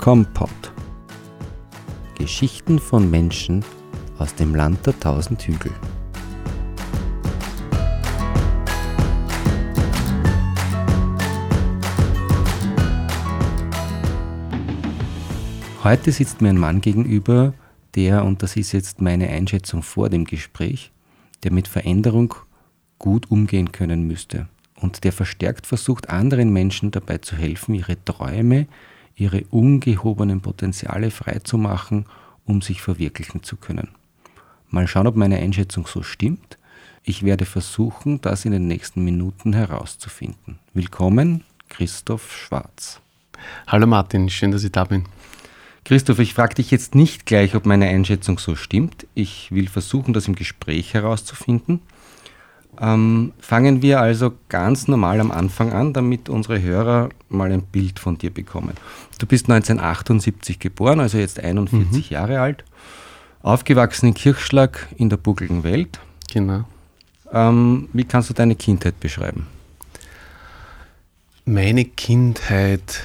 Kompott. 0.00 0.72
Geschichten 2.16 2.78
von 2.78 3.10
Menschen 3.10 3.62
aus 4.16 4.34
dem 4.34 4.54
Land 4.54 4.86
der 4.86 4.98
tausend 4.98 5.42
Hügel. 5.42 5.72
Heute 15.84 16.12
sitzt 16.12 16.40
mir 16.40 16.48
ein 16.48 16.56
Mann 16.56 16.80
gegenüber, 16.80 17.52
der, 17.94 18.24
und 18.24 18.42
das 18.42 18.56
ist 18.56 18.72
jetzt 18.72 19.02
meine 19.02 19.28
Einschätzung 19.28 19.82
vor 19.82 20.08
dem 20.08 20.24
Gespräch, 20.24 20.92
der 21.42 21.52
mit 21.52 21.68
Veränderung 21.68 22.34
gut 22.98 23.30
umgehen 23.30 23.70
können 23.70 24.06
müsste 24.06 24.48
und 24.76 25.04
der 25.04 25.12
verstärkt 25.12 25.66
versucht, 25.66 26.08
anderen 26.08 26.54
Menschen 26.54 26.90
dabei 26.90 27.18
zu 27.18 27.36
helfen, 27.36 27.74
ihre 27.74 28.02
Träume, 28.02 28.66
ihre 29.20 29.44
ungehobenen 29.50 30.40
Potenziale 30.40 31.10
freizumachen, 31.10 32.06
um 32.46 32.62
sich 32.62 32.80
verwirklichen 32.80 33.42
zu 33.42 33.56
können. 33.56 33.88
Mal 34.70 34.88
schauen, 34.88 35.06
ob 35.06 35.14
meine 35.14 35.36
Einschätzung 35.36 35.86
so 35.86 36.02
stimmt. 36.02 36.58
Ich 37.02 37.22
werde 37.22 37.44
versuchen, 37.44 38.20
das 38.22 38.44
in 38.44 38.52
den 38.52 38.66
nächsten 38.66 39.04
Minuten 39.04 39.52
herauszufinden. 39.52 40.58
Willkommen, 40.72 41.44
Christoph 41.68 42.34
Schwarz. 42.34 43.00
Hallo 43.66 43.86
Martin, 43.86 44.30
schön, 44.30 44.52
dass 44.52 44.64
ich 44.64 44.72
da 44.72 44.84
bin. 44.84 45.04
Christoph, 45.84 46.18
ich 46.18 46.34
frage 46.34 46.54
dich 46.54 46.70
jetzt 46.70 46.94
nicht 46.94 47.26
gleich, 47.26 47.54
ob 47.54 47.66
meine 47.66 47.88
Einschätzung 47.88 48.38
so 48.38 48.56
stimmt. 48.56 49.06
Ich 49.14 49.50
will 49.52 49.68
versuchen, 49.68 50.14
das 50.14 50.28
im 50.28 50.34
Gespräch 50.34 50.94
herauszufinden. 50.94 51.80
Ähm, 52.78 53.32
fangen 53.38 53.82
wir 53.82 54.00
also 54.00 54.32
ganz 54.48 54.88
normal 54.88 55.20
am 55.20 55.30
Anfang 55.30 55.72
an, 55.72 55.92
damit 55.92 56.28
unsere 56.28 56.62
Hörer 56.62 57.10
mal 57.28 57.52
ein 57.52 57.62
Bild 57.62 57.98
von 57.98 58.16
dir 58.16 58.30
bekommen. 58.30 58.72
Du 59.18 59.26
bist 59.26 59.50
1978 59.50 60.58
geboren, 60.58 61.00
also 61.00 61.18
jetzt 61.18 61.40
41 61.40 62.10
mhm. 62.10 62.14
Jahre 62.14 62.40
alt, 62.40 62.64
aufgewachsen 63.42 64.08
in 64.08 64.14
Kirchschlag 64.14 64.88
in 64.96 65.10
der 65.10 65.18
buckligen 65.18 65.62
Welt. 65.62 66.00
Genau. 66.32 66.64
Ähm, 67.32 67.88
wie 67.92 68.04
kannst 68.04 68.30
du 68.30 68.34
deine 68.34 68.54
Kindheit 68.54 68.98
beschreiben? 69.00 69.46
Meine 71.44 71.84
Kindheit 71.84 73.02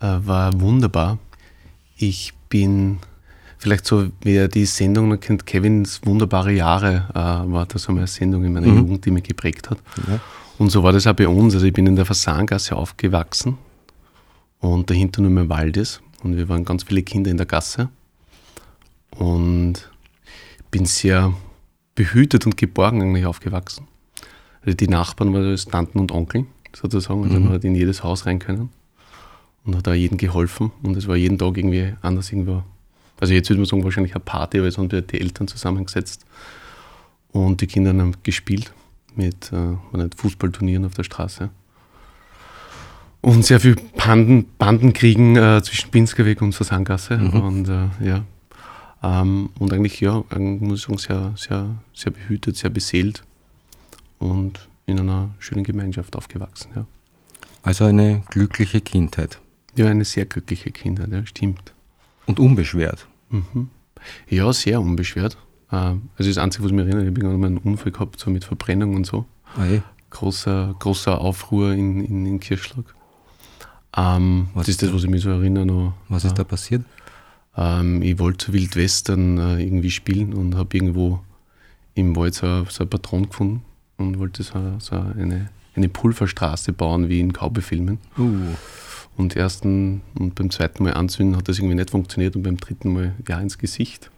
äh, 0.00 0.06
war 0.06 0.60
wunderbar. 0.60 1.18
Ich 1.96 2.34
bin 2.48 2.98
vielleicht 3.66 3.84
so, 3.84 4.06
wer 4.22 4.46
die 4.46 4.64
Sendung 4.64 5.08
noch 5.08 5.16
kennt, 5.16 5.44
Kevins 5.44 6.00
wunderbare 6.04 6.52
Jahre 6.52 7.08
äh, 7.10 7.52
war 7.52 7.66
das 7.66 7.82
so 7.82 7.92
eine 7.92 8.06
Sendung 8.06 8.44
in 8.44 8.52
meiner 8.52 8.68
mhm. 8.68 8.76
Jugend, 8.78 9.04
die 9.04 9.10
mich 9.10 9.24
geprägt 9.24 9.70
hat. 9.70 9.78
Ja. 10.06 10.20
Und 10.58 10.70
so 10.70 10.84
war 10.84 10.92
das 10.92 11.08
auch 11.08 11.14
bei 11.14 11.26
uns. 11.26 11.52
Also 11.52 11.66
ich 11.66 11.72
bin 11.72 11.84
in 11.84 11.96
der 11.96 12.04
Fasangasse 12.04 12.76
aufgewachsen 12.76 13.58
und 14.60 14.88
dahinter 14.88 15.20
nur 15.20 15.32
mehr 15.32 15.48
Wald 15.48 15.76
ist. 15.76 16.00
Und 16.22 16.36
wir 16.36 16.48
waren 16.48 16.64
ganz 16.64 16.84
viele 16.84 17.02
Kinder 17.02 17.28
in 17.28 17.38
der 17.38 17.46
Gasse. 17.46 17.88
Und 19.10 19.90
bin 20.70 20.86
sehr 20.86 21.34
behütet 21.96 22.46
und 22.46 22.56
geborgen 22.56 23.02
eigentlich 23.02 23.26
aufgewachsen. 23.26 23.88
Also 24.64 24.76
die 24.76 24.86
Nachbarn 24.86 25.34
waren 25.34 25.44
als 25.44 25.64
Tanten 25.64 25.98
und 25.98 26.12
Onkeln 26.12 26.46
sozusagen. 26.72 27.24
Also 27.24 27.36
mhm. 27.40 27.46
man 27.46 27.54
hat 27.54 27.64
in 27.64 27.74
jedes 27.74 28.04
Haus 28.04 28.26
rein 28.26 28.38
können 28.38 28.70
und 29.64 29.76
hat 29.76 29.88
da 29.88 29.92
jedem 29.92 30.18
geholfen. 30.18 30.70
Und 30.84 30.96
es 30.96 31.08
war 31.08 31.16
jeden 31.16 31.36
Tag 31.36 31.58
irgendwie 31.58 31.94
anders 32.00 32.30
irgendwo 32.30 32.62
also 33.20 33.32
jetzt 33.32 33.48
würde 33.48 33.60
man 33.60 33.66
sagen, 33.66 33.84
wahrscheinlich 33.84 34.14
eine 34.14 34.24
Party, 34.24 34.60
weil 34.60 34.68
es 34.68 34.78
haben 34.78 34.88
die 34.88 35.20
Eltern 35.20 35.48
zusammengesetzt 35.48 36.24
und 37.32 37.60
die 37.60 37.66
Kinder 37.66 37.90
haben 37.90 38.14
gespielt 38.22 38.72
mit 39.14 39.52
äh, 39.52 40.08
Fußballturnieren 40.16 40.84
auf 40.84 40.94
der 40.94 41.04
Straße. 41.04 41.50
Und 43.22 43.44
sehr 43.44 43.58
viel 43.58 43.76
Banden, 43.96 44.46
Bandenkriegen 44.58 45.36
äh, 45.36 45.62
zwischen 45.62 45.90
Pinskerweg 45.90 46.42
und 46.42 46.54
Sasangasse. 46.54 47.16
Mhm. 47.18 47.40
Und 47.40 47.68
äh, 47.68 47.88
ja. 48.00 48.24
Ähm, 49.02 49.50
und 49.58 49.72
eigentlich, 49.72 50.00
ja, 50.00 50.22
muss 50.38 50.80
ich 50.80 50.86
sagen, 50.86 50.98
sehr, 50.98 51.32
sehr, 51.36 51.76
sehr 51.92 52.12
behütet, 52.12 52.56
sehr 52.56 52.70
beseelt 52.70 53.24
und 54.18 54.68
in 54.86 55.00
einer 55.00 55.30
schönen 55.38 55.64
Gemeinschaft 55.64 56.14
aufgewachsen. 56.16 56.70
Ja. 56.76 56.86
Also 57.62 57.84
eine 57.84 58.22
glückliche 58.30 58.80
Kindheit. 58.80 59.40
Ja, 59.74 59.86
eine 59.86 60.04
sehr 60.04 60.26
glückliche 60.26 60.70
Kindheit, 60.70 61.10
ja, 61.10 61.26
stimmt. 61.26 61.74
Und 62.26 62.40
unbeschwert. 62.40 63.06
Mhm. 63.30 63.70
Ja, 64.28 64.52
sehr 64.52 64.80
unbeschwert. 64.80 65.36
Ähm, 65.72 66.10
also 66.16 66.30
das 66.30 66.38
Einzige, 66.38 66.64
was 66.64 66.70
ich 66.70 66.76
mich 66.76 66.86
erinnere, 66.86 67.10
ich 67.10 67.24
habe 67.24 67.36
mal 67.36 67.46
einen 67.46 67.58
Unfall 67.58 67.92
gehabt, 67.92 68.20
so 68.20 68.30
mit 68.30 68.44
Verbrennung 68.44 68.94
und 68.94 69.06
so. 69.06 69.26
Oje. 69.58 69.82
Großer, 70.10 70.74
großer 70.78 71.20
Aufruhr 71.20 71.72
in, 71.72 72.04
in, 72.04 72.26
in 72.26 72.40
Kirschlag. 72.40 72.84
Ähm, 73.96 74.48
das 74.54 74.68
ist 74.68 74.82
das, 74.82 74.92
was 74.92 75.04
ich 75.04 75.10
mich 75.10 75.22
so 75.22 75.30
erinnere. 75.30 75.66
Noch, 75.66 75.94
was 76.08 76.24
ist 76.24 76.38
da 76.38 76.44
passiert? 76.44 76.84
Ähm, 77.56 78.02
ich 78.02 78.18
wollte 78.18 78.46
zu 78.46 78.52
Wildwestern 78.52 79.38
äh, 79.38 79.62
irgendwie 79.62 79.90
spielen 79.90 80.34
und 80.34 80.56
habe 80.56 80.76
irgendwo 80.76 81.20
im 81.94 82.14
Wald 82.14 82.34
so, 82.34 82.64
so 82.68 82.84
ein 82.84 82.90
Patron 82.90 83.28
gefunden 83.28 83.62
und 83.96 84.18
wollte 84.18 84.42
so, 84.42 84.54
so 84.78 84.96
eine, 84.96 85.48
eine 85.74 85.88
Pulverstraße 85.88 86.72
bauen 86.72 87.08
wie 87.08 87.20
in 87.20 87.32
Kaubefilmen. 87.32 87.98
Uh. 88.18 88.54
Und 89.16 89.34
ersten 89.34 90.02
und 90.18 90.34
beim 90.34 90.50
zweiten 90.50 90.84
Mal 90.84 90.94
anzünden 90.94 91.36
hat 91.36 91.48
das 91.48 91.58
irgendwie 91.58 91.74
nicht 91.74 91.90
funktioniert 91.90 92.36
und 92.36 92.42
beim 92.42 92.58
dritten 92.58 92.92
Mal 92.92 93.14
ja 93.26 93.40
ins 93.40 93.58
Gesicht. 93.58 94.10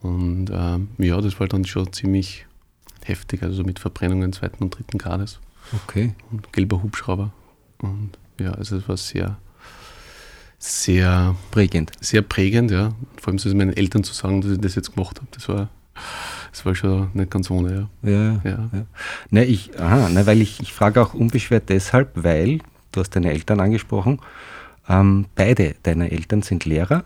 Und 0.00 0.50
ähm, 0.52 0.88
ja, 0.98 1.20
das 1.20 1.40
war 1.40 1.48
dann 1.48 1.64
schon 1.64 1.92
ziemlich 1.92 2.46
heftig, 3.04 3.42
also 3.42 3.62
mit 3.64 3.78
Verbrennungen 3.78 4.32
zweiten 4.32 4.64
und 4.64 4.76
dritten 4.76 4.98
Grades. 4.98 5.40
Okay. 5.72 6.14
Und 6.30 6.52
gelber 6.52 6.82
Hubschrauber. 6.82 7.32
Und 7.78 8.10
ja, 8.38 8.52
also 8.52 8.76
es 8.76 8.88
war 8.88 8.96
sehr, 8.96 9.38
sehr 10.58 11.36
prägend. 11.50 11.92
Sehr 12.00 12.22
prägend, 12.22 12.70
ja. 12.70 12.92
Vor 13.20 13.28
allem 13.28 13.38
so 13.38 13.54
meinen 13.54 13.76
Eltern 13.76 14.04
zu 14.04 14.12
sagen, 14.12 14.40
dass 14.40 14.52
ich 14.52 14.60
das 14.60 14.74
jetzt 14.74 14.94
gemacht 14.94 15.18
habe, 15.18 15.28
das 15.32 15.48
war, 15.48 15.68
das 16.50 16.64
war 16.64 16.74
schon 16.74 17.10
nicht 17.14 17.30
ganz 17.30 17.50
ohne, 17.50 17.88
ja. 18.02 18.10
Ja, 18.10 18.40
ja. 18.44 18.70
ja. 18.72 18.86
Ne, 19.30 19.44
ich, 19.44 19.78
aha, 19.78 20.08
ne, 20.08 20.26
weil 20.26 20.40
ich, 20.40 20.60
ich 20.60 20.72
frage 20.72 21.00
auch 21.02 21.14
unbeschwert 21.14 21.68
deshalb, 21.68 22.10
weil 22.14 22.60
du 22.92 23.00
hast 23.00 23.10
deine 23.10 23.32
Eltern 23.32 23.60
angesprochen. 23.60 24.20
Ähm, 24.88 25.26
beide 25.34 25.74
deiner 25.82 26.10
Eltern 26.10 26.42
sind 26.42 26.64
Lehrer. 26.64 27.04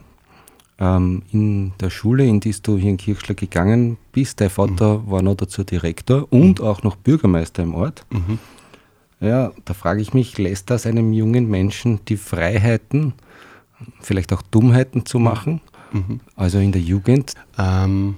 Ähm, 0.78 1.22
in 1.31 1.72
der 1.78 1.91
Schule, 1.91 2.25
in 2.25 2.41
die 2.41 2.55
du 2.62 2.77
hier 2.77 2.91
in 2.91 2.97
Kirchschlag 2.97 3.37
gegangen 3.37 3.97
bist, 4.12 4.41
dein 4.41 4.50
Vater 4.50 4.99
mhm. 4.99 5.11
war 5.11 5.22
noch 5.22 5.37
dazu 5.37 5.62
Direktor 5.62 6.27
und 6.33 6.59
mhm. 6.59 6.65
auch 6.65 6.83
noch 6.83 6.97
Bürgermeister 6.97 7.62
im 7.62 7.75
Ort. 7.75 8.05
Mhm. 8.11 8.39
Ja, 9.21 9.53
da 9.65 9.75
frage 9.75 10.03
ich 10.03 10.12
mich, 10.12 10.37
lässt 10.39 10.71
das 10.71 10.87
einem 10.87 11.12
jungen 11.12 11.49
Menschen 11.49 12.01
die 12.06 12.16
Freiheiten, 12.16 13.15
vielleicht 14.01 14.33
auch 14.33 14.43
Dummheiten 14.43 15.06
zu 15.06 15.19
machen? 15.19 15.61
Mhm. 15.93 16.21
Also 16.34 16.59
in 16.59 16.72
der 16.72 16.83
Jugend? 16.83 17.34
Ähm, 17.56 18.16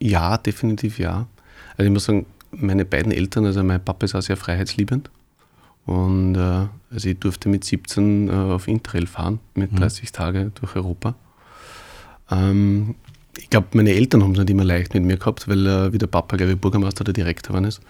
ja, 0.00 0.38
definitiv 0.38 0.98
ja. 0.98 1.26
Also 1.76 1.84
ich 1.84 1.92
muss 1.92 2.04
sagen, 2.04 2.26
meine 2.50 2.84
beiden 2.84 3.12
Eltern, 3.12 3.44
also 3.44 3.62
mein 3.62 3.84
Papa 3.84 4.06
ist 4.06 4.14
auch 4.14 4.22
sehr 4.22 4.36
freiheitsliebend. 4.36 5.10
Und 5.90 6.36
äh, 6.36 6.68
also 6.92 7.08
ich 7.08 7.18
durfte 7.18 7.48
mit 7.48 7.64
17 7.64 8.28
äh, 8.28 8.30
auf 8.30 8.68
Interrail 8.68 9.08
fahren, 9.08 9.40
mit 9.56 9.76
30 9.76 10.04
mhm. 10.04 10.12
Tagen 10.12 10.52
durch 10.54 10.76
Europa. 10.76 11.16
Ähm, 12.30 12.94
ich 13.36 13.50
glaube, 13.50 13.66
meine 13.72 13.90
Eltern 13.90 14.22
haben 14.22 14.30
es 14.30 14.38
nicht 14.38 14.50
immer 14.50 14.62
leicht 14.62 14.94
mit 14.94 15.02
mir 15.02 15.16
gehabt, 15.16 15.48
weil 15.48 15.66
äh, 15.66 15.92
wie 15.92 15.98
der 15.98 16.06
Papa, 16.06 16.36
glaube 16.36 16.52
ich, 16.52 16.60
Bürgermeister 16.60 17.00
oder 17.00 17.12
Direktor 17.12 17.56
war, 17.56 17.64
ist, 17.66 17.80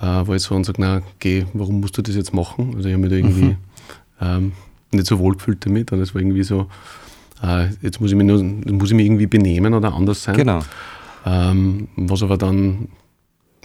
äh, 0.00 0.04
war 0.04 0.36
ich 0.36 0.42
so 0.42 0.54
und 0.54 0.62
sage, 0.62 0.80
na, 0.80 1.02
geh, 1.18 1.44
warum 1.54 1.80
musst 1.80 1.98
du 1.98 2.02
das 2.02 2.14
jetzt 2.14 2.32
machen? 2.32 2.74
Also 2.76 2.88
ich 2.88 2.94
habe 2.94 3.02
mich 3.02 3.10
da 3.10 3.16
irgendwie 3.16 3.42
mhm. 3.42 3.56
ähm, 4.20 4.52
nicht 4.92 5.06
so 5.06 5.18
wohl 5.18 5.34
gefühlt 5.34 5.66
damit 5.66 5.90
und 5.90 6.00
es 6.00 6.14
war 6.14 6.22
irgendwie 6.22 6.44
so, 6.44 6.68
äh, 7.42 7.66
jetzt 7.82 8.00
muss 8.00 8.12
ich, 8.12 8.16
mich 8.16 8.28
nur, 8.28 8.44
muss 8.44 8.90
ich 8.90 8.96
mich 8.96 9.06
irgendwie 9.06 9.26
benehmen 9.26 9.74
oder 9.74 9.92
anders 9.92 10.22
sein. 10.22 10.36
Genau. 10.36 10.60
Ähm, 11.26 11.88
was 11.96 12.22
aber 12.22 12.38
dann 12.38 12.90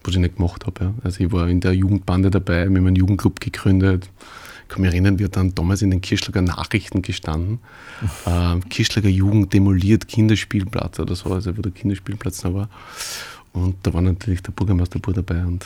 was 0.09 0.15
ich 0.15 0.21
nicht 0.21 0.37
gemacht 0.37 0.65
habe. 0.65 0.85
Ja. 0.85 0.93
Also 1.03 1.23
ich 1.23 1.31
war 1.31 1.47
in 1.47 1.61
der 1.61 1.73
Jugendbande 1.73 2.29
dabei, 2.29 2.69
wir 2.69 2.77
haben 2.77 2.87
einen 2.87 2.95
Jugendclub 2.95 3.39
gegründet. 3.39 4.09
Ich 4.63 4.69
kann 4.69 4.81
mich 4.81 4.91
erinnern, 4.91 5.17
wir 5.17 5.29
dann 5.29 5.55
damals 5.55 5.81
in 5.81 5.89
den 5.89 6.01
Kirschlager 6.01 6.41
Nachrichten 6.41 7.01
gestanden. 7.01 7.59
äh, 8.25 8.59
Kirschlager 8.69 9.09
Jugend 9.09 9.53
demoliert 9.53 10.07
Kinderspielplatz 10.07 10.99
oder 10.99 11.15
so, 11.15 11.33
also 11.33 11.57
wo 11.57 11.61
der 11.61 11.71
Kinderspielplatz 11.71 12.43
noch 12.43 12.53
war. 12.53 12.69
Und 13.53 13.75
da 13.83 13.93
war 13.93 14.01
natürlich 14.01 14.43
der 14.43 14.51
Bürgermeister 14.51 14.99
dabei 14.99 15.45
und 15.45 15.65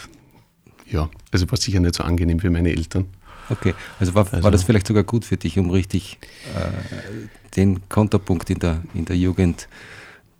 ja, 0.89 1.09
also 1.31 1.49
war 1.49 1.57
sicher 1.57 1.79
nicht 1.79 1.95
so 1.95 2.03
angenehm 2.03 2.39
für 2.39 2.49
meine 2.49 2.69
Eltern. 2.69 3.05
Okay, 3.49 3.73
also 3.99 4.15
war, 4.15 4.25
also 4.31 4.43
war 4.43 4.51
das 4.51 4.63
vielleicht 4.63 4.87
sogar 4.87 5.03
gut 5.03 5.25
für 5.25 5.35
dich, 5.35 5.59
um 5.59 5.69
richtig 5.69 6.17
äh, 6.55 7.27
den 7.55 7.87
Konterpunkt 7.89 8.49
in 8.49 8.59
der, 8.59 8.81
in 8.93 9.05
der 9.05 9.17
Jugend, 9.17 9.67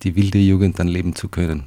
die 0.03 0.15
wilde 0.15 0.38
Jugend 0.38 0.79
dann 0.79 0.88
leben 0.88 1.15
zu 1.15 1.27
können? 1.27 1.65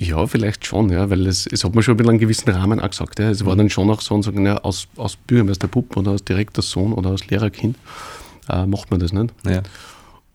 Ja, 0.00 0.24
vielleicht 0.28 0.64
schon, 0.64 0.90
ja, 0.90 1.10
weil 1.10 1.26
es, 1.26 1.46
es 1.46 1.64
hat 1.64 1.74
mir 1.74 1.82
schon 1.82 1.94
ein 1.94 1.96
bisschen 1.96 2.10
einen 2.10 2.18
gewissen 2.20 2.48
Rahmen 2.50 2.78
auch 2.78 2.88
gesagt. 2.88 3.18
Ja. 3.18 3.30
Es 3.30 3.44
war 3.44 3.54
mhm. 3.54 3.58
dann 3.58 3.70
schon 3.70 3.90
auch 3.90 4.00
so, 4.00 4.14
und 4.14 4.22
sagen, 4.22 4.46
ja, 4.46 4.56
aus, 4.58 4.86
aus 4.96 5.16
Bürgermeister 5.16 5.66
Bub 5.66 5.96
oder 5.96 6.12
aus 6.12 6.24
Direktorsohn 6.24 6.92
oder 6.92 7.10
aus 7.10 7.26
Lehrerkind 7.26 7.76
äh, 8.48 8.64
macht 8.64 8.92
man 8.92 9.00
das 9.00 9.12
nicht. 9.12 9.34
Ja. 9.44 9.62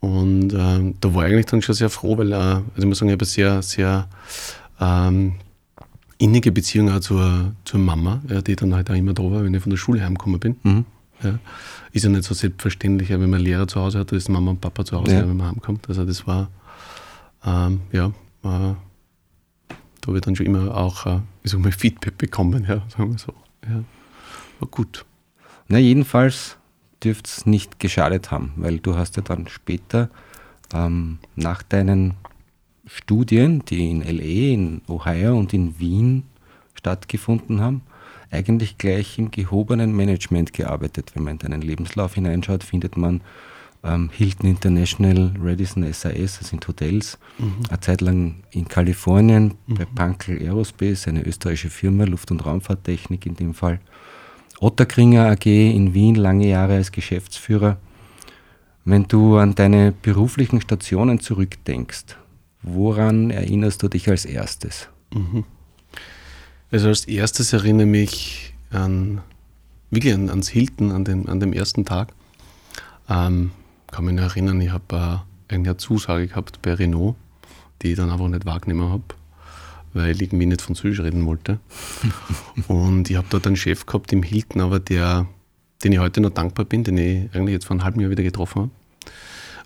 Und 0.01 0.51
äh, 0.54 0.94
da 1.00 1.13
war 1.15 1.27
ich 1.27 1.33
eigentlich 1.33 1.45
dann 1.45 1.62
schon 1.62 1.75
sehr 1.75 1.89
froh, 1.89 2.18
weil, 2.18 2.33
äh, 2.33 2.36
also 2.36 2.63
ich 2.77 2.86
muss 2.86 2.98
sagen, 2.98 3.10
ich 3.10 3.13
habe 3.13 3.24
eine 3.24 3.30
sehr, 3.30 3.62
sehr 3.62 4.10
ähm, 4.81 5.36
innige 6.18 6.51
Beziehung 6.51 6.92
auch 6.92 7.00
zur, 7.00 7.54
zur 7.63 7.80
Mama, 7.80 8.21
ja, 8.27 8.42
die 8.42 8.57
dann 8.57 8.75
halt 8.75 8.92
auch 8.92 8.95
immer 8.95 9.13
da 9.13 9.24
war, 9.24 9.45
wenn 9.45 9.54
ich 9.54 9.63
von 9.63 9.69
der 9.69 9.77
Schule 9.77 10.04
heimgekommen 10.04 10.42
bin. 10.42 10.57
Mhm. 10.63 10.86
Ja. 11.24 11.39
Ist 11.94 12.04
ja 12.04 12.10
nicht 12.10 12.25
so 12.25 12.33
selbstverständlich, 12.33 13.12
wenn 13.12 13.30
man 13.30 13.39
Lehrer 13.39 13.65
zu 13.65 13.80
Hause 13.80 14.00
hat, 14.00 14.12
ist 14.12 14.27
Mama 14.27 14.51
und 14.51 14.60
Papa 14.60 14.83
zu 14.83 15.00
Hause, 15.00 15.13
ja. 15.13 15.21
wenn 15.21 15.38
man 15.38 15.48
heimkommt. 15.48 15.88
Also 15.88 16.04
das 16.04 16.27
war, 16.27 16.50
ähm, 17.45 17.80
ja, 17.94 18.07
äh, 18.44 18.74
da 20.05 20.13
ich 20.13 20.21
dann 20.21 20.35
schon 20.35 20.45
immer 20.45 20.75
auch 20.75 21.21
ich 21.44 21.51
sag 21.51 21.59
mal, 21.59 21.71
Feedback 21.71 22.17
bekommen, 22.17 22.65
ja, 22.67 22.83
sagen 22.89 23.11
wir 23.11 23.17
so. 23.17 23.33
Ja. 23.67 23.83
War 24.59 24.69
gut. 24.69 25.05
Na, 25.67 25.77
jedenfalls 25.77 26.57
dürfte 27.03 27.29
es 27.29 27.45
nicht 27.45 27.79
geschadet 27.79 28.31
haben, 28.31 28.53
weil 28.55 28.79
du 28.79 28.95
hast 28.95 29.17
ja 29.17 29.23
dann 29.23 29.47
später 29.47 30.09
ähm, 30.73 31.19
nach 31.35 31.63
deinen 31.63 32.15
Studien, 32.85 33.63
die 33.65 33.89
in 33.89 34.01
LA, 34.01 34.53
in 34.53 34.81
Ohio 34.88 35.38
und 35.38 35.53
in 35.53 35.79
Wien 35.79 36.23
stattgefunden 36.73 37.61
haben, 37.61 37.81
eigentlich 38.31 38.77
gleich 38.77 39.17
im 39.19 39.31
gehobenen 39.31 39.95
Management 39.95 40.53
gearbeitet. 40.53 41.11
Wenn 41.13 41.23
man 41.23 41.33
in 41.33 41.39
deinen 41.39 41.61
Lebenslauf 41.61 42.15
hineinschaut, 42.15 42.63
findet 42.63 42.97
man 42.97 43.21
ähm, 43.83 44.09
Hilton 44.12 44.50
International, 44.50 45.33
Radisson 45.39 45.83
SAS, 45.91 46.39
das 46.39 46.50
sind 46.50 46.68
Hotels. 46.68 47.18
Mhm. 47.38 47.65
Eine 47.69 47.80
Zeit 47.81 48.01
lang 48.01 48.35
in 48.51 48.68
Kalifornien 48.68 49.56
mhm. 49.68 49.75
bei 49.75 49.85
Pankel 49.85 50.39
Aerospace, 50.39 51.07
eine 51.07 51.25
österreichische 51.25 51.69
Firma, 51.69 52.06
Luft- 52.06 52.31
und 52.31 52.45
Raumfahrttechnik 52.45 53.25
in 53.25 53.35
dem 53.35 53.53
Fall. 53.53 53.80
Otterkringer 54.59 55.30
AG 55.30 55.45
in 55.45 55.94
Wien, 55.94 56.15
lange 56.15 56.47
Jahre 56.47 56.75
als 56.75 56.91
Geschäftsführer. 56.91 57.77
Wenn 58.85 59.07
du 59.07 59.38
an 59.38 59.56
deine 59.56 59.91
beruflichen 59.91 60.62
Stationen 60.62 61.19
zurückdenkst, 61.19 62.18
woran 62.62 63.29
erinnerst 63.29 63.83
du 63.83 63.89
dich 63.89 64.09
als 64.09 64.25
erstes? 64.25 64.88
Mhm. 65.13 65.44
Also 66.71 66.88
als 66.88 67.06
erstes 67.06 67.53
erinnere 67.53 67.86
ich 67.86 67.91
mich 67.91 68.53
an, 68.71 69.21
wirklich 69.91 70.13
an, 70.13 70.29
ans 70.29 70.47
Hilton, 70.47 70.91
an, 70.91 71.03
den, 71.03 71.27
an 71.27 71.39
dem 71.39 71.53
ersten 71.53 71.86
Tag. 71.86 72.13
Ähm, 73.09 73.51
kann 73.94 74.06
mich 74.06 74.18
erinnern, 74.18 74.60
ich 74.60 74.72
habe 74.72 75.24
äh, 75.50 75.54
eine 75.54 75.78
Zusage 75.78 76.28
gehabt 76.28 76.62
bei 76.62 76.74
Renault, 76.74 77.16
die 77.81 77.92
ich 77.92 77.95
dann 77.95 78.10
einfach 78.10 78.28
nicht 78.28 78.45
wahrgenommen 78.45 78.92
habe 78.92 79.04
weil 79.94 80.12
ich 80.12 80.22
irgendwie 80.22 80.45
nicht 80.45 80.62
Französisch 80.62 81.01
reden 81.01 81.25
wollte. 81.25 81.60
und 82.68 83.10
ich 83.10 83.16
habe 83.16 83.28
dort 83.30 83.48
einen 83.48 83.56
Chef 83.56 83.86
gehabt 83.86 84.12
im 84.12 84.24
Hilton, 84.24 84.62
aber 84.62 84.80
der, 84.80 85.28
den 85.84 85.92
ich 85.92 86.00
heute 86.00 86.22
noch 86.22 86.31
dankbar 86.31 86.66
bin, 86.66 86.84
den 86.84 86.98
ich 86.98 87.34
eigentlich 87.34 87.54
jetzt 87.54 87.66
vor 87.66 87.75
einem 87.75 87.84
halben 87.84 88.00
Jahr 88.00 88.10
wieder 88.10 88.24
getroffen 88.24 88.72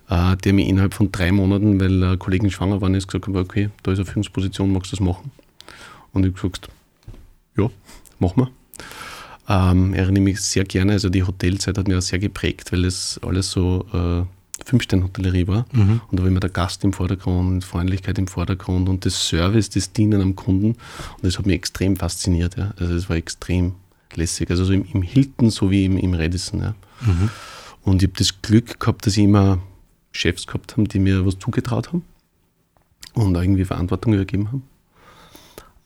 habe, 0.08 0.34
äh, 0.34 0.38
der 0.38 0.54
mir 0.54 0.68
innerhalb 0.68 0.94
von 0.94 1.12
drei 1.12 1.32
Monaten, 1.32 1.80
weil 1.80 2.04
eine 2.04 2.18
Kollegin 2.18 2.52
schwanger 2.52 2.82
war, 2.82 2.94
ist 2.94 3.08
gesagt 3.08 3.28
hat, 3.28 3.36
okay, 3.36 3.70
da 3.84 3.92
ist 3.92 4.00
eine 4.00 4.06
Führungsposition, 4.06 4.72
magst 4.72 4.92
du 4.92 4.98
das 4.98 5.06
machen? 5.06 5.32
Und 6.14 6.26
ich 6.26 6.32
habe 6.32 6.50
gesagt, 6.50 6.70
ja, 7.56 7.70
machen 8.20 8.42
wir. 8.44 8.52
Ähm, 9.50 9.94
erinnere 9.94 10.24
mich 10.24 10.42
sehr 10.42 10.66
gerne, 10.66 10.94
also 10.94 11.10
die 11.10 11.24
Hotelzeit 11.24 11.78
hat 11.78 11.88
mich 11.88 11.96
auch 11.96 12.02
sehr 12.02 12.20
geprägt, 12.20 12.72
weil 12.72 12.84
es 12.84 13.20
alles 13.24 13.50
so 13.52 13.86
äh, 13.94 14.66
Fünf-Sterne-Hotellerie 14.66 15.48
war. 15.48 15.66
Mhm. 15.72 16.02
Und 16.10 16.20
da 16.20 16.24
war 16.24 16.30
immer 16.30 16.40
der 16.40 16.50
Gast 16.50 16.84
im 16.84 16.92
Vordergrund, 16.92 17.64
Freundlichkeit 17.64 18.18
im 18.18 18.28
Vordergrund 18.28 18.90
und 18.90 19.06
das 19.06 19.28
Service, 19.28 19.70
das 19.70 19.94
Dienen 19.94 20.22
am 20.22 20.36
Kunden. 20.36 20.72
Und 20.72 21.24
das 21.24 21.38
hat 21.38 21.46
mich 21.46 21.56
extrem 21.56 21.96
fasziniert. 21.96 22.58
Ja. 22.58 22.74
Also 22.78 22.94
es 22.94 23.10
war 23.10 23.16
extrem 23.16 23.76
lässig. 24.16 24.50
Also 24.50 24.66
so 24.66 24.74
im, 24.74 24.86
im 24.92 25.02
Hilton 25.02 25.50
sowie 25.50 25.86
im, 25.86 25.98
im 25.98 26.14
Radisson. 26.14 26.60
Ja. 26.60 26.76
Mhm. 27.02 27.30
Und 27.84 28.04
ich 28.04 28.10
habe 28.10 28.18
das 28.18 28.42
Glück 28.42 28.80
gehabt, 28.80 29.06
dass 29.06 29.16
ich 29.16 29.24
immer 29.24 29.60
Chefs 30.12 30.48
gehabt 30.48 30.76
habe, 30.76 30.88
die 30.88 31.00
mir 31.00 31.26
was 31.26 31.40
zugetraut 31.40 31.90
haben 31.90 32.04
und 33.14 33.36
irgendwie 33.36 33.66
Verantwortung 33.66 34.14
übergeben 34.14 34.52
haben. 34.52 34.64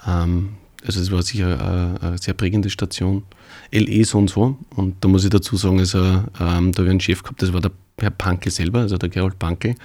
Ähm, 0.07 0.49
also 0.85 0.99
es 0.99 1.11
war 1.11 1.21
sicher 1.21 1.99
eine, 2.01 2.17
sehr 2.17 2.33
prägende 2.33 2.69
Station. 2.69 3.23
LE 3.71 4.03
so 4.03 4.17
und 4.17 4.29
so. 4.29 4.57
Und 4.75 4.95
da 5.01 5.07
muss 5.07 5.23
ich 5.23 5.29
dazu 5.29 5.55
sagen, 5.55 5.79
also, 5.79 5.99
ähm, 5.99 6.71
da 6.71 6.79
habe 6.79 6.83
ich 6.85 6.89
einen 6.89 6.99
Chef 6.99 7.23
gehabt, 7.23 7.41
das 7.41 7.53
war 7.53 7.61
der 7.61 7.71
Herr 7.99 8.09
Pankel 8.09 8.51
selber, 8.51 8.79
also 8.79 8.97
der 8.97 9.09
Gerold 9.09 9.37
Pankel, 9.37 9.75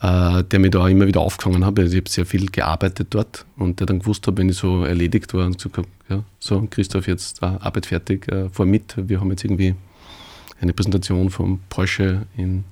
äh, 0.00 0.44
der 0.44 0.58
mich 0.58 0.70
da 0.70 0.86
immer 0.88 1.06
wieder 1.06 1.20
aufgefangen 1.20 1.64
hat. 1.64 1.78
Also 1.78 1.92
ich 1.92 2.00
habe 2.00 2.10
sehr 2.10 2.26
viel 2.26 2.46
gearbeitet 2.46 3.08
dort 3.10 3.44
und 3.56 3.80
der 3.80 3.86
dann 3.86 3.98
gewusst 3.98 4.26
hat, 4.26 4.36
wenn 4.36 4.48
ich 4.48 4.56
so 4.56 4.84
erledigt 4.84 5.34
war 5.34 5.46
und 5.46 5.56
gesagt 5.56 5.78
habe, 5.78 5.88
ja, 6.08 6.24
so 6.38 6.66
Christoph, 6.70 7.08
jetzt 7.08 7.42
äh, 7.42 7.46
Arbeit 7.46 7.86
fertig, 7.86 8.28
äh, 8.28 8.48
fahr 8.48 8.66
mit. 8.66 8.94
Wir 8.96 9.20
haben 9.20 9.30
jetzt 9.30 9.44
irgendwie 9.44 9.74
eine 10.60 10.72
Präsentation 10.72 11.30
vom 11.30 11.60
Porsche 11.68 12.26
in 12.36 12.64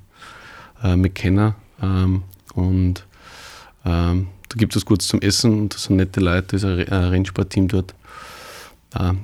äh, 0.83 0.97
McKenna 0.97 1.57
ähm, 1.83 2.23
und 2.55 3.07
ähm, 3.87 4.29
da 4.49 4.57
gibt 4.57 4.77
es 4.77 4.85
kurz 4.85 5.07
zum 5.07 5.21
Essen 5.23 5.61
und 5.61 5.75
das 5.75 5.85
sind 5.85 5.97
nette 5.97 6.21
Leute, 6.21 6.59
da 6.59 6.77
ist 6.77 6.93
ein 6.93 7.05
Rennsportteam 7.05 7.69
dort. 7.69 7.95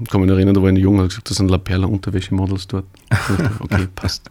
Ich 0.03 0.11
kann 0.11 0.21
mich 0.21 0.29
erinnern, 0.29 0.55
da 0.55 0.61
war 0.61 0.69
eine 0.69 0.81
Junge, 0.81 1.07
gesagt, 1.07 1.31
das 1.31 1.39
sind 1.39 1.49
La 1.49 1.57
Perla 1.57 1.87
Unterwäschemodels 1.87 2.67
dort. 2.67 2.85
okay, 3.61 3.89
passt. 3.95 4.29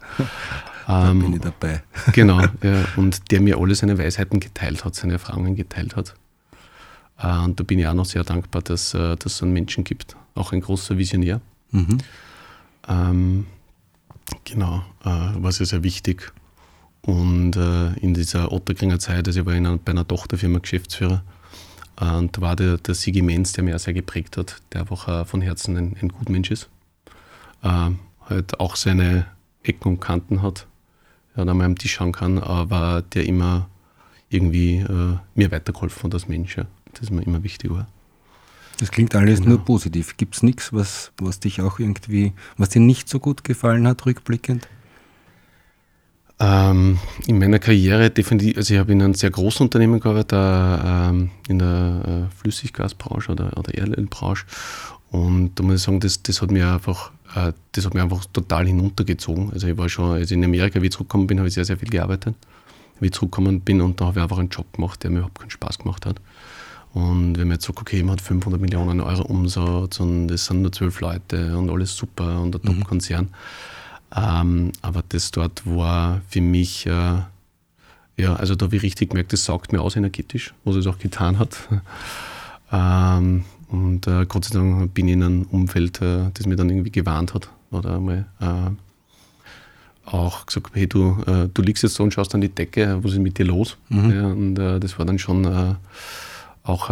Da 0.86 1.10
ähm, 1.10 1.20
bin 1.20 1.34
ich 1.34 1.40
dabei. 1.40 1.82
genau, 2.12 2.40
ja, 2.40 2.84
und 2.96 3.30
der 3.30 3.40
mir 3.40 3.58
alle 3.58 3.74
seine 3.74 3.98
Weisheiten 3.98 4.40
geteilt 4.40 4.84
hat, 4.84 4.94
seine 4.94 5.14
Erfahrungen 5.14 5.56
geteilt 5.56 5.96
hat. 5.96 6.14
Äh, 7.18 7.38
und 7.44 7.58
da 7.58 7.64
bin 7.64 7.78
ich 7.78 7.86
auch 7.86 7.94
noch 7.94 8.04
sehr 8.04 8.24
dankbar, 8.24 8.62
dass, 8.62 8.94
äh, 8.94 9.16
es 9.24 9.42
einen 9.42 9.52
Menschen 9.52 9.84
gibt, 9.84 10.16
auch 10.34 10.52
ein 10.52 10.60
großer 10.60 10.98
Visionär. 10.98 11.40
Mhm. 11.70 11.98
Ähm, 12.88 13.46
genau, 14.44 14.84
äh, 15.04 15.08
war 15.08 15.52
sehr, 15.52 15.66
sehr 15.66 15.82
wichtig. 15.82 16.32
Und 17.02 17.56
äh, 17.56 17.94
in 17.94 18.14
dieser 18.14 18.52
Otterkringer 18.52 18.98
Zeit, 18.98 19.26
also 19.26 19.40
ich 19.40 19.46
war 19.46 19.54
in 19.54 19.80
bei 19.84 19.90
einer 19.90 20.06
Tochterfirma 20.06 20.60
Geschäftsführer, 20.60 21.22
äh, 22.00 22.10
und 22.10 22.36
da 22.36 22.40
war 22.40 22.56
der, 22.56 22.78
der 22.78 22.94
Sigi 22.94 23.22
Menz, 23.22 23.52
der 23.52 23.64
mir 23.64 23.74
auch 23.76 23.80
sehr 23.80 23.94
geprägt 23.94 24.36
hat, 24.36 24.62
der 24.72 24.82
einfach 24.82 25.08
äh, 25.08 25.24
von 25.24 25.40
Herzen 25.40 25.76
ein, 25.76 25.96
ein 26.00 26.08
Gutmensch 26.08 26.50
ist. 26.50 26.68
halt 27.62 28.58
auch 28.58 28.74
seine 28.74 29.26
Ecken 29.62 29.88
und 29.88 30.00
Kanten 30.00 30.42
hat 30.42 30.66
ja, 31.36 31.42
an 31.44 31.56
meinem 31.56 31.78
Tisch 31.78 31.94
schauen 31.94 32.12
kann, 32.12 32.38
aber 32.38 33.02
der 33.02 33.26
immer 33.26 33.68
irgendwie 34.28 34.78
äh, 34.78 35.16
mir 35.34 35.50
weitergeholfen 35.50 36.04
hat 36.04 36.14
als 36.14 36.28
Mensch. 36.28 36.56
Ja. 36.56 36.66
Das 36.92 37.02
ist 37.02 37.10
mir 37.10 37.22
immer 37.22 37.42
wichtig 37.42 37.70
war. 37.70 37.86
Das 38.78 38.90
klingt 38.90 39.14
alles 39.14 39.40
genau. 39.40 39.50
nur 39.50 39.64
positiv. 39.64 40.16
Gibt 40.16 40.36
es 40.36 40.42
nichts, 40.42 40.72
was, 40.72 41.12
was 41.18 41.40
dich 41.40 41.60
auch 41.60 41.78
irgendwie, 41.78 42.32
was 42.56 42.70
dir 42.70 42.80
nicht 42.80 43.08
so 43.08 43.20
gut 43.20 43.44
gefallen 43.44 43.86
hat, 43.86 44.06
rückblickend? 44.06 44.66
Ähm, 46.42 46.98
in 47.28 47.38
meiner 47.38 47.60
Karriere 47.60 48.10
definitiv, 48.10 48.56
also 48.56 48.74
ich 48.74 48.80
habe 48.80 48.90
in 48.90 49.00
einem 49.00 49.14
sehr 49.14 49.30
großen 49.30 49.64
Unternehmen 49.64 50.00
gearbeitet, 50.00 50.32
äh, 50.32 51.08
ähm, 51.08 51.30
in 51.48 51.60
der 51.60 52.28
äh, 52.28 52.36
Flüssiggasbranche 52.40 53.30
oder, 53.30 53.56
oder 53.56 53.72
Erdölbranche. 53.72 54.44
Und 55.10 55.54
da 55.54 55.62
muss 55.62 55.76
ich 55.76 55.82
sagen, 55.82 56.00
das, 56.00 56.22
das 56.22 56.42
hat 56.42 56.50
mir 56.50 56.66
einfach 56.68 57.12
äh, 57.34 57.52
das 57.72 57.86
hat 57.86 57.94
mich 57.94 58.02
einfach 58.02 58.24
total 58.32 58.66
hinuntergezogen. 58.66 59.52
Also 59.52 59.68
ich 59.68 59.76
war 59.76 59.88
schon, 59.88 60.12
als 60.12 60.30
ich 60.30 60.36
in 60.36 60.44
Amerika 60.44 60.82
wie 60.82 60.90
zurückgekommen 60.90 61.26
bin, 61.26 61.38
habe 61.38 61.48
ich 61.48 61.54
sehr, 61.54 61.64
sehr 61.64 61.76
viel 61.76 61.88
gearbeitet. 61.88 62.34
Wie 63.00 63.06
ich 63.06 63.12
zurückgekommen 63.12 63.60
bin 63.60 63.80
und 63.80 64.00
da 64.00 64.06
habe 64.06 64.18
ich 64.18 64.22
einfach 64.22 64.38
einen 64.38 64.48
Job 64.48 64.72
gemacht, 64.72 65.02
der 65.02 65.10
mir 65.10 65.18
überhaupt 65.18 65.38
keinen 65.38 65.50
Spaß 65.50 65.78
gemacht 65.78 66.06
hat. 66.06 66.20
Und 66.92 67.38
wenn 67.38 67.48
man 67.48 67.56
jetzt 67.56 67.66
sagt, 67.66 67.80
okay, 67.80 68.02
man 68.02 68.12
hat 68.12 68.20
500 68.20 68.60
Millionen 68.60 69.00
Euro 69.00 69.22
Umsatz 69.22 69.98
und 69.98 70.30
es 70.30 70.44
sind 70.44 70.62
nur 70.62 70.72
zwölf 70.72 71.00
Leute 71.00 71.56
und 71.56 71.70
alles 71.70 71.96
super 71.96 72.40
und 72.40 72.54
ein 72.54 72.76
mhm. 72.76 73.28
Ähm, 74.14 74.72
aber 74.82 75.02
das 75.08 75.30
dort 75.30 75.62
war 75.64 76.20
für 76.28 76.40
mich, 76.40 76.86
äh, 76.86 77.20
ja, 78.16 78.36
also 78.36 78.54
da 78.54 78.66
habe 78.66 78.76
ich 78.76 78.82
richtig 78.82 79.10
gemerkt, 79.10 79.32
das 79.32 79.44
saugt 79.44 79.72
mir 79.72 79.80
aus 79.80 79.96
energetisch, 79.96 80.54
was 80.64 80.76
es 80.76 80.86
auch 80.86 80.98
getan 80.98 81.38
hat. 81.38 81.56
ähm, 82.72 83.44
und 83.68 84.06
äh, 84.06 84.26
Gott 84.26 84.44
sei 84.44 84.58
Dank 84.58 84.92
bin 84.92 85.08
ich 85.08 85.14
in 85.14 85.22
einem 85.22 85.42
Umfeld, 85.44 86.02
äh, 86.02 86.30
das 86.34 86.46
mir 86.46 86.56
dann 86.56 86.68
irgendwie 86.68 86.90
gewarnt 86.90 87.32
hat. 87.32 87.48
Oder 87.70 87.96
einmal 87.96 88.26
äh, 88.40 88.70
auch 90.04 90.44
gesagt, 90.44 90.70
hey, 90.74 90.86
du, 90.86 91.16
äh, 91.26 91.48
du 91.52 91.62
liegst 91.62 91.82
jetzt 91.82 91.94
so 91.94 92.02
und 92.02 92.12
schaust 92.12 92.34
an 92.34 92.42
die 92.42 92.50
Decke, 92.50 93.02
was 93.02 93.12
ist 93.12 93.18
mit 93.18 93.38
dir 93.38 93.46
los? 93.46 93.78
Mhm. 93.88 94.10
Ja, 94.10 94.26
und 94.26 94.58
äh, 94.58 94.78
das 94.78 94.98
war 94.98 95.06
dann 95.06 95.18
schon 95.18 95.44
äh, 95.46 95.74
auch 96.64 96.86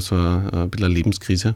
so 0.00 0.16
ein 0.16 0.70
bisschen 0.70 0.84
eine 0.84 0.88
Lebenskrise 0.88 1.54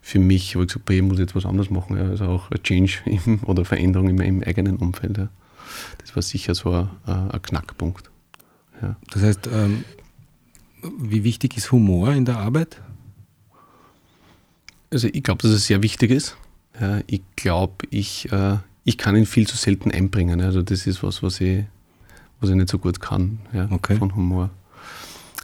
für 0.00 0.18
mich, 0.18 0.56
wo 0.56 0.62
ich 0.62 0.68
gesagt 0.68 0.86
habe, 0.86 0.94
ich 0.94 1.02
muss 1.02 1.18
jetzt 1.18 1.34
was 1.34 1.46
anderes 1.46 1.70
machen. 1.70 1.96
Ja. 1.96 2.04
Also 2.04 2.24
auch 2.24 2.50
ein 2.50 2.62
Change 2.62 2.98
im, 3.04 3.40
oder 3.44 3.64
Veränderung 3.64 4.08
im, 4.08 4.20
im 4.20 4.42
eigenen 4.42 4.76
Umfeld. 4.76 5.18
Ja. 5.18 5.28
Das 5.98 6.14
war 6.16 6.22
sicher 6.22 6.54
so 6.54 6.72
ein, 6.72 6.88
ein 7.06 7.42
Knackpunkt. 7.42 8.10
Ja. 8.82 8.96
Das 9.10 9.22
heißt, 9.22 9.48
ähm, 9.52 9.84
wie 10.98 11.24
wichtig 11.24 11.56
ist 11.56 11.72
Humor 11.72 12.12
in 12.12 12.24
der 12.24 12.38
Arbeit? 12.38 12.80
Also 14.90 15.08
ich 15.12 15.22
glaube, 15.22 15.42
dass 15.42 15.52
es 15.52 15.66
sehr 15.66 15.82
wichtig 15.82 16.10
ist. 16.10 16.36
Ja, 16.80 17.00
ich 17.06 17.22
glaube, 17.36 17.86
ich, 17.90 18.30
äh, 18.32 18.56
ich 18.84 18.96
kann 18.98 19.14
ihn 19.14 19.26
viel 19.26 19.46
zu 19.46 19.56
selten 19.56 19.90
einbringen. 19.90 20.40
Also 20.40 20.62
das 20.62 20.86
ist 20.86 21.02
was, 21.02 21.22
was 21.22 21.40
ich, 21.40 21.64
was 22.40 22.50
ich 22.50 22.56
nicht 22.56 22.70
so 22.70 22.78
gut 22.78 23.00
kann 23.00 23.38
ja, 23.52 23.68
okay. 23.70 23.96
von 23.96 24.14
Humor. 24.14 24.50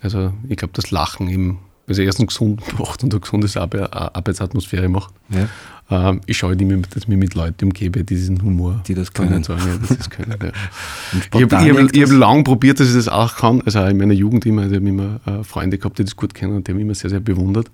Also 0.01 0.33
ich 0.49 0.57
glaube, 0.57 0.73
das 0.75 0.91
Lachen 0.91 1.29
eben, 1.29 1.59
also 1.89 2.03
erstens 2.03 2.29
gesund 2.29 2.63
macht 2.79 3.03
und 3.05 3.13
eine 3.13 3.21
gesunde 3.21 3.49
Arbeitsatmosphäre 3.61 4.89
macht. 4.89 5.15
Ja. 5.29 5.49
Ähm, 5.89 6.21
ich 6.27 6.39
schaue 6.39 6.55
immer, 6.55 6.77
dass 6.79 7.03
ich 7.03 7.09
mich 7.09 7.19
mit 7.19 7.35
Leuten 7.35 7.67
umgebe, 7.67 8.03
die 8.03 8.17
diesen 8.17 8.43
Humor 8.43 8.83
die 8.87 8.95
das 8.95 9.13
können. 9.13 9.45
Sagen, 9.45 9.63
ja, 9.67 9.77
das 9.79 9.91
ist 9.93 10.11
können 10.11 10.37
ja. 10.43 10.49
ich 11.39 11.53
habe 11.53 11.57
hab, 11.57 11.97
hab 11.97 12.11
lange 12.11 12.43
probiert, 12.43 12.81
dass 12.81 12.89
ich 12.89 12.95
das 12.95 13.09
auch 13.09 13.37
kann. 13.37 13.63
Also 13.63 13.81
auch 13.81 13.89
in 13.89 13.97
meiner 13.99 14.15
Jugend 14.15 14.45
immer, 14.47 14.63
also 14.63 14.75
ich 14.75 14.81
habe 14.81 14.89
immer 14.89 15.21
äh, 15.27 15.45
Freunde 15.45 15.79
gehabt, 15.79 15.99
die 15.99 16.05
das 16.05 16.17
gut 16.17 16.35
kennen 16.35 16.57
und 16.57 16.67
die 16.67 16.73
haben 16.73 16.77
mich 16.77 16.85
immer 16.85 16.95
sehr, 16.95 17.11
sehr 17.11 17.21
bewundert. 17.21 17.71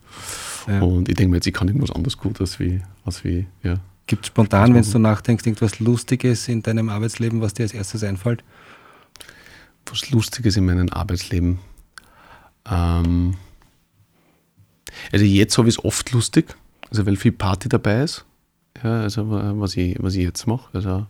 Und 0.80 1.08
ich 1.08 1.16
denke 1.16 1.30
mir 1.30 1.36
jetzt, 1.38 1.48
ich 1.48 1.54
kann 1.54 1.66
nicht 1.66 1.82
was 1.82 1.90
anderes 1.90 2.16
gut 2.16 2.40
als 2.40 2.60
wie, 2.60 2.80
als 3.04 3.24
wie 3.24 3.46
ja, 3.64 3.80
Gibt 4.06 4.24
es 4.24 4.28
spontan, 4.28 4.74
wenn 4.74 4.82
du 4.82 4.98
nachdenkst, 4.98 5.46
irgendwas 5.46 5.80
Lustiges 5.80 6.48
in 6.48 6.62
deinem 6.62 6.88
Arbeitsleben, 6.88 7.40
was 7.40 7.54
dir 7.54 7.62
als 7.62 7.72
erstes 7.72 8.02
einfällt? 8.02 8.42
Was 9.86 10.10
Lustiges 10.10 10.56
in 10.56 10.66
meinem 10.66 10.88
Arbeitsleben? 10.88 11.58
Ähm, 12.70 13.34
also 15.12 15.24
jetzt 15.24 15.56
habe 15.58 15.68
ich 15.68 15.76
es 15.78 15.84
oft 15.84 16.12
lustig, 16.12 16.54
also 16.90 17.06
weil 17.06 17.16
viel 17.16 17.32
Party 17.32 17.68
dabei 17.68 18.02
ist. 18.02 18.24
Ja, 18.82 19.02
also 19.02 19.30
was 19.30 19.76
ich, 19.76 19.96
was 20.00 20.14
ich 20.14 20.24
jetzt 20.24 20.46
mache. 20.46 20.68
Also 20.72 21.06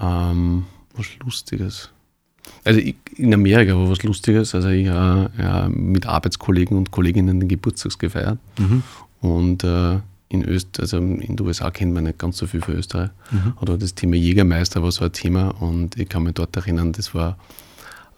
ähm, 0.00 0.66
was 0.94 1.06
Lustiges. 1.18 1.90
Also 2.64 2.80
ich, 2.80 2.96
in 3.16 3.32
Amerika 3.34 3.74
war 3.76 3.90
was 3.90 4.02
Lustiges. 4.02 4.54
Also 4.54 4.68
ich 4.68 4.88
habe 4.88 5.30
äh, 5.38 5.42
ja, 5.42 5.68
mit 5.68 6.06
Arbeitskollegen 6.06 6.76
und 6.76 6.90
Kolleginnen 6.90 7.40
den 7.40 7.48
Geburtstags 7.48 7.98
gefeiert. 7.98 8.38
Mhm. 8.58 8.82
Und 9.20 9.64
äh, 9.64 9.98
in 10.28 10.44
Öst, 10.44 10.78
also 10.78 10.98
in 10.98 11.36
den 11.36 11.40
USA 11.40 11.70
kennt 11.70 11.92
man 11.92 12.04
nicht 12.04 12.18
ganz 12.18 12.36
so 12.38 12.46
viel 12.46 12.62
für 12.62 12.72
Österreich. 12.72 13.10
Mhm. 13.30 13.54
Oder 13.60 13.76
das 13.76 13.94
Thema 13.94 14.16
Jägermeister 14.16 14.82
war 14.82 14.92
so 14.92 15.04
ein 15.04 15.12
Thema 15.12 15.48
und 15.60 15.98
ich 15.98 16.08
kann 16.08 16.22
mich 16.22 16.34
dort 16.34 16.56
erinnern, 16.56 16.92
das 16.92 17.14
war 17.14 17.36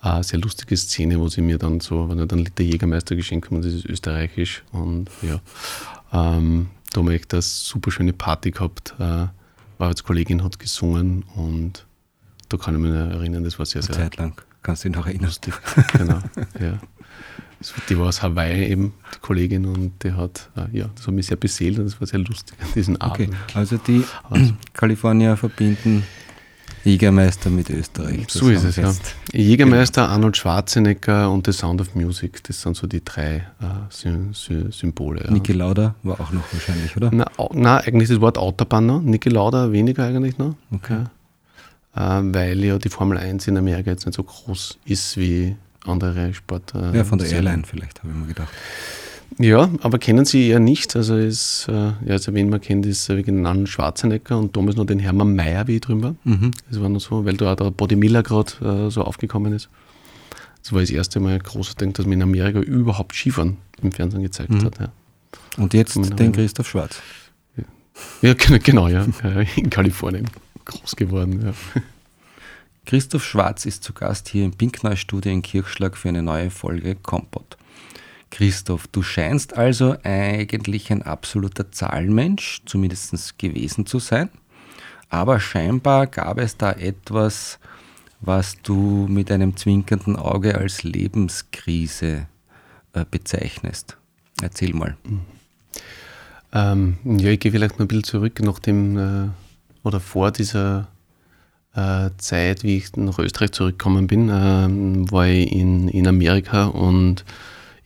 eine 0.03 0.25
sehr 0.25 0.41
lustige 0.41 0.77
Szene, 0.77 1.19
wo 1.21 1.29
sie 1.29 1.41
mir 1.41 1.59
dann 1.59 1.81
so, 1.81 2.09
wenn 2.09 2.19
er 2.19 2.27
dann 2.27 2.41
Liter 2.41 2.65
Jägermeister 2.65 3.15
geschenkt 3.15 3.51
haben, 3.51 3.63
das 3.63 3.73
ist 3.73 3.87
österreichisch 3.87 4.65
und 4.73 5.09
ja, 5.23 5.41
ähm, 6.13 6.71
da 6.93 6.99
haben 6.99 7.09
wir 7.09 7.15
echt 7.15 7.33
eine 7.33 7.43
super 7.43 7.91
schöne 7.91 8.13
Party 8.13 8.51
gehabt. 8.51 8.95
Äh, 8.99 9.27
Arbeitskollegin 9.79 10.45
hat 10.45 10.59
gesungen 10.59 11.25
und 11.35 11.87
da 12.49 12.57
kann 12.57 12.75
ich 12.75 12.81
mich 12.81 12.93
erinnern, 12.93 13.45
das 13.45 13.59
war 13.59 13.67
sehr, 13.67 13.83
sehr. 13.83 13.95
Eine 13.95 14.05
Zeit 14.05 14.17
lang, 14.17 14.41
kannst 14.63 14.85
du 14.85 14.89
dich 14.89 14.97
noch 14.97 15.07
erinnern? 15.07 15.27
Lustig, 15.27 15.55
genau, 15.93 16.21
ja. 16.61 16.79
Die 17.89 17.97
war 17.97 18.09
aus 18.09 18.23
Hawaii 18.23 18.67
eben, 18.67 18.93
die 19.15 19.21
Kollegin, 19.21 19.67
und 19.67 20.03
die 20.03 20.13
hat, 20.13 20.51
äh, 20.57 20.77
ja, 20.77 20.91
das 20.97 21.07
hat 21.07 21.15
mich 21.15 21.27
sehr 21.27 21.37
beseelt 21.37 21.79
und 21.79 21.85
das 21.85 22.01
war 22.01 22.09
sehr 22.09 22.19
lustig 22.19 22.57
an 22.61 22.67
diesem 22.75 22.97
Abend. 22.97 23.29
Okay, 23.29 23.37
also 23.55 23.77
die 23.77 24.05
also. 24.29 24.53
Kalifornier 24.73 25.37
verbinden 25.37 26.03
Jägermeister 26.85 27.49
mit 27.51 27.71
Österreich. 27.71 28.27
So 28.29 28.49
ist 28.49 28.65
es, 28.65 28.77
ja. 28.77 28.93
Jägermeister, 29.33 30.09
Arnold 30.09 30.37
Schwarzenegger 30.37 31.31
und 31.31 31.47
The 31.47 31.53
Sound 31.53 31.81
of 31.81 31.95
Music, 31.95 32.43
das 32.45 32.61
sind 32.61 32.77
so 32.77 32.87
die 32.87 33.05
drei 33.05 33.37
äh, 33.61 33.67
Sy 33.91 34.11
Sy 34.33 34.73
Symbole. 34.73 35.23
Ja. 35.25 35.31
Niki 35.31 35.53
Lauda 35.53 35.95
war 36.03 36.21
auch 36.21 36.33
noch 36.33 36.43
wahrscheinlich, 36.53 36.97
oder? 36.97 37.11
Na, 37.13 37.27
na, 37.53 37.79
eigentlich 37.79 38.09
das 38.09 38.21
Wort 38.21 38.37
Autobahn 38.37 38.87
noch, 38.87 39.01
Niki 39.01 39.29
Lauda 39.29 39.71
weniger 39.71 40.05
eigentlich 40.05 40.39
noch. 40.39 40.57
Okay. 40.73 41.05
Ja. 41.95 42.19
Äh, 42.19 42.35
weil 42.35 42.65
ja 42.65 42.79
die 42.79 42.89
Formel 42.89 43.19
1 43.19 43.47
in 43.49 43.57
Amerika 43.57 43.91
jetzt 43.91 44.07
nicht 44.07 44.17
so 44.17 44.25
groß 44.25 44.79
ist 44.85 45.17
wie 45.17 45.57
andere 45.87 46.35
Sport. 46.35 46.75
Äh, 46.75 46.97
ja, 46.97 47.05
von 47.05 47.19
der 47.19 47.31
Airline 47.31 47.63
vielleicht, 47.65 48.03
habe 48.03 48.13
ich 48.13 48.19
mir 48.19 48.27
gedacht. 48.27 48.53
Ja, 49.39 49.71
aber 49.81 49.99
kennen 49.99 50.25
Sie 50.25 50.49
eher 50.49 50.61
nicht. 50.61 50.95
Also 50.97 51.17
ist, 51.17 51.67
äh, 51.69 51.73
ja, 51.73 51.95
also 52.09 52.35
wen 52.35 52.51
man 52.51 52.61
kennt, 52.61 52.87
ist 52.87 53.09
äh, 53.09 53.25
Arnold 53.29 53.69
Schwarzenegger 53.69 54.39
und 54.39 54.57
damals 54.57 54.77
noch 54.77 54.87
den 54.87 54.99
Hermann 54.99 55.35
Mayer, 55.35 55.67
wie 55.67 55.77
ich 55.77 55.81
drüben 55.81 56.03
war. 56.03 56.15
Mhm. 56.25 56.51
Das 56.71 56.81
war 56.81 56.89
noch 56.89 57.01
so, 57.01 57.25
weil 57.25 57.37
da 57.37 57.53
auch 57.53 57.57
der 57.57 57.71
Body 57.71 57.97
Miller 57.97 58.23
gerade 58.23 58.87
äh, 58.87 58.91
so 58.91 59.03
aufgekommen 59.03 59.53
ist. 59.53 59.69
Das 60.63 60.73
war 60.73 60.81
das 60.81 60.91
erste 60.91 61.19
Mal 61.21 61.35
ein 61.35 61.43
großer 61.43 61.75
Ding, 61.75 61.93
dass 61.93 62.07
man 62.07 62.15
in 62.15 62.23
Amerika 62.23 62.61
überhaupt 62.61 63.15
Skifahren 63.15 63.57
im 63.83 63.93
Fernsehen 63.93 64.23
gezeigt 64.23 64.51
mhm. 64.51 64.65
hat. 64.65 64.79
Ja. 64.79 64.93
Und 65.57 65.75
jetzt 65.75 65.97
den 66.19 66.33
Christoph 66.33 66.69
Schwarz. 66.69 67.01
Ja, 68.23 68.35
genau, 68.63 68.89
ja. 68.89 69.07
In 69.57 69.71
Kalifornien 69.71 70.29
groß 70.65 70.97
geworden, 70.97 71.43
ja. 71.45 71.83
Christoph 72.85 73.25
Schwarz 73.25 73.65
ist 73.65 73.85
zu 73.85 73.93
Gast 73.93 74.29
hier 74.29 74.45
im 74.45 74.53
Pinkneu-Studio 74.53 75.33
in 75.33 75.43
Kirchschlag 75.43 75.97
für 75.97 76.09
eine 76.09 76.23
neue 76.23 76.51
Folge 76.51 76.97
Kompott. 76.97 77.57
Christoph, 78.33 78.89
du 78.89 79.03
scheinst 79.03 79.59
also 79.59 79.95
eigentlich 80.05 80.91
ein 80.91 81.03
absoluter 81.03 81.71
Zahlenmensch, 81.71 82.63
zumindest 82.65 83.39
gewesen 83.39 83.85
zu 83.85 83.99
sein. 83.99 84.31
Aber 85.11 85.39
scheinbar 85.39 86.07
gab 86.07 86.39
es 86.39 86.57
da 86.57 86.73
etwas, 86.73 87.59
was 88.23 88.57
du 88.63 89.07
mit 89.11 89.31
einem 89.31 89.55
zwinkernden 89.55 90.17
Auge 90.17 90.57
als 90.57 90.83
Lebenskrise 90.83 92.27
äh, 92.95 93.05
bezeichnest. 93.11 93.99
Erzähl 94.41 94.73
mal. 94.73 94.97
Ähm, 96.55 96.97
ja, 97.05 97.29
ich 97.29 97.41
gehe 97.41 97.53
vielleicht 97.53 97.75
noch 97.75 97.81
ein 97.81 97.89
bisschen 97.89 98.05
zurück 98.05 98.41
nach 98.41 98.59
dem 98.61 98.99
äh, 98.99 99.29
oder 99.83 100.01
vor 100.01 100.31
dieser 100.31 100.89
äh, 101.75 102.09
Zeit, 102.17 102.63
wie 102.63 102.79
ich 102.79 102.97
nach 102.97 103.19
Österreich 103.19 103.53
zurückgekommen 103.53 104.07
bin, 104.07 104.31
äh, 104.31 105.11
war 105.13 105.27
ich 105.27 105.53
in, 105.53 105.89
in 105.89 106.07
Amerika 106.07 106.65
und 106.65 107.27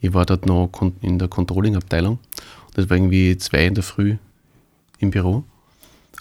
ich 0.00 0.14
war 0.14 0.26
dort 0.26 0.46
noch 0.46 0.70
in 1.00 1.18
der 1.18 1.28
Controlling-Abteilung. 1.28 2.18
Das 2.74 2.90
war 2.90 2.96
irgendwie 2.96 3.36
zwei 3.38 3.66
in 3.66 3.74
der 3.74 3.84
Früh 3.84 4.16
im 4.98 5.10
Büro. 5.10 5.44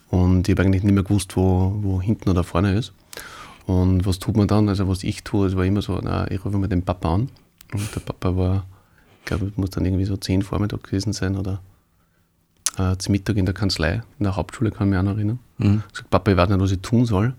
Und 0.09 0.47
ich 0.47 0.53
habe 0.53 0.63
eigentlich 0.63 0.83
nicht 0.83 0.93
mehr 0.93 1.03
gewusst, 1.03 1.35
wo, 1.35 1.75
wo 1.81 2.01
hinten 2.01 2.29
oder 2.29 2.43
vorne 2.43 2.77
ist. 2.77 2.93
Und 3.65 4.05
was 4.05 4.19
tut 4.19 4.37
man 4.37 4.47
dann? 4.47 4.69
Also 4.69 4.87
was 4.87 5.03
ich 5.03 5.23
tue, 5.23 5.47
es 5.47 5.55
war 5.55 5.65
immer 5.65 5.81
so, 5.81 5.99
na, 6.01 6.29
ich 6.29 6.43
rufe 6.45 6.57
mal 6.57 6.67
den 6.67 6.83
Papa 6.83 7.15
an. 7.15 7.29
Und 7.73 7.95
der 7.95 7.99
Papa 8.01 8.35
war, 8.37 8.65
ich 9.19 9.25
glaube, 9.25 9.47
es 9.47 9.57
muss 9.57 9.71
dann 9.71 9.85
irgendwie 9.85 10.05
so 10.05 10.17
zehn 10.17 10.41
Vormittag 10.43 10.83
gewesen 10.83 11.13
sein 11.13 11.35
oder 11.35 11.61
äh, 12.77 12.95
zum 12.97 13.11
Mittag 13.13 13.37
in 13.37 13.45
der 13.45 13.55
Kanzlei, 13.55 14.03
in 14.19 14.23
der 14.23 14.35
Hauptschule, 14.35 14.71
kann 14.71 14.87
ich 14.87 14.91
mich 14.91 14.99
auch 14.99 15.03
noch 15.03 15.15
erinnern. 15.15 15.39
Mhm. 15.57 15.83
Ich 15.87 15.93
gesagt, 15.93 16.09
Papa, 16.09 16.31
ich 16.31 16.37
weiß 16.37 16.49
nicht, 16.49 16.59
was 16.59 16.71
ich 16.71 16.81
tun 16.81 17.05
soll. 17.05 17.33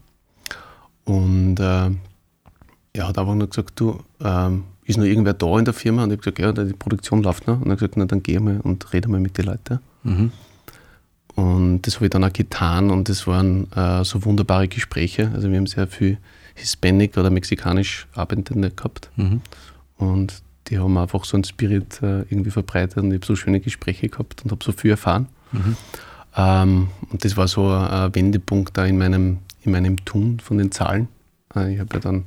Und 1.04 1.60
äh, 1.60 1.90
er 2.92 3.08
hat 3.08 3.18
einfach 3.18 3.34
nur 3.34 3.46
gesagt, 3.46 3.78
du, 3.78 4.00
ähm, 4.20 4.64
ist 4.86 4.96
noch 4.96 5.04
irgendwer 5.04 5.34
da 5.34 5.58
in 5.58 5.64
der 5.64 5.74
Firma? 5.74 6.04
Und 6.04 6.10
ich 6.10 6.18
habe 6.18 6.30
gesagt, 6.32 6.58
ja, 6.58 6.64
die 6.64 6.72
Produktion 6.72 7.22
läuft 7.22 7.46
noch. 7.46 7.60
Und 7.60 7.66
er 7.66 7.72
hat 7.72 7.78
gesagt, 7.78 7.96
na, 7.96 8.06
dann 8.06 8.22
geh 8.22 8.38
mal 8.38 8.60
und 8.60 8.92
rede 8.92 9.08
mal 9.08 9.20
mit 9.20 9.36
den 9.36 9.46
Leuten. 9.46 9.80
Mhm. 10.04 10.32
Und 11.34 11.82
das 11.82 11.96
habe 11.96 12.06
ich 12.06 12.10
dann 12.10 12.24
auch 12.24 12.32
getan 12.32 12.90
und 12.90 13.10
das 13.10 13.26
waren 13.26 13.70
äh, 13.72 14.04
so 14.04 14.24
wunderbare 14.24 14.68
Gespräche. 14.68 15.30
Also 15.34 15.50
wir 15.50 15.58
haben 15.58 15.66
sehr 15.66 15.86
viel 15.86 16.16
Hispanic 16.54 17.18
oder 17.18 17.28
mexikanisch 17.28 18.06
Arbeitende 18.14 18.70
gehabt. 18.70 19.10
Mhm. 19.16 19.42
Und 19.98 20.42
die 20.68 20.78
haben 20.78 20.96
einfach 20.96 21.24
so 21.24 21.36
einen 21.36 21.44
Spirit 21.44 22.02
äh, 22.02 22.22
irgendwie 22.22 22.50
verbreitet 22.50 22.98
und 22.98 23.10
ich 23.10 23.18
habe 23.18 23.26
so 23.26 23.36
schöne 23.36 23.60
Gespräche 23.60 24.08
gehabt 24.08 24.42
und 24.44 24.50
habe 24.50 24.64
so 24.64 24.72
viel 24.72 24.92
erfahren. 24.92 25.26
Mhm. 25.52 25.76
Ähm, 26.36 26.88
und 27.10 27.24
das 27.24 27.36
war 27.36 27.48
so 27.48 27.68
ein 27.68 28.14
Wendepunkt 28.14 28.76
da 28.76 28.86
in 28.86 28.96
meinem, 28.96 29.38
in 29.62 29.72
meinem 29.72 30.02
Tun 30.06 30.40
von 30.40 30.56
den 30.56 30.72
Zahlen. 30.72 31.08
Äh, 31.54 31.74
ich 31.74 31.80
habe 31.80 31.94
ja 31.94 32.00
dann 32.00 32.24